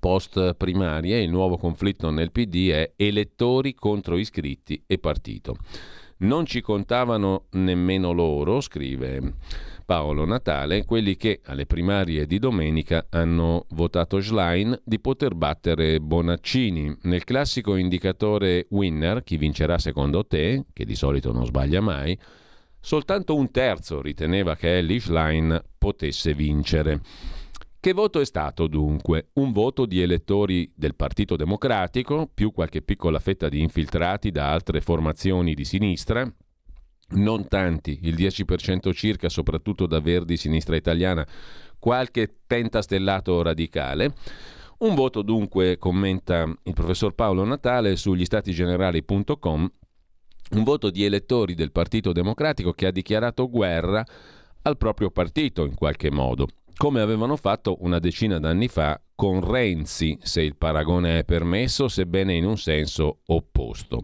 [0.00, 5.56] post primarie, il nuovo conflitto nel PD è elettori contro iscritti e partito.
[6.18, 9.34] Non ci contavano nemmeno loro, scrive
[9.84, 16.96] Paolo Natale, quelli che alle primarie di domenica hanno votato Schlein di poter battere Bonaccini.
[17.02, 22.18] Nel classico indicatore winner, chi vincerà secondo te, che di solito non sbaglia mai,
[22.80, 27.00] soltanto un terzo riteneva che Ellie Schlein potesse vincere.
[27.86, 29.28] Che voto è stato dunque?
[29.34, 34.80] Un voto di elettori del Partito Democratico, più qualche piccola fetta di infiltrati da altre
[34.80, 36.28] formazioni di sinistra,
[37.10, 41.24] non tanti, il 10% circa, soprattutto da Verdi Sinistra Italiana,
[41.78, 44.14] qualche pentastellato radicale.
[44.78, 49.72] Un voto dunque, commenta il professor Paolo Natale sugli statigenerali.com,
[50.50, 54.04] un voto di elettori del Partito Democratico che ha dichiarato guerra
[54.62, 60.18] al proprio partito in qualche modo come avevano fatto una decina d'anni fa con Renzi,
[60.20, 64.02] se il paragone è permesso, sebbene in un senso opposto.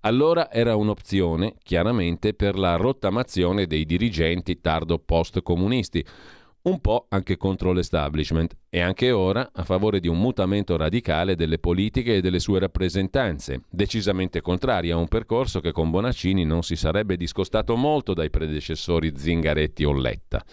[0.00, 6.04] Allora era un'opzione, chiaramente, per la rottamazione dei dirigenti tardo post-comunisti,
[6.62, 11.58] un po' anche contro l'establishment e anche ora a favore di un mutamento radicale delle
[11.58, 16.76] politiche e delle sue rappresentanze, decisamente contraria a un percorso che con Bonaccini non si
[16.76, 20.44] sarebbe discostato molto dai predecessori Zingaretti o Letta.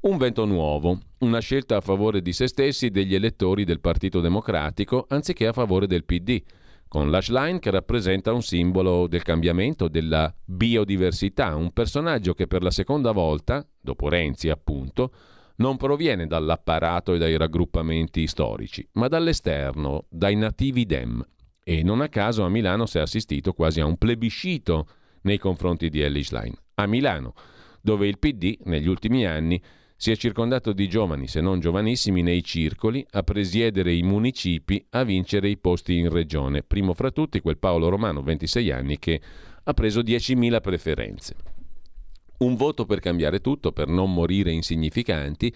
[0.00, 5.06] Un vento nuovo, una scelta a favore di se stessi degli elettori del Partito Democratico
[5.08, 6.40] anziché a favore del PD,
[6.86, 12.70] con l'ashline che rappresenta un simbolo del cambiamento, della biodiversità, un personaggio che per la
[12.70, 15.10] seconda volta, dopo Renzi appunto,
[15.56, 21.26] non proviene dall'apparato e dai raggruppamenti storici, ma dall'esterno, dai nativi Dem.
[21.64, 24.86] E non a caso a Milano si è assistito quasi a un plebiscito
[25.22, 26.54] nei confronti di Ellis Line.
[26.74, 27.34] A Milano,
[27.80, 29.60] dove il PD negli ultimi anni
[30.00, 35.02] si è circondato di giovani, se non giovanissimi, nei circoli, a presiedere i municipi, a
[35.02, 36.62] vincere i posti in regione.
[36.62, 39.20] Primo fra tutti quel Paolo Romano, 26 anni, che
[39.64, 41.34] ha preso 10.000 preferenze.
[42.38, 45.52] Un voto per cambiare tutto, per non morire insignificanti,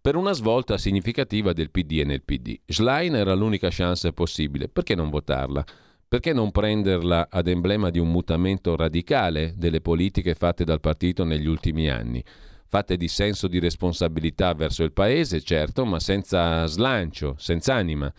[0.00, 2.58] per una svolta significativa del PD e nel PD.
[2.66, 5.64] Schlein era l'unica chance possibile, perché non votarla?
[6.08, 11.46] Perché non prenderla ad emblema di un mutamento radicale delle politiche fatte dal partito negli
[11.46, 12.24] ultimi anni?
[12.74, 18.12] Fatte di senso di responsabilità verso il paese, certo, ma senza slancio, senza anima.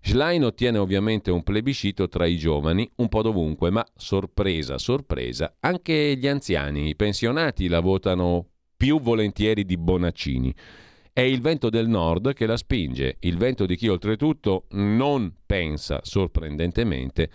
[0.00, 6.16] Schlein ottiene ovviamente un plebiscito tra i giovani, un po' dovunque, ma sorpresa, sorpresa, anche
[6.16, 8.46] gli anziani, i pensionati la votano
[8.76, 10.54] più volentieri di Bonaccini.
[11.12, 15.98] È il vento del nord che la spinge, il vento di chi oltretutto non pensa,
[16.04, 17.28] sorprendentemente,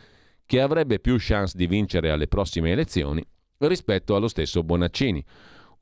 [0.46, 3.22] che avrebbe più chance di vincere alle prossime elezioni
[3.58, 5.22] rispetto allo stesso Bonaccini.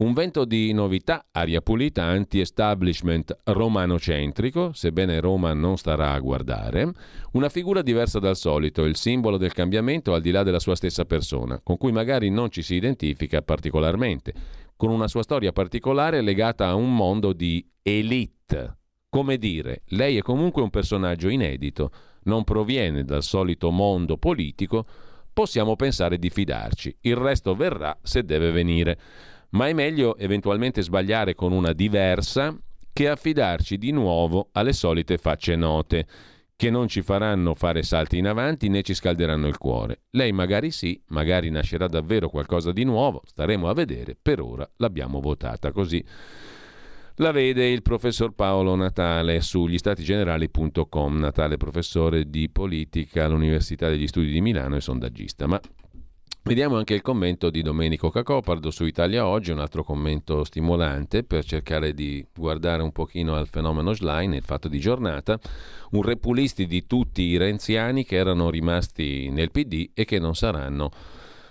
[0.02, 6.94] Un vento di novità, aria pulita, anti-establishment romano-centrico, sebbene Roma non starà a guardare,
[7.34, 11.04] una figura diversa dal solito, il simbolo del cambiamento al di là della sua stessa
[11.04, 14.34] persona, con cui magari non ci si identifica particolarmente,
[14.78, 18.78] con una sua storia particolare legata a un mondo di elite.
[19.10, 21.92] Come dire, lei è comunque un personaggio inedito,
[22.24, 24.86] non proviene dal solito mondo politico,
[25.34, 28.98] possiamo pensare di fidarci, il resto verrà se deve venire
[29.52, 32.56] ma è meglio eventualmente sbagliare con una diversa
[32.92, 36.06] che affidarci di nuovo alle solite facce note,
[36.56, 40.02] che non ci faranno fare salti in avanti né ci scalderanno il cuore.
[40.10, 45.22] Lei magari sì, magari nascerà davvero qualcosa di nuovo, staremo a vedere, per ora l'abbiamo
[45.22, 46.04] votata così.
[47.22, 54.32] La vede il professor Paolo Natale sugli statigenerali.com, Natale professore di politica all'Università degli Studi
[54.32, 55.48] di Milano e sondaggista.
[55.48, 55.60] Ma
[56.42, 61.44] Vediamo anche il commento di Domenico Cacopardo su Italia Oggi, un altro commento stimolante per
[61.44, 65.38] cercare di guardare un pochino al fenomeno Schlein, il fatto di giornata,
[65.92, 70.90] un repulisti di tutti i renziani che erano rimasti nel PD e che non saranno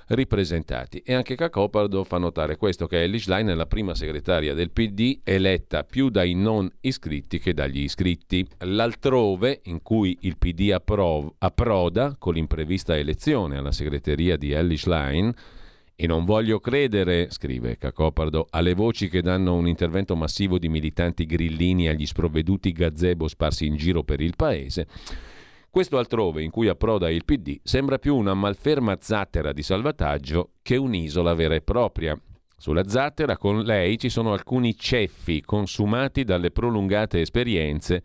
[0.08, 1.02] ripresentati.
[1.04, 5.20] E anche Cacopardo fa notare questo, che Ellie Schlein è la prima segretaria del PD
[5.22, 8.46] eletta più dai non iscritti che dagli iscritti.
[8.58, 15.34] L'altrove, in cui il PD approv- approda con l'imprevista elezione alla segreteria di Ellie Schlein,
[16.00, 21.26] e non voglio credere, scrive Cacopardo, alle voci che danno un intervento massivo di militanti
[21.26, 24.86] grillini agli sprovveduti gazebo sparsi in giro per il paese.
[25.70, 30.76] Questo altrove, in cui approda il PD, sembra più una malferma zattera di salvataggio che
[30.76, 32.18] un'isola vera e propria.
[32.56, 38.02] Sulla zattera con lei ci sono alcuni ceffi consumati dalle prolungate esperienze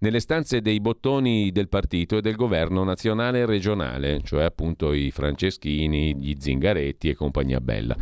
[0.00, 5.10] nelle stanze dei bottoni del partito e del governo nazionale e regionale, cioè appunto i
[5.10, 7.96] Franceschini, gli Zingaretti e compagnia bella,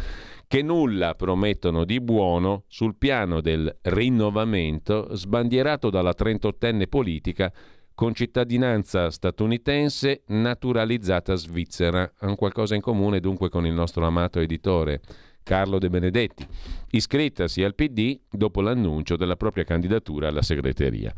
[0.47, 7.53] che nulla promettono di buono sul piano del rinnovamento sbandierato dalla trentottenne politica
[7.99, 12.09] con cittadinanza statunitense naturalizzata svizzera.
[12.19, 15.01] Hanno qualcosa in comune dunque con il nostro amato editore
[15.43, 16.47] Carlo De Benedetti,
[16.93, 21.13] iscrittasi al PD dopo l'annuncio della propria candidatura alla segreteria.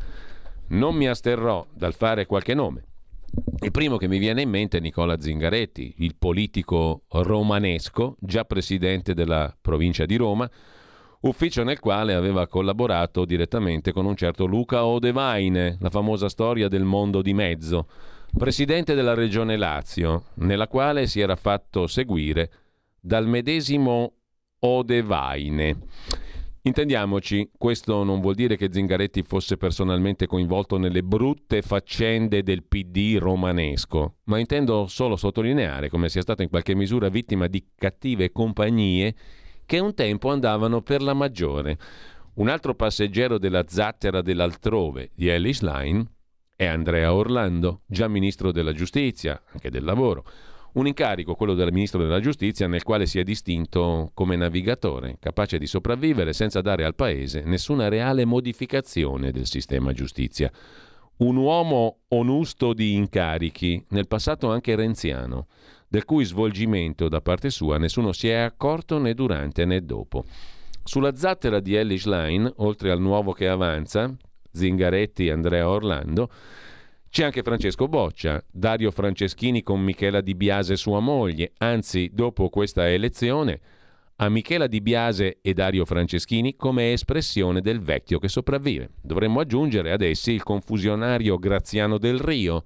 [0.69, 2.83] Non mi asterrò dal fare qualche nome.
[3.61, 9.13] Il primo che mi viene in mente è Nicola Zingaretti, il politico romanesco, già presidente
[9.13, 10.49] della provincia di Roma,
[11.21, 16.83] ufficio nel quale aveva collaborato direttamente con un certo Luca Odevaine, la famosa storia del
[16.83, 17.87] mondo di mezzo,
[18.35, 22.51] presidente della regione Lazio, nella quale si era fatto seguire
[22.99, 24.13] dal medesimo
[24.59, 25.77] Odevaine.
[26.63, 33.17] Intendiamoci, questo non vuol dire che Zingaretti fosse personalmente coinvolto nelle brutte faccende del PD
[33.17, 39.15] romanesco, ma intendo solo sottolineare come sia stato in qualche misura vittima di cattive compagnie
[39.71, 41.77] che un tempo andavano per la maggiore.
[42.33, 46.05] Un altro passeggero della zattera dell'altrove di Ellis Line
[46.57, 50.25] è Andrea Orlando, già ministro della giustizia, anche del lavoro.
[50.73, 55.57] Un incarico, quello del ministro della giustizia, nel quale si è distinto come navigatore, capace
[55.57, 60.51] di sopravvivere senza dare al paese nessuna reale modificazione del sistema giustizia.
[61.19, 65.47] Un uomo onusto di incarichi, nel passato anche renziano
[65.91, 70.23] del cui svolgimento da parte sua nessuno si è accorto né durante né dopo.
[70.83, 74.09] Sulla zattera di Ellis Line, oltre al nuovo che avanza,
[74.53, 76.29] Zingaretti e Andrea Orlando,
[77.09, 82.89] c'è anche Francesco Boccia, Dario Franceschini con Michela Di Biase sua moglie, anzi dopo questa
[82.89, 83.59] elezione
[84.15, 88.91] a Michela Di Biase e Dario Franceschini come espressione del vecchio che sopravvive.
[89.01, 92.63] Dovremmo aggiungere ad essi il confusionario Graziano del Rio,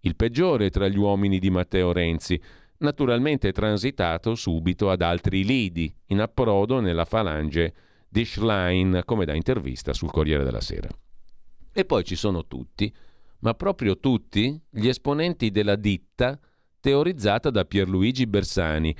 [0.00, 2.38] il peggiore tra gli uomini di Matteo Renzi,
[2.78, 7.74] naturalmente transitato subito ad altri lidi, in approdo nella falange
[8.08, 10.88] di Schlein, come da intervista sul Corriere della Sera.
[11.72, 12.92] E poi ci sono tutti,
[13.40, 16.38] ma proprio tutti, gli esponenti della ditta
[16.80, 18.94] teorizzata da Pierluigi Bersani,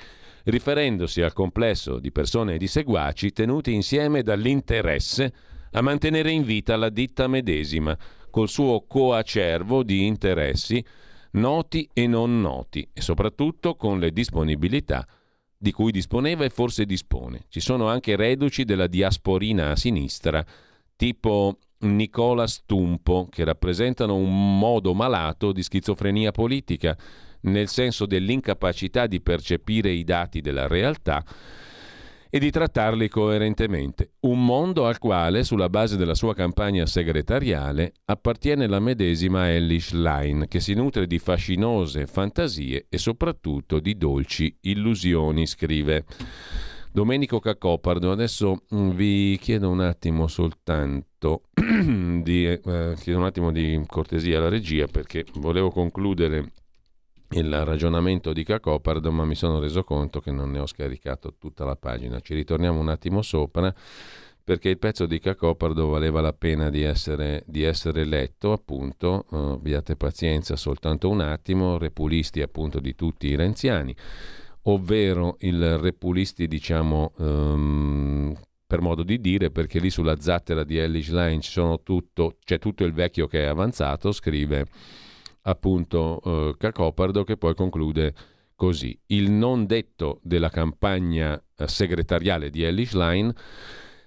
[0.44, 5.32] riferendosi al complesso di persone e di seguaci tenuti insieme dall'interesse
[5.72, 7.96] a mantenere in vita la ditta medesima,
[8.30, 10.84] col suo coacervo di interessi
[11.36, 15.06] noti e non noti, e soprattutto con le disponibilità
[15.58, 17.46] di cui disponeva e forse dispone.
[17.48, 20.44] Ci sono anche reduci della diasporina a sinistra,
[20.96, 26.96] tipo Nicola Stumpo, che rappresentano un modo malato di schizofrenia politica,
[27.42, 31.24] nel senso dell'incapacità di percepire i dati della realtà
[32.36, 34.10] e di trattarli coerentemente.
[34.20, 40.46] Un mondo al quale, sulla base della sua campagna segretariale, appartiene la medesima Ellis Line,
[40.46, 46.04] che si nutre di fascinose fantasie e soprattutto di dolci illusioni, scrive.
[46.92, 52.58] Domenico Cacopardo, adesso mm, vi chiedo un attimo soltanto di, eh,
[52.98, 56.52] chiedo un attimo di cortesia alla regia perché volevo concludere
[57.30, 61.64] il ragionamento di Cacopardo, ma mi sono reso conto che non ne ho scaricato tutta
[61.64, 62.20] la pagina.
[62.20, 63.74] Ci ritorniamo un attimo sopra
[64.46, 69.36] perché il pezzo di Cacopardo valeva la pena di essere, di essere letto, appunto, uh,
[69.54, 73.92] abbiate pazienza soltanto un attimo, repulisti appunto di tutti i renziani,
[74.62, 81.10] ovvero il repulisti, diciamo, um, per modo di dire, perché lì sulla zattera di Ellis
[81.10, 84.66] Line c'è tutto il vecchio che è avanzato, scrive
[85.46, 88.14] appunto eh, Cacopardo che poi conclude
[88.54, 88.98] così.
[89.06, 93.34] Il non detto della campagna eh, segretariale di Ellis Line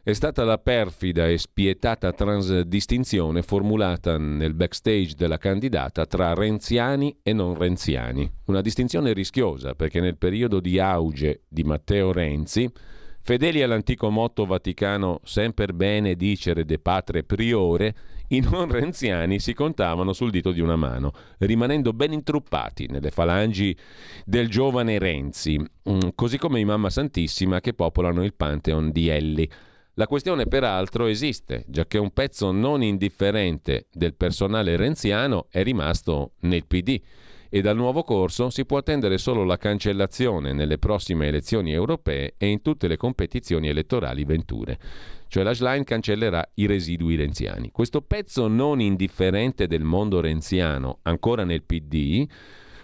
[0.02, 7.32] è stata la perfida e spietata transdistinzione formulata nel backstage della candidata tra renziani e
[7.32, 8.30] non renziani.
[8.46, 12.68] Una distinzione rischiosa perché nel periodo di auge di Matteo Renzi,
[13.22, 17.94] fedeli all'antico motto vaticano sempre bene dicere de patre priore,
[18.30, 23.76] i non renziani si contavano sul dito di una mano, rimanendo ben intruppati nelle falangi
[24.26, 29.50] del giovane Renzi, mm, così come i Mamma Santissima che popolano il Pantheon di Elli.
[29.94, 36.34] La questione peraltro esiste, già che un pezzo non indifferente del personale renziano è rimasto
[36.42, 37.02] nel PD
[37.50, 42.48] e dal nuovo corso si può attendere solo la cancellazione nelle prossime elezioni europee e
[42.48, 44.78] in tutte le competizioni elettorali venture
[45.30, 47.72] cioè la Schlein cancellerà i residui renziani.
[47.72, 52.28] Questo pezzo non indifferente del mondo renziano, ancora nel PD,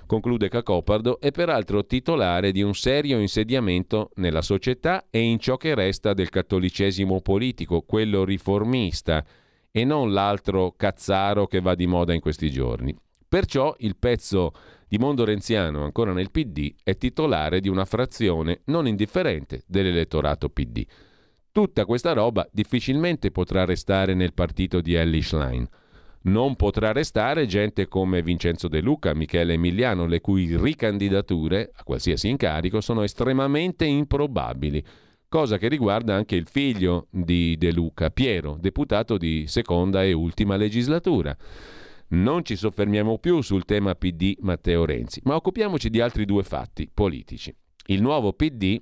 [0.06, 5.74] conclude Cacopardo, è peraltro titolare di un serio insediamento nella società e in ciò che
[5.74, 9.26] resta del cattolicesimo politico, quello riformista,
[9.72, 12.96] e non l'altro cazzaro che va di moda in questi giorni.
[13.28, 14.54] Perciò il pezzo
[14.88, 20.86] di mondo renziano ancora nel PD è titolare di una frazione non indifferente dell'elettorato PD.
[21.56, 25.66] Tutta questa roba difficilmente potrà restare nel partito di Ellie Schlein.
[26.24, 32.28] Non potrà restare gente come Vincenzo De Luca, Michele Emiliano, le cui ricandidature a qualsiasi
[32.28, 34.84] incarico sono estremamente improbabili,
[35.30, 40.58] cosa che riguarda anche il figlio di De Luca, Piero, deputato di seconda e ultima
[40.58, 41.34] legislatura.
[42.08, 46.92] Non ci soffermiamo più sul tema PD Matteo Renzi, ma occupiamoci di altri due fatti
[46.94, 47.56] politici.
[47.86, 48.78] Il nuovo PD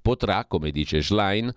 [0.00, 1.52] potrà, come dice Schlein,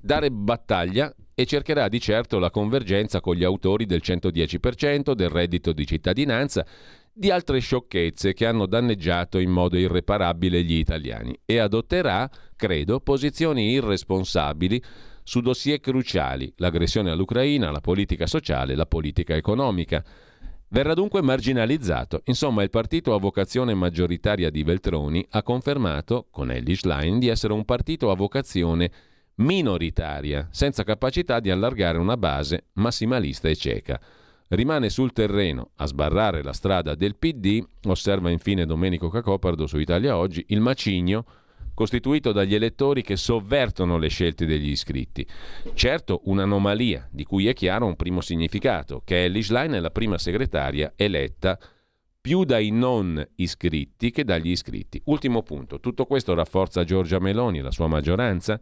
[0.00, 5.72] dare battaglia e cercherà di certo la convergenza con gli autori del 110%, del reddito
[5.72, 6.64] di cittadinanza,
[7.12, 13.70] di altre sciocchezze che hanno danneggiato in modo irreparabile gli italiani e adotterà, credo, posizioni
[13.70, 14.82] irresponsabili
[15.22, 20.04] su dossier cruciali, l'aggressione all'Ucraina, la politica sociale, la politica economica.
[20.74, 22.22] Verrà dunque marginalizzato.
[22.24, 27.52] Insomma, il partito a vocazione maggioritaria di Veltroni ha confermato, con Ellis Line, di essere
[27.52, 28.90] un partito a vocazione
[29.36, 34.00] minoritaria, senza capacità di allargare una base massimalista e cieca.
[34.48, 40.16] Rimane sul terreno a sbarrare la strada del PD, osserva infine Domenico Cacopardo su Italia
[40.16, 41.24] Oggi, il macigno
[41.74, 45.26] costituito dagli elettori che sovvertono le scelte degli iscritti.
[45.74, 50.16] Certo, un'anomalia, di cui è chiaro un primo significato, che Ellis Line è la prima
[50.16, 51.58] segretaria eletta
[52.24, 54.98] più dai non iscritti che dagli iscritti.
[55.04, 58.58] Ultimo punto, tutto questo rafforza Giorgia Meloni e la sua maggioranza?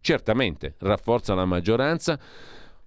[0.00, 2.16] Certamente, rafforza la maggioranza,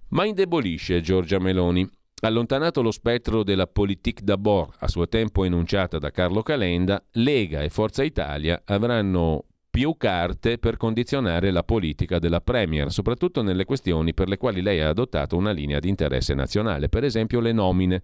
[0.08, 1.86] ma indebolisce Giorgia Meloni.
[2.22, 7.68] Allontanato lo spettro della politique d'abord a suo tempo enunciata da Carlo Calenda, Lega e
[7.68, 9.44] Forza Italia avranno
[9.74, 14.80] più carte per condizionare la politica della Premier, soprattutto nelle questioni per le quali lei
[14.80, 18.00] ha adottato una linea di interesse nazionale, per esempio le nomine.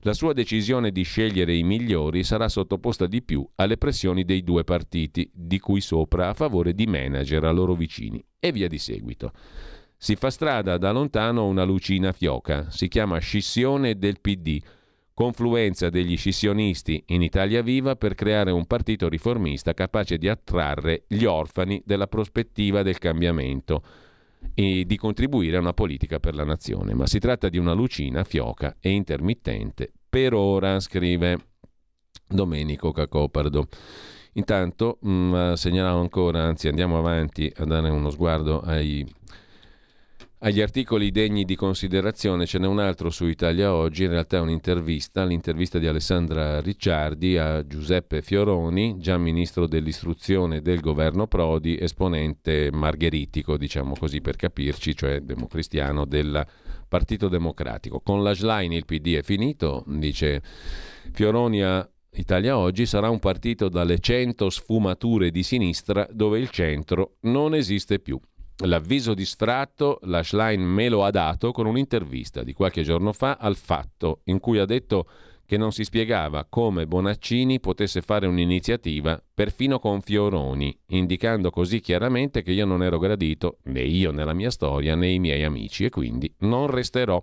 [0.00, 4.64] La sua decisione di scegliere i migliori sarà sottoposta di più alle pressioni dei due
[4.64, 9.32] partiti, di cui sopra a favore di manager a loro vicini, e via di seguito.
[9.96, 14.60] Si fa strada da lontano una lucina fioca, si chiama scissione del PD,
[15.18, 21.24] confluenza degli scissionisti in Italia Viva per creare un partito riformista capace di attrarre gli
[21.24, 23.82] orfani della prospettiva del cambiamento
[24.54, 26.94] e di contribuire a una politica per la nazione.
[26.94, 29.90] Ma si tratta di una lucina fioca e intermittente.
[30.08, 31.36] Per ora, scrive
[32.24, 33.66] Domenico Cacopardo.
[34.34, 39.04] Intanto mh, mm, segnalavo ancora, anzi andiamo avanti a dare uno sguardo ai
[40.40, 44.40] agli articoli degni di considerazione ce n'è un altro su Italia Oggi, in realtà è
[44.40, 52.70] un'intervista, l'intervista di Alessandra Ricciardi a Giuseppe Fioroni, già ministro dell'istruzione del governo Prodi, esponente
[52.72, 56.46] margheritico, diciamo così per capirci, cioè democristiano del
[56.86, 58.00] Partito Democratico.
[58.00, 60.40] Con la Schlein il PD è finito, dice
[61.12, 67.16] Fioroni a Italia Oggi, sarà un partito dalle cento sfumature di sinistra dove il centro
[67.22, 68.20] non esiste più.
[68.64, 73.36] L'avviso di sfratto la Schlein me lo ha dato con un'intervista di qualche giorno fa
[73.40, 75.08] al Fatto, in cui ha detto
[75.46, 82.42] che non si spiegava come Bonaccini potesse fare un'iniziativa perfino con Fioroni, indicando così chiaramente
[82.42, 85.90] che io non ero gradito né io nella mia storia né i miei amici e
[85.90, 87.22] quindi non resterò.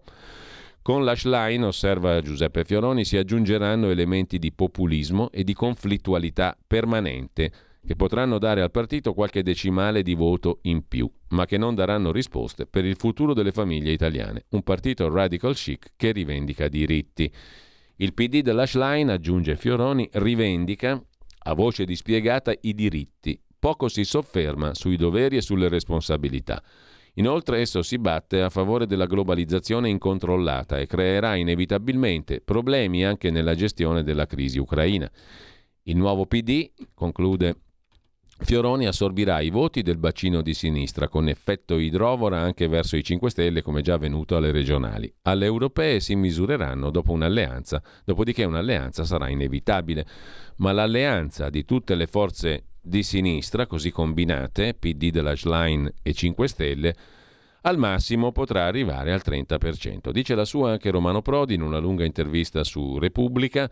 [0.81, 7.51] Con la Schlein, osserva Giuseppe Fioroni, si aggiungeranno elementi di populismo e di conflittualità permanente
[7.85, 12.11] che potranno dare al partito qualche decimale di voto in più, ma che non daranno
[12.11, 14.45] risposte per il futuro delle famiglie italiane.
[14.49, 17.31] Un partito radical chic che rivendica diritti.
[17.97, 21.01] Il PD della Schlein, aggiunge Fioroni, rivendica
[21.47, 26.61] a voce dispiegata i diritti, poco si sofferma sui doveri e sulle responsabilità.
[27.17, 33.55] Inoltre esso si batte a favore della globalizzazione incontrollata e creerà inevitabilmente problemi anche nella
[33.55, 35.09] gestione della crisi ucraina.
[35.83, 37.64] Il nuovo PD, conclude
[38.37, 43.29] Fioroni assorbirà i voti del bacino di sinistra con effetto idrovora anche verso i 5
[43.29, 45.11] Stelle come già avvenuto alle regionali.
[45.23, 50.05] Alle europee si misureranno dopo un'alleanza, dopodiché un'alleanza sarà inevitabile,
[50.57, 56.47] ma l'alleanza di tutte le forze di sinistra, così combinate, PD della Schlein e 5
[56.49, 56.95] Stelle,
[57.61, 60.11] al massimo potrà arrivare al 30%.
[60.11, 63.69] Dice la sua anche Romano Prodi in una lunga intervista su Repubblica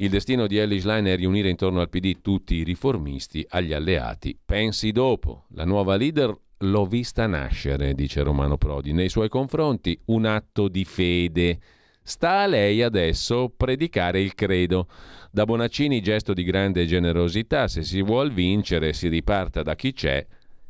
[0.00, 4.38] il destino di Ellis Line è riunire intorno al PD tutti i riformisti agli alleati.
[4.44, 5.46] Pensi dopo.
[5.54, 8.92] La nuova leader l'ho vista nascere, dice Romano Prodi.
[8.92, 11.58] Nei suoi confronti un atto di fede.
[12.00, 14.86] Sta a lei adesso predicare il credo.
[15.32, 20.24] Da Bonaccini gesto di grande generosità, se si vuol vincere si riparta da chi c'è,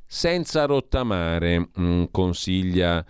[0.06, 3.04] senza rottamare, mm, consiglia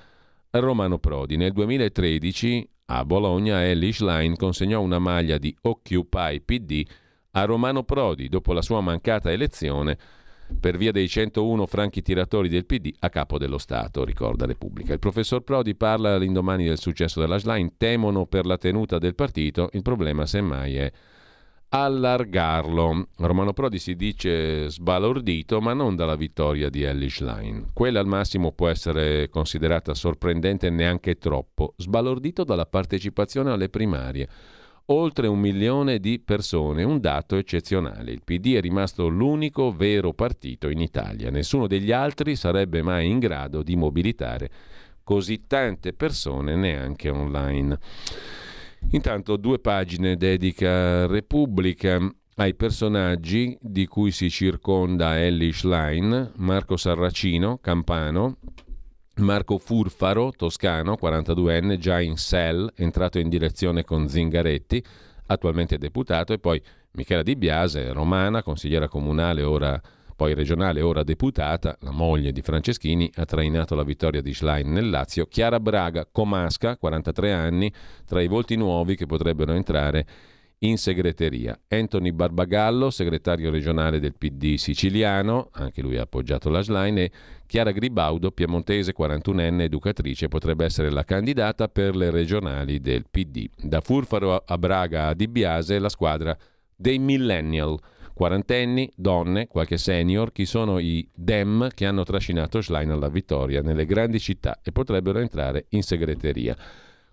[0.51, 1.37] Romano Prodi.
[1.37, 6.87] Nel 2013 a Bologna Ellie Schlein consegnò una maglia di Occupy PD
[7.33, 9.99] a Romano Prodi dopo la sua mancata elezione
[10.59, 14.95] per via dei 101 franchi tiratori del PD a capo dello Stato, ricorda Repubblica.
[14.95, 19.69] Il professor Prodi parla all'indomani del successo della Schlein, temono per la tenuta del partito,
[19.73, 20.91] il problema semmai è
[21.71, 23.09] allargarlo.
[23.17, 27.67] Romano Prodi si dice sbalordito, ma non dalla vittoria di Ellie Schlein.
[27.73, 34.29] Quella al massimo può essere considerata sorprendente neanche troppo, sbalordito dalla partecipazione alle primarie.
[34.91, 38.11] Oltre un milione di persone, un dato eccezionale.
[38.11, 41.29] Il PD è rimasto l'unico vero partito in Italia.
[41.29, 44.51] Nessuno degli altri sarebbe mai in grado di mobilitare
[45.05, 47.79] così tante persone neanche online.
[48.91, 51.99] Intanto due pagine dedica Repubblica
[52.37, 58.37] ai personaggi di cui si circonda Ellie Schlein, Marco Sarracino, campano,
[59.17, 64.83] Marco Furfaro, toscano, 42enne, già in cell, entrato in direzione con Zingaretti,
[65.27, 69.81] attualmente deputato, e poi Michela Di Biase, romana, consigliera comunale, ora
[70.19, 74.91] poi regionale, ora deputata, la moglie di Franceschini, ha trainato la vittoria di Schlein nel
[74.91, 75.27] Lazio.
[75.27, 77.73] Chiara Braga, comasca, 43 anni,
[78.05, 80.05] tra i volti nuovi che potrebbero entrare
[80.63, 81.57] in segreteria.
[81.69, 87.13] Anthony Barbagallo, segretario regionale del PD siciliano, anche lui ha appoggiato la Schlein, e
[87.47, 93.49] Chiara Gribaudo, piemontese, 41enne, educatrice, potrebbe essere la candidata per le regionali del PD.
[93.57, 96.37] Da Furfaro a Braga a Di Biase, la squadra
[96.75, 97.79] dei millennial.
[98.19, 103.87] Quarantenni, donne, qualche senior, chi sono i dem che hanno trascinato Schlein alla vittoria nelle
[103.87, 106.57] grandi città e potrebbero entrare in segreteria.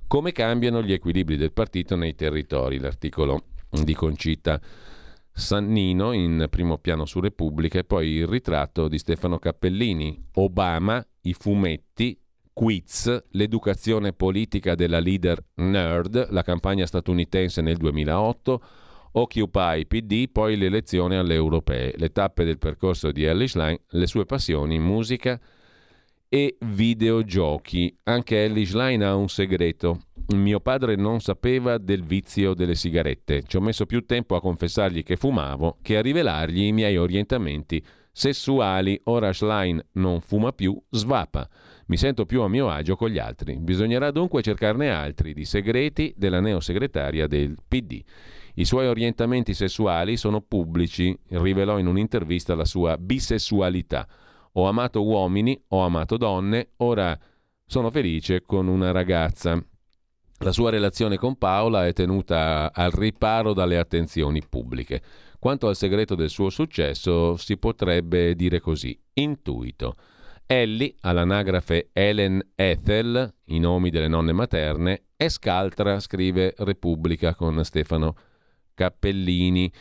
[0.08, 2.80] Come cambiano gli equilibri del partito nei territori?
[2.80, 4.60] L'articolo di Concita
[5.32, 10.30] Sannino in primo piano su Repubblica e poi il ritratto di Stefano Cappellini.
[10.34, 12.20] Obama, i fumetti,
[12.52, 18.62] Quiz, l'educazione politica della leader nerd, la campagna statunitense nel 2008,
[19.18, 24.26] Occupy PD, poi l'elezione alle europee, le tappe del percorso di Ellie Schlein, le sue
[24.26, 25.40] passioni, musica
[26.28, 27.98] e videogiochi.
[28.04, 30.02] Anche Ellie Schlein ha un segreto.
[30.34, 33.44] Mio padre non sapeva del vizio delle sigarette.
[33.44, 37.82] Ci ho messo più tempo a confessargli che fumavo che a rivelargli i miei orientamenti
[38.12, 39.00] sessuali.
[39.06, 41.48] Ora Schlein non fuma più, svapa.
[41.88, 43.56] Mi sento più a mio agio con gli altri.
[43.60, 48.04] Bisognerà dunque cercarne altri di segreti della neosegretaria del PD.
[48.58, 54.08] I suoi orientamenti sessuali sono pubblici, rivelò in un'intervista la sua bisessualità.
[54.54, 57.18] Ho amato uomini, ho amato donne, ora
[57.66, 59.62] sono felice con una ragazza.
[60.40, 65.02] La sua relazione con Paola è tenuta al riparo dalle attenzioni pubbliche.
[65.38, 69.96] Quanto al segreto del suo successo si potrebbe dire così, intuito.
[70.46, 78.16] Ellie, all'anagrafe Ellen Ethel, i nomi delle nonne materne, è scaltra, scrive Repubblica con Stefano
[78.76, 79.72] Cappellini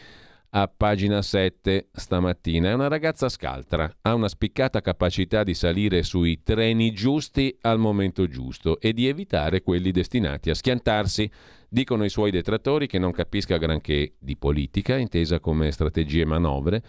[0.57, 2.71] a pagina 7 stamattina.
[2.71, 8.29] È una ragazza scaltra, ha una spiccata capacità di salire sui treni giusti al momento
[8.29, 11.29] giusto e di evitare quelli destinati a schiantarsi.
[11.69, 16.83] Dicono i suoi detrattori che non capisca granché di politica, intesa come strategie e manovre.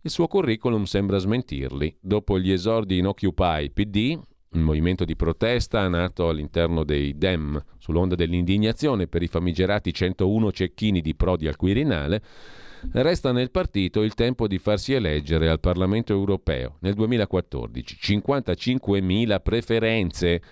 [0.00, 1.96] Il suo curriculum sembra smentirli.
[2.00, 4.18] Dopo gli esordi in Occupy PD,
[4.52, 11.00] un movimento di protesta nato all'interno dei Dem sull'onda dell'indignazione per i famigerati 101 cecchini
[11.00, 12.22] di Prodi al Quirinale,
[12.92, 17.96] resta nel partito il tempo di farsi eleggere al Parlamento europeo nel 2014.
[18.00, 20.42] 55.000 preferenze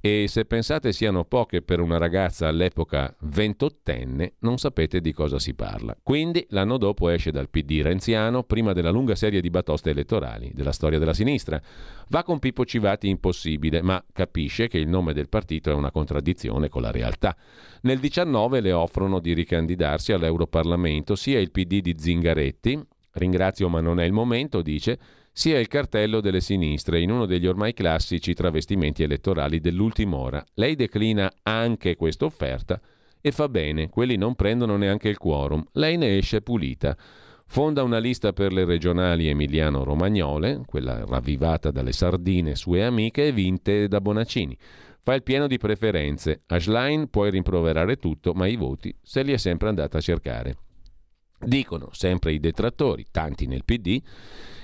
[0.00, 5.54] e se pensate siano poche per una ragazza all'epoca ventottenne, non sapete di cosa si
[5.54, 5.96] parla.
[6.00, 10.72] Quindi l'anno dopo esce dal PD renziano, prima della lunga serie di batoste elettorali della
[10.72, 11.60] storia della sinistra.
[12.08, 16.68] Va con Pippo Civati impossibile, ma capisce che il nome del partito è una contraddizione
[16.68, 17.36] con la realtà.
[17.82, 22.80] Nel 19 le offrono di ricandidarsi all'Europarlamento sia il PD di Zingaretti,
[23.12, 24.98] ringrazio ma non è il momento, dice,
[25.38, 30.44] sia il cartello delle sinistre in uno degli ormai classici travestimenti elettorali dell'ultima ora.
[30.54, 32.80] Lei declina anche questa offerta
[33.20, 35.64] e fa bene, quelli non prendono neanche il quorum.
[35.74, 36.96] Lei ne esce pulita.
[37.46, 43.86] Fonda una lista per le regionali emiliano-romagnole, quella ravvivata dalle sardine sue amiche e vinte
[43.86, 44.58] da Bonaccini.
[45.04, 46.42] Fa il pieno di preferenze.
[46.48, 50.56] A Schlein puoi rimproverare tutto, ma i voti se li è sempre andata a cercare.
[51.38, 54.02] Dicono sempre i detrattori, tanti nel PD,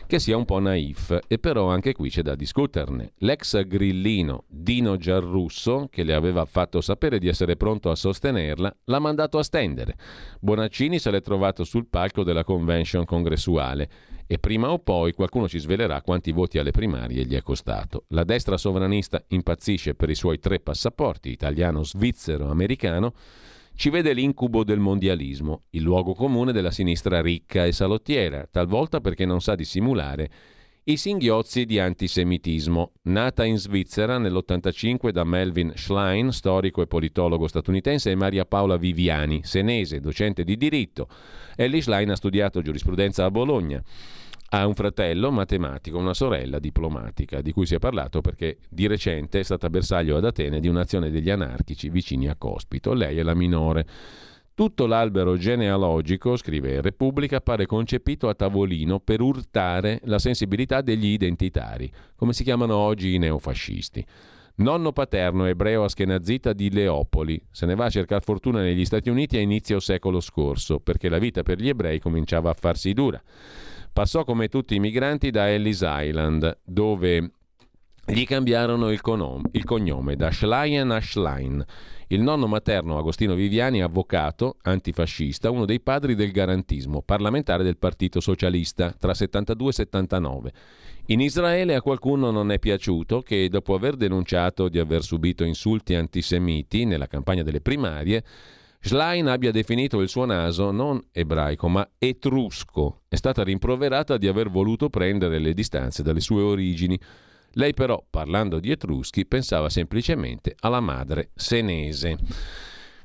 [0.06, 3.12] che sia un po' naif e però anche qui c'è da discuterne.
[3.18, 8.98] L'ex grillino Dino Giarrusso, che le aveva fatto sapere di essere pronto a sostenerla, l'ha
[8.98, 9.96] mandato a stendere.
[10.40, 13.88] Bonaccini se l'è trovato sul palco della convention congressuale
[14.26, 18.04] e prima o poi qualcuno ci svelerà quanti voti alle primarie gli è costato.
[18.08, 23.12] La destra sovranista impazzisce per i suoi tre passaporti, italiano, svizzero, americano,
[23.76, 29.26] ci vede l'incubo del mondialismo, il luogo comune della sinistra ricca e salottiera, talvolta perché
[29.26, 30.30] non sa dissimulare
[30.84, 32.92] i singhiozzi di antisemitismo.
[33.04, 39.40] Nata in Svizzera nell'85 da Melvin Schlein, storico e politologo statunitense, e Maria Paola Viviani,
[39.44, 41.08] senese, docente di diritto.
[41.56, 43.82] Ellie Schlein ha studiato giurisprudenza a Bologna.
[44.50, 49.40] Ha un fratello matematico, una sorella diplomatica, di cui si è parlato perché di recente
[49.40, 52.92] è stata bersaglio ad Atene di un'azione degli anarchici vicini a Cospito.
[52.92, 53.86] Lei è la minore.
[54.54, 61.90] Tutto l'albero genealogico, scrive Repubblica, pare concepito a tavolino per urtare la sensibilità degli identitari,
[62.14, 64.06] come si chiamano oggi i neofascisti.
[64.56, 69.36] Nonno paterno ebreo aschenazita di Leopoli, se ne va a cercare fortuna negli Stati Uniti
[69.36, 73.20] a inizio secolo scorso, perché la vita per gli ebrei cominciava a farsi dura.
[73.94, 77.30] Passò come tutti i migranti da Ellis Island, dove
[78.04, 81.64] gli cambiarono il, conom- il cognome da Schleien a Schlein.
[82.08, 88.18] Il nonno materno Agostino Viviani, avvocato, antifascista, uno dei padri del garantismo, parlamentare del Partito
[88.18, 90.52] Socialista tra 72 e 79.
[91.06, 95.94] In Israele a qualcuno non è piaciuto che dopo aver denunciato di aver subito insulti
[95.94, 98.24] antisemiti nella campagna delle primarie,
[98.86, 103.00] Schlein abbia definito il suo naso non ebraico ma etrusco.
[103.08, 107.00] È stata rimproverata di aver voluto prendere le distanze dalle sue origini.
[107.52, 112.18] Lei però, parlando di etruschi, pensava semplicemente alla madre senese.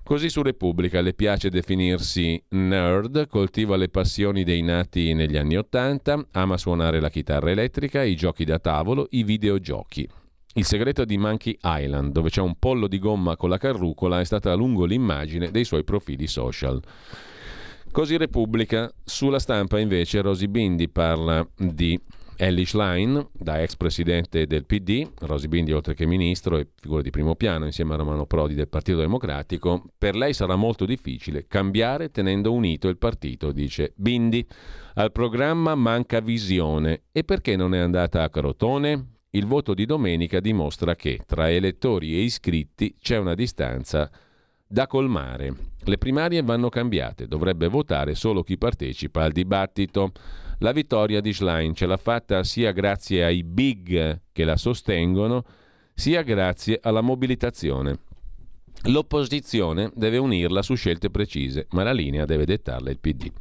[0.04, 6.22] Così su Repubblica le piace definirsi nerd, coltiva le passioni dei nati negli anni Ottanta,
[6.32, 10.10] ama suonare la chitarra elettrica, i giochi da tavolo, i videogiochi.
[10.60, 14.26] Il segreto di Monkey Island, dove c'è un pollo di gomma con la carrucola, è
[14.26, 16.82] stata a lungo l'immagine dei suoi profili social.
[17.90, 18.92] Così Repubblica.
[19.06, 21.98] Sulla stampa invece Rosy Bindi parla di
[22.36, 27.10] Ellie Schlein, da ex presidente del PD, Rosy Bindi oltre che ministro e figura di
[27.10, 32.12] primo piano insieme a Romano Prodi del Partito Democratico, per lei sarà molto difficile cambiare
[32.12, 34.46] tenendo unito il partito, dice Bindi.
[34.96, 37.04] Al programma manca visione.
[37.14, 39.19] E perché non è andata a Crotone?
[39.32, 44.10] Il voto di domenica dimostra che tra elettori e iscritti c'è una distanza
[44.66, 45.54] da colmare.
[45.84, 50.14] Le primarie vanno cambiate, dovrebbe votare solo chi partecipa al dibattito.
[50.60, 55.46] La vittoria di Schlein ce l'ha fatta sia grazie ai big che la sostengono,
[55.94, 58.00] sia grazie alla mobilitazione.
[58.86, 63.32] L'opposizione deve unirla su scelte precise, ma la linea deve dettarla il PD.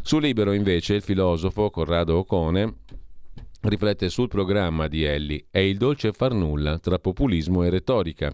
[0.00, 2.80] Su Libero invece il filosofo Corrado Ocone
[3.62, 8.32] riflette sul programma di Elli È il dolce far nulla tra populismo e retorica.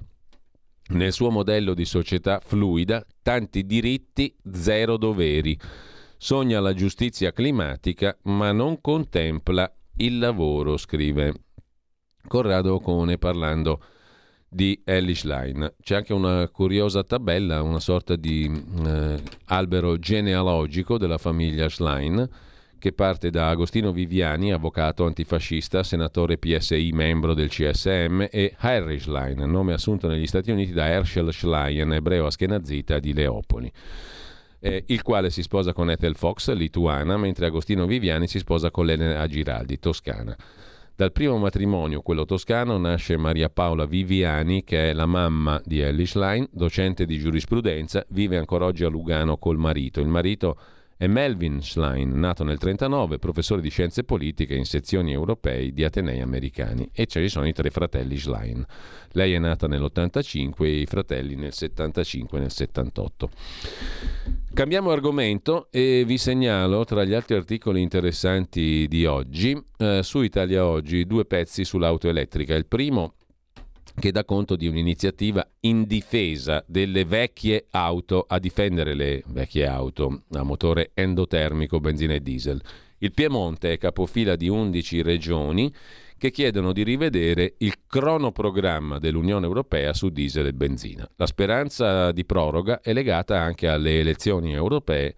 [0.91, 5.59] Nel suo modello di società fluida, tanti diritti, zero doveri.
[6.17, 11.35] Sogna la giustizia climatica, ma non contempla il lavoro, scrive
[12.27, 13.83] Corrado Ocone parlando
[14.49, 15.75] di Ellie Schlein.
[15.81, 18.51] C'è anche una curiosa tabella, una sorta di
[18.85, 22.29] eh, albero genealogico della famiglia Schlein
[22.79, 29.39] che parte da Agostino Viviani, avvocato antifascista, senatore PSI, membro del CSM, e Harry Schlein,
[29.51, 33.71] nome assunto negli Stati Uniti da Herschel Schlein, ebreo aschenazita di Leopoli.
[34.61, 38.89] Eh, il quale si sposa con Ethel Fox, lituana, mentre Agostino Viviani si sposa con
[38.89, 40.37] Elena Giraldi, toscana.
[40.99, 46.07] Dal primo matrimonio, quello toscano, nasce Maria Paola Viviani, che è la mamma di Ellie
[46.07, 50.01] Schlein, docente di giurisprudenza, vive ancora oggi a Lugano col marito.
[50.01, 50.59] Il marito
[50.99, 56.21] è Melvin Schlein, nato nel 1939, professore di scienze politiche in sezioni europei di Atenei
[56.21, 58.67] americani e ci sono i tre fratelli Schlein.
[59.13, 63.31] Lei è nata nell'85 e i fratelli nel 75 e nel 78.
[64.53, 70.67] Cambiamo argomento e vi segnalo tra gli altri articoli interessanti di oggi eh, su Italia
[70.67, 72.57] Oggi due pezzi sull'auto elettrica.
[72.57, 73.15] Il primo
[73.99, 80.23] che dà conto di un'iniziativa in difesa delle vecchie auto, a difendere le vecchie auto
[80.33, 82.61] a motore endotermico, benzina e diesel.
[82.99, 85.73] Il Piemonte è capofila di 11 regioni
[86.17, 91.09] che chiedono di rivedere il cronoprogramma dell'Unione Europea su diesel e benzina.
[91.17, 95.15] La speranza di proroga è legata anche alle elezioni europee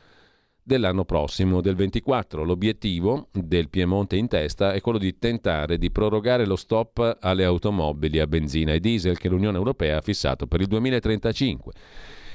[0.62, 2.44] dell'anno prossimo, del 24.
[2.44, 8.18] L'obiettivo del Piemonte in testa è quello di tentare di prorogare lo stop alle automobili
[8.18, 11.72] a benzina e diesel che l'Unione Europea ha fissato per il 2035.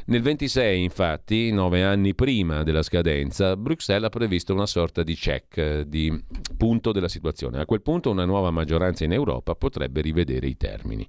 [0.08, 5.82] Nel 26, infatti, nove anni prima della scadenza, Bruxelles ha previsto una sorta di check,
[5.82, 6.24] di
[6.56, 7.60] punto della situazione.
[7.60, 11.08] A quel punto una nuova maggioranza in Europa potrebbe rivedere i termini.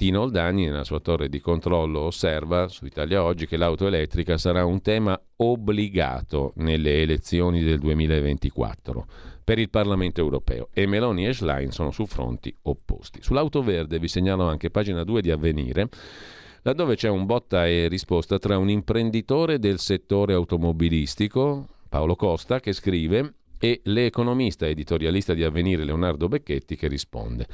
[0.00, 4.64] Tino Oldani, nella sua torre di controllo, osserva su Italia Oggi che l'auto elettrica sarà
[4.64, 9.06] un tema obbligato nelle elezioni del 2024
[9.44, 13.20] per il Parlamento europeo e Meloni e Schlein sono su fronti opposti.
[13.20, 15.90] Sull'auto verde vi segnalo anche pagina 2 di Avvenire
[16.62, 22.72] laddove c'è un botta e risposta tra un imprenditore del settore automobilistico, Paolo Costa, che
[22.72, 27.46] scrive, e l'economista editorialista di Avvenire Leonardo Becchetti che risponde.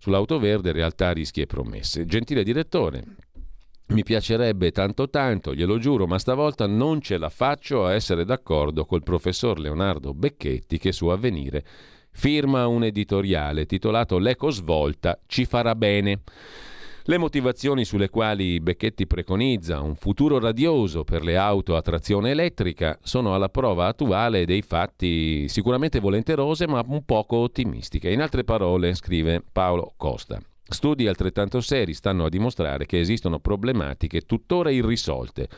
[0.00, 2.06] Sull'auto verde realtà, rischi e promesse.
[2.06, 3.04] Gentile direttore,
[3.88, 8.86] mi piacerebbe tanto tanto, glielo giuro, ma stavolta non ce la faccio a essere d'accordo
[8.86, 11.62] col professor Leonardo Becchetti che su Avvenire
[12.12, 16.22] firma un editoriale titolato L'eco svolta ci farà bene.
[17.04, 22.98] Le motivazioni sulle quali Becchetti preconizza un futuro radioso per le auto a trazione elettrica
[23.02, 28.10] sono alla prova attuale dei fatti sicuramente volenterose ma un poco ottimistiche.
[28.10, 34.20] In altre parole, scrive Paolo Costa, studi altrettanto seri stanno a dimostrare che esistono problematiche
[34.20, 35.48] tuttora irrisolte.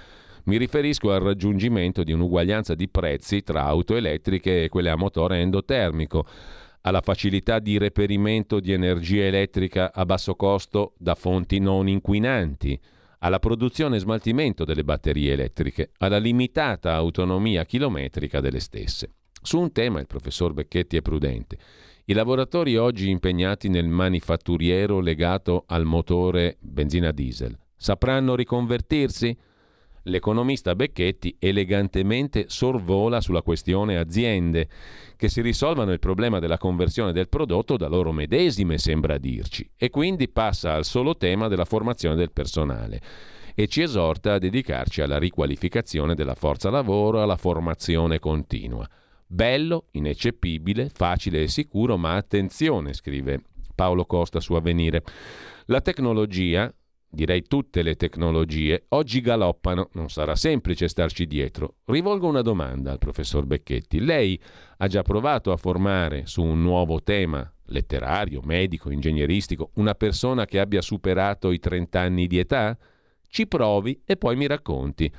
[0.44, 5.38] Mi riferisco al raggiungimento di un'uguaglianza di prezzi tra auto elettriche e quelle a motore
[5.38, 6.24] endotermico
[6.82, 12.78] alla facilità di reperimento di energia elettrica a basso costo da fonti non inquinanti,
[13.18, 19.14] alla produzione e smaltimento delle batterie elettriche, alla limitata autonomia chilometrica delle stesse.
[19.40, 21.56] Su un tema il professor Becchetti è prudente.
[22.06, 29.36] I lavoratori oggi impegnati nel manifatturiero legato al motore benzina diesel sapranno riconvertirsi?
[30.04, 34.68] L'economista Becchetti elegantemente sorvola sulla questione aziende,
[35.16, 39.90] che si risolvano il problema della conversione del prodotto da loro medesime, sembra dirci, e
[39.90, 43.00] quindi passa al solo tema della formazione del personale
[43.54, 48.88] e ci esorta a dedicarci alla riqualificazione della forza lavoro, alla formazione continua.
[49.26, 53.42] Bello, ineccepibile, facile e sicuro, ma attenzione, scrive
[53.74, 55.02] Paolo Costa su Avvenire.
[55.66, 56.72] La tecnologia
[57.12, 61.76] direi tutte le tecnologie, oggi galoppano, non sarà semplice starci dietro.
[61.84, 64.00] Rivolgo una domanda al professor Becchetti.
[64.00, 64.40] Lei
[64.78, 70.58] ha già provato a formare su un nuovo tema letterario, medico, ingegneristico, una persona che
[70.58, 72.76] abbia superato i 30 anni di età?
[73.28, 75.12] Ci provi e poi mi racconti.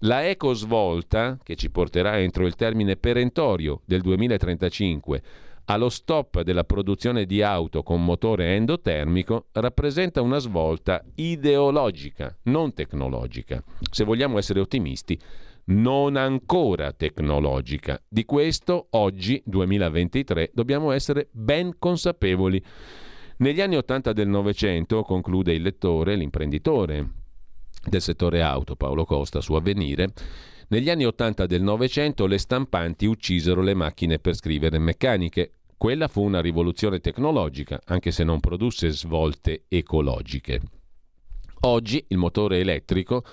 [0.00, 5.22] La ecosvolta, che ci porterà entro il termine perentorio del 2035
[5.66, 13.62] allo stop della produzione di auto con motore endotermico, rappresenta una svolta ideologica, non tecnologica.
[13.90, 15.18] Se vogliamo essere ottimisti,
[15.66, 18.00] non ancora tecnologica.
[18.08, 22.62] Di questo oggi, 2023, dobbiamo essere ben consapevoli.
[23.38, 27.10] Negli anni 80 del Novecento, conclude il lettore, l'imprenditore
[27.88, 30.12] del settore auto, Paolo Costa, su Avvenire,
[30.68, 35.52] negli anni 80 del Novecento le stampanti uccisero le macchine per scrivere meccaniche.
[35.78, 40.60] Quella fu una rivoluzione tecnologica, anche se non produsse svolte ecologiche.
[41.60, 43.24] Oggi il motore elettrico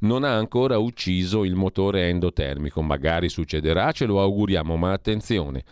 [0.00, 2.82] non ha ancora ucciso il motore endotermico.
[2.82, 5.64] Magari succederà, ce lo auguriamo, ma attenzione.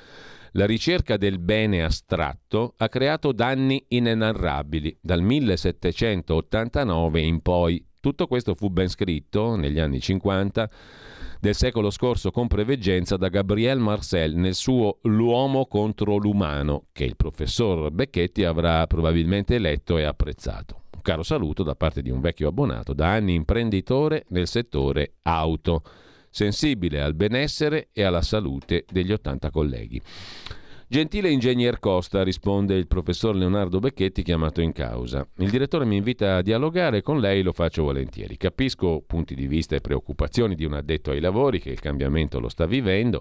[0.52, 7.86] La ricerca del bene astratto ha creato danni inenarrabili dal 1789 in poi.
[8.00, 10.70] Tutto questo fu ben scritto negli anni 50
[11.46, 17.14] del secolo scorso con preveggenza da Gabriel Marcel nel suo L'uomo contro l'umano, che il
[17.14, 22.92] professor Becchetti avrà probabilmente letto e apprezzato caro saluto da parte di un vecchio abbonato,
[22.92, 25.84] da anni imprenditore nel settore auto,
[26.30, 30.02] sensibile al benessere e alla salute degli 80 colleghi.
[30.88, 35.26] Gentile ingegner Costa, risponde il professor Leonardo Becchetti chiamato in causa.
[35.38, 38.36] Il direttore mi invita a dialogare con lei, lo faccio volentieri.
[38.36, 42.48] Capisco punti di vista e preoccupazioni di un addetto ai lavori che il cambiamento lo
[42.48, 43.20] sta vivendo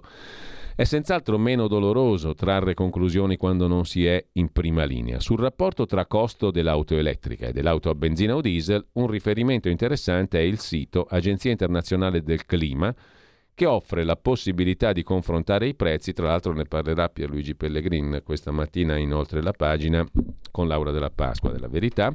[0.76, 5.20] è senz'altro meno doloroso trarre conclusioni quando non si è in prima linea.
[5.20, 10.38] Sul rapporto tra costo dell'auto elettrica e dell'auto a benzina o diesel, un riferimento interessante
[10.38, 12.94] è il sito Agenzia Internazionale del Clima,
[13.56, 18.50] che offre la possibilità di confrontare i prezzi, tra l'altro ne parlerà Pierluigi Pellegrin questa
[18.50, 20.06] mattina inoltre la pagina
[20.50, 22.14] con Laura della Pasqua della Verità,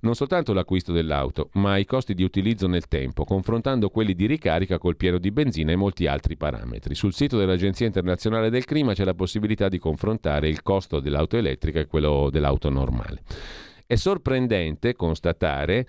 [0.00, 4.78] non soltanto l'acquisto dell'auto, ma i costi di utilizzo nel tempo, confrontando quelli di ricarica
[4.78, 6.94] col pieno di benzina e molti altri parametri.
[6.94, 11.80] Sul sito dell'Agenzia Internazionale del Clima c'è la possibilità di confrontare il costo dell'auto elettrica
[11.80, 13.20] e quello dell'auto normale.
[13.84, 15.86] È sorprendente constatare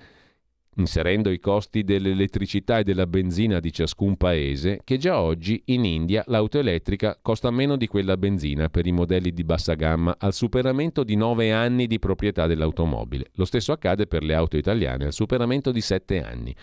[0.80, 6.24] inserendo i costi dell'elettricità e della benzina di ciascun paese, che già oggi in India
[6.28, 11.04] l'auto elettrica costa meno di quella benzina per i modelli di bassa gamma al superamento
[11.04, 13.28] di 9 anni di proprietà dell'automobile.
[13.34, 16.56] Lo stesso accade per le auto italiane al superamento di 7 anni.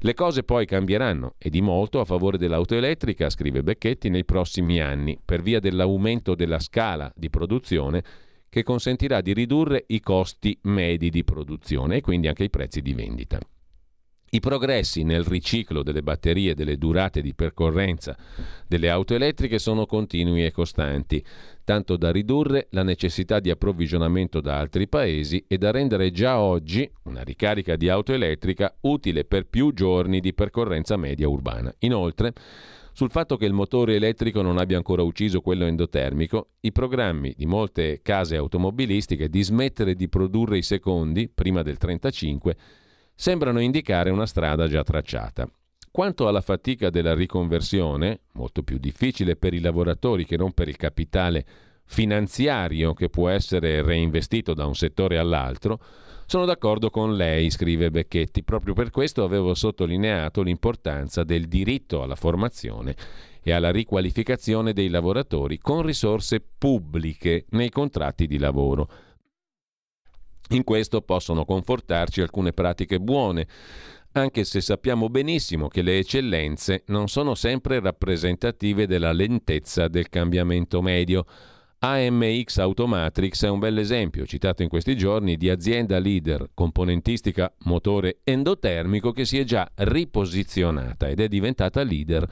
[0.00, 4.78] Le cose poi cambieranno e di molto a favore dell'auto elettrica, scrive Becchetti, nei prossimi
[4.78, 8.02] anni, per via dell'aumento della scala di produzione
[8.48, 12.94] che consentirà di ridurre i costi medi di produzione e quindi anche i prezzi di
[12.94, 13.38] vendita.
[14.28, 18.16] I progressi nel riciclo delle batterie e delle durate di percorrenza
[18.66, 21.24] delle auto elettriche sono continui e costanti,
[21.62, 26.90] tanto da ridurre la necessità di approvvigionamento da altri paesi e da rendere già oggi
[27.04, 31.72] una ricarica di auto elettrica utile per più giorni di percorrenza media urbana.
[31.80, 32.32] Inoltre,
[32.96, 37.44] sul fatto che il motore elettrico non abbia ancora ucciso quello endotermico, i programmi di
[37.44, 42.56] molte case automobilistiche di smettere di produrre i secondi, prima del 35,
[43.14, 45.46] sembrano indicare una strada già tracciata.
[45.90, 50.76] Quanto alla fatica della riconversione, molto più difficile per i lavoratori che non per il
[50.76, 51.44] capitale
[51.86, 55.80] finanziario che può essere reinvestito da un settore all'altro,
[56.26, 58.42] sono d'accordo con lei, scrive Becchetti.
[58.42, 62.96] Proprio per questo avevo sottolineato l'importanza del diritto alla formazione
[63.42, 68.88] e alla riqualificazione dei lavoratori con risorse pubbliche nei contratti di lavoro.
[70.50, 73.46] In questo possono confortarci alcune pratiche buone,
[74.12, 80.82] anche se sappiamo benissimo che le eccellenze non sono sempre rappresentative della lentezza del cambiamento
[80.82, 81.24] medio.
[81.78, 88.20] AMX Automatrix è un bel esempio, citato in questi giorni, di azienda leader componentistica motore
[88.24, 92.26] endotermico che si è già riposizionata ed è diventata leader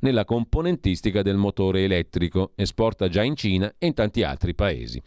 [0.00, 5.00] nella componentistica del motore elettrico, esporta già in Cina e in tanti altri paesi.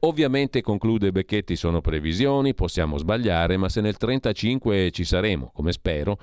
[0.00, 6.18] Ovviamente, conclude Becchetti, sono previsioni, possiamo sbagliare, ma se nel 1935 ci saremo, come spero,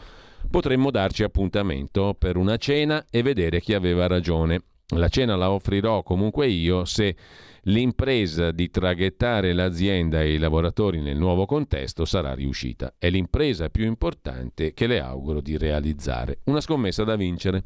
[0.49, 4.61] potremmo darci appuntamento per una cena e vedere chi aveva ragione.
[4.89, 7.15] La cena la offrirò comunque io se
[7.63, 12.93] l'impresa di traghettare l'azienda e i lavoratori nel nuovo contesto sarà riuscita.
[12.99, 16.41] È l'impresa più importante che le auguro di realizzare.
[16.45, 17.63] Una scommessa da vincere.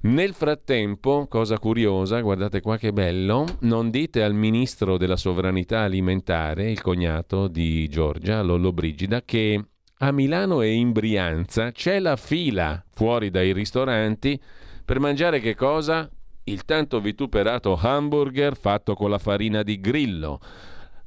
[0.00, 6.70] Nel frattempo, cosa curiosa, guardate qua che bello, non dite al ministro della sovranità alimentare,
[6.70, 9.60] il cognato di Giorgia, Lollo Brigida, che
[9.98, 14.40] a Milano e in Brianza c'è la fila fuori dai ristoranti
[14.88, 16.08] per mangiare che cosa?
[16.44, 20.40] Il tanto vituperato hamburger fatto con la farina di grillo.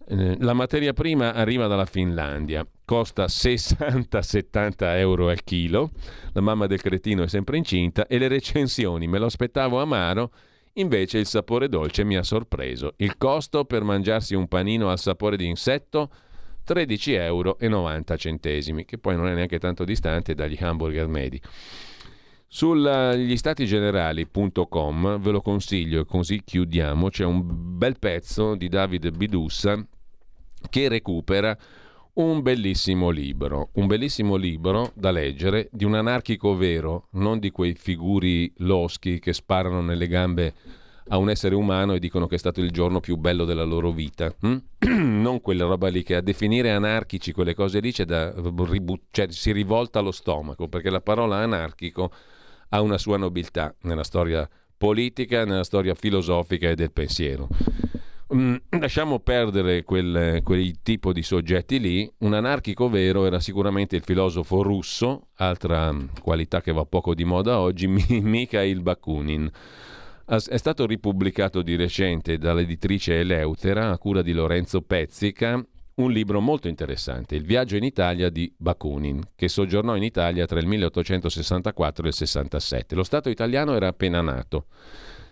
[0.08, 5.90] Eh, la materia prima arriva dalla Finlandia, costa 60-70 euro al chilo,
[6.34, 10.32] la mamma del cretino è sempre incinta e le recensioni, me lo aspettavo amaro,
[10.74, 12.94] invece il sapore dolce mi ha sorpreso.
[12.98, 16.12] Il costo per mangiarsi un panino al sapore di insetto?
[16.68, 17.56] 13,90 euro,
[18.86, 21.42] che poi non è neanche tanto distante dagli hamburger medi.
[22.54, 29.82] Sugli statigenerali.com ve lo consiglio così chiudiamo, c'è un bel pezzo di Davide Bidussa
[30.70, 31.58] che recupera
[32.16, 37.74] un bellissimo libro, un bellissimo libro da leggere di un anarchico vero, non di quei
[37.74, 40.54] figuri loschi che sparano nelle gambe
[41.08, 43.92] a un essere umano e dicono che è stato il giorno più bello della loro
[43.92, 44.30] vita.
[44.42, 44.58] Hm?
[45.22, 48.34] non quella roba lì che a definire anarchici quelle cose lì c'è da,
[49.12, 52.12] cioè, si rivolta lo stomaco, perché la parola anarchico
[52.74, 57.48] ha una sua nobiltà nella storia politica, nella storia filosofica e del pensiero.
[58.34, 62.10] Mm, lasciamo perdere quel, quel, tipo di soggetti lì.
[62.20, 67.60] Un anarchico vero era sicuramente il filosofo russo, altra qualità che va poco di moda
[67.60, 67.88] oggi,
[68.22, 69.52] Mikhail Bakunin.
[70.26, 75.62] È stato ripubblicato di recente dall'editrice Eleutera a cura di Lorenzo Pezzica
[76.02, 80.60] un libro molto interessante, Il viaggio in Italia di Bakunin, che soggiornò in Italia tra
[80.60, 82.96] il 1864 e il 67.
[82.96, 84.66] Lo Stato italiano era appena nato.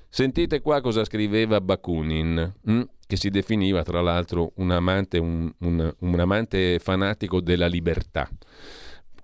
[0.08, 2.82] Sentite qua cosa scriveva Bakunin, hm?
[3.06, 8.30] che si definiva tra l'altro un amante, un, un, un amante fanatico della libertà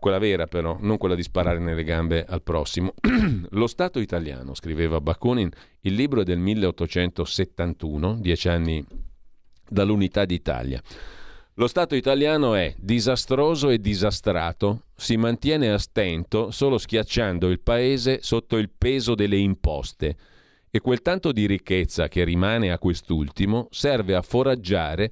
[0.05, 2.93] quella vera però, non quella di sparare nelle gambe al prossimo.
[3.49, 5.49] Lo Stato italiano, scriveva Bakunin,
[5.79, 8.85] il libro è del 1871, dieci anni
[9.67, 10.79] dall'unità d'Italia.
[11.57, 18.19] Lo Stato italiano è disastroso e disastrato, si mantiene a stento solo schiacciando il paese
[18.21, 20.17] sotto il peso delle imposte
[20.69, 25.09] e quel tanto di ricchezza che rimane a quest'ultimo serve a foraggiare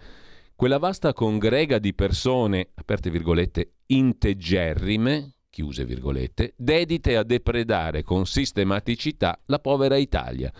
[0.53, 9.40] quella vasta congrega di persone, aperte virgolette, integerrime, chiuse virgolette, dedite a depredare con sistematicità
[9.45, 10.52] la povera Italia.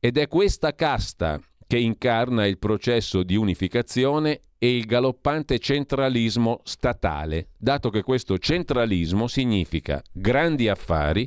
[0.00, 1.38] Ed è questa casta
[1.72, 9.26] che incarna il processo di unificazione e il galoppante centralismo statale, dato che questo centralismo
[9.26, 11.26] significa grandi affari,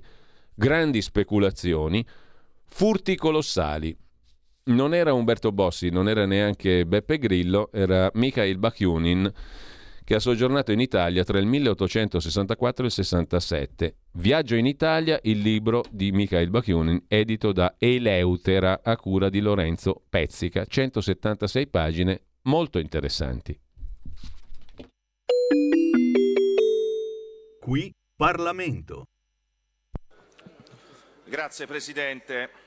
[0.53, 2.05] grandi speculazioni,
[2.67, 3.97] furti colossali,
[4.65, 9.33] non era Umberto Bossi, non era neanche Beppe Grillo, era Mikhail Bakunin
[10.05, 13.95] che ha soggiornato in Italia tra il 1864 e il 67.
[14.13, 20.03] Viaggio in Italia, il libro di Mikhail Bakunin, edito da Eleutera a cura di Lorenzo
[20.07, 23.59] Pezzica, 176 pagine molto interessanti.
[27.59, 29.07] Qui Parlamento.
[31.27, 32.64] Grazie Presidente.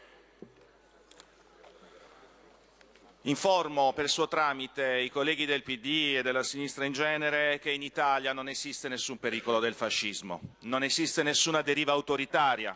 [3.28, 7.82] Informo per suo tramite i colleghi del PD e della sinistra in genere che in
[7.82, 12.74] Italia non esiste nessun pericolo del fascismo, non esiste nessuna deriva autoritaria.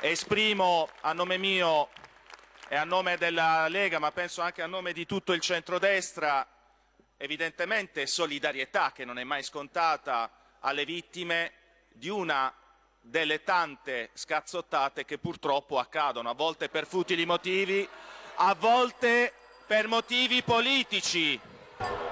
[0.00, 1.90] Esprimo a nome mio
[2.68, 6.48] e a nome della Lega, ma penso anche a nome di tutto il centrodestra,
[7.18, 10.30] evidentemente solidarietà che non è mai scontata
[10.60, 11.52] alle vittime
[11.92, 12.50] di una
[13.02, 17.86] delle tante scazzottate che purtroppo accadono, a volte per futili motivi,
[18.42, 19.32] a volte
[19.66, 21.38] per motivi politici.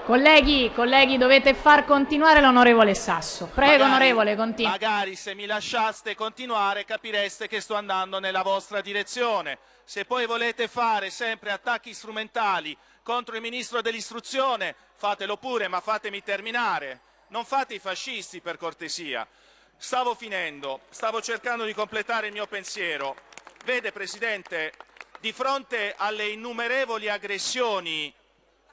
[0.05, 3.47] Colleghi, colleghi, dovete far continuare l'onorevole Sasso.
[3.47, 4.71] Prego, magari, onorevole, continui.
[4.71, 9.59] Magari se mi lasciaste continuare capireste che sto andando nella vostra direzione.
[9.85, 16.23] Se poi volete fare sempre attacchi strumentali contro il ministro dell'istruzione, fatelo pure, ma fatemi
[16.23, 17.01] terminare.
[17.29, 19.27] Non fate i fascisti, per cortesia.
[19.77, 23.17] Stavo finendo, stavo cercando di completare il mio pensiero.
[23.65, 24.73] Vede, Presidente,
[25.21, 28.13] di fronte alle innumerevoli aggressioni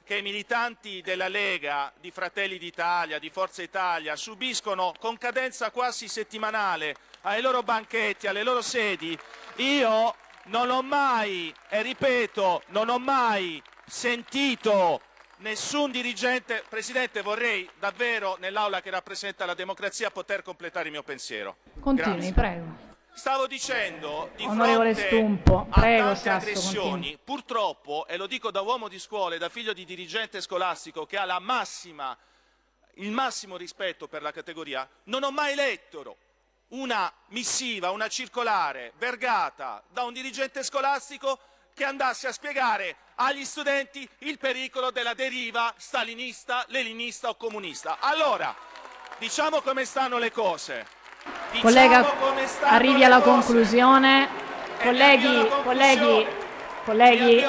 [0.04, 6.06] che i militanti della Lega, di Fratelli d'Italia, di Forza Italia subiscono con cadenza quasi
[6.06, 9.18] settimanale ai loro banchetti, alle loro sedi,
[9.56, 10.14] io
[10.44, 15.00] non ho mai, e ripeto, non ho mai sentito
[15.38, 16.62] nessun dirigente.
[16.68, 21.56] Presidente, vorrei davvero nell'Aula che rappresenta la democrazia poter completare il mio pensiero.
[21.80, 22.32] Continui, Grazie.
[22.32, 22.94] prego.
[23.16, 27.18] Stavo dicendo di Onorevole fronte Stumpo, a prego, tante Sasso, aggressioni, continui.
[27.24, 31.16] purtroppo, e lo dico da uomo di scuola e da figlio di dirigente scolastico che
[31.16, 32.14] ha la massima,
[32.96, 36.16] il massimo rispetto per la categoria, non ho mai letto
[36.68, 41.38] una missiva, una circolare vergata da un dirigente scolastico
[41.72, 47.96] che andasse a spiegare agli studenti il pericolo della deriva stalinista, leninista o comunista.
[47.98, 48.54] Allora,
[49.16, 50.95] diciamo come stanno le cose.
[51.50, 52.14] Diciamo Collega,
[52.62, 54.28] arrivi alla conclusione.
[54.82, 56.26] Colleghi, colleghi,
[56.84, 57.44] colleghi,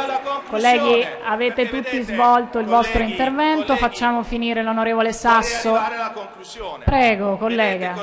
[0.49, 3.75] colleghi, avete tutti svolto il vostro intervento.
[3.75, 5.77] Facciamo finire l'onorevole Sasso.
[6.85, 7.95] Prego, collega.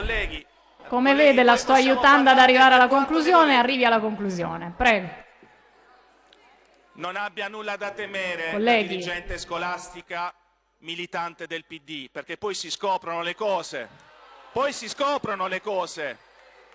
[0.88, 3.56] Come vede, la sto aiutando ad arrivare alla conclusione.
[3.56, 4.72] Arrivi alla conclusione.
[4.76, 5.08] Prego.
[6.96, 8.88] Non abbia nulla da temere Colleghi.
[8.88, 10.32] dirigente scolastica
[10.78, 13.88] militante del PD, perché poi si scoprono le cose.
[14.54, 16.16] Poi si scoprono le cose.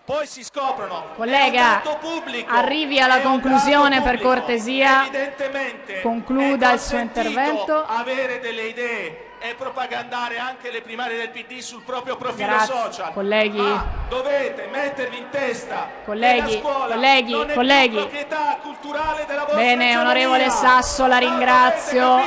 [0.03, 1.13] Poi si scoprono.
[1.15, 2.51] Collega, pubblico.
[2.53, 5.03] arrivi alla conclusione per cortesia.
[5.05, 7.85] Evidentemente Concluda il suo intervento.
[7.87, 13.13] avere delle idee e propagandare anche le primarie del PD sul proprio profilo Grazie, social.
[13.13, 13.61] colleghi.
[13.61, 17.95] Ma dovete mettervi in testa Colleghi, scuola colleghi, non è colleghi.
[17.95, 22.17] proprietà culturale della vostra Bene, onorevole Sasso, la ringrazio.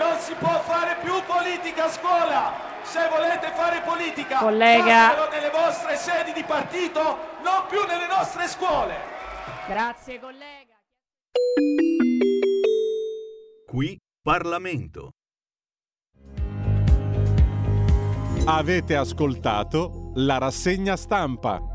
[0.00, 2.52] Non si può fare più politica a scuola.
[2.82, 5.28] Se volete fare politica, Collega.
[5.28, 7.00] nelle vostre sedi di partito,
[7.42, 8.94] non più nelle nostre scuole.
[9.68, 10.80] Grazie, collega.
[13.66, 15.10] Qui Parlamento.
[18.46, 21.69] Avete ascoltato la rassegna stampa.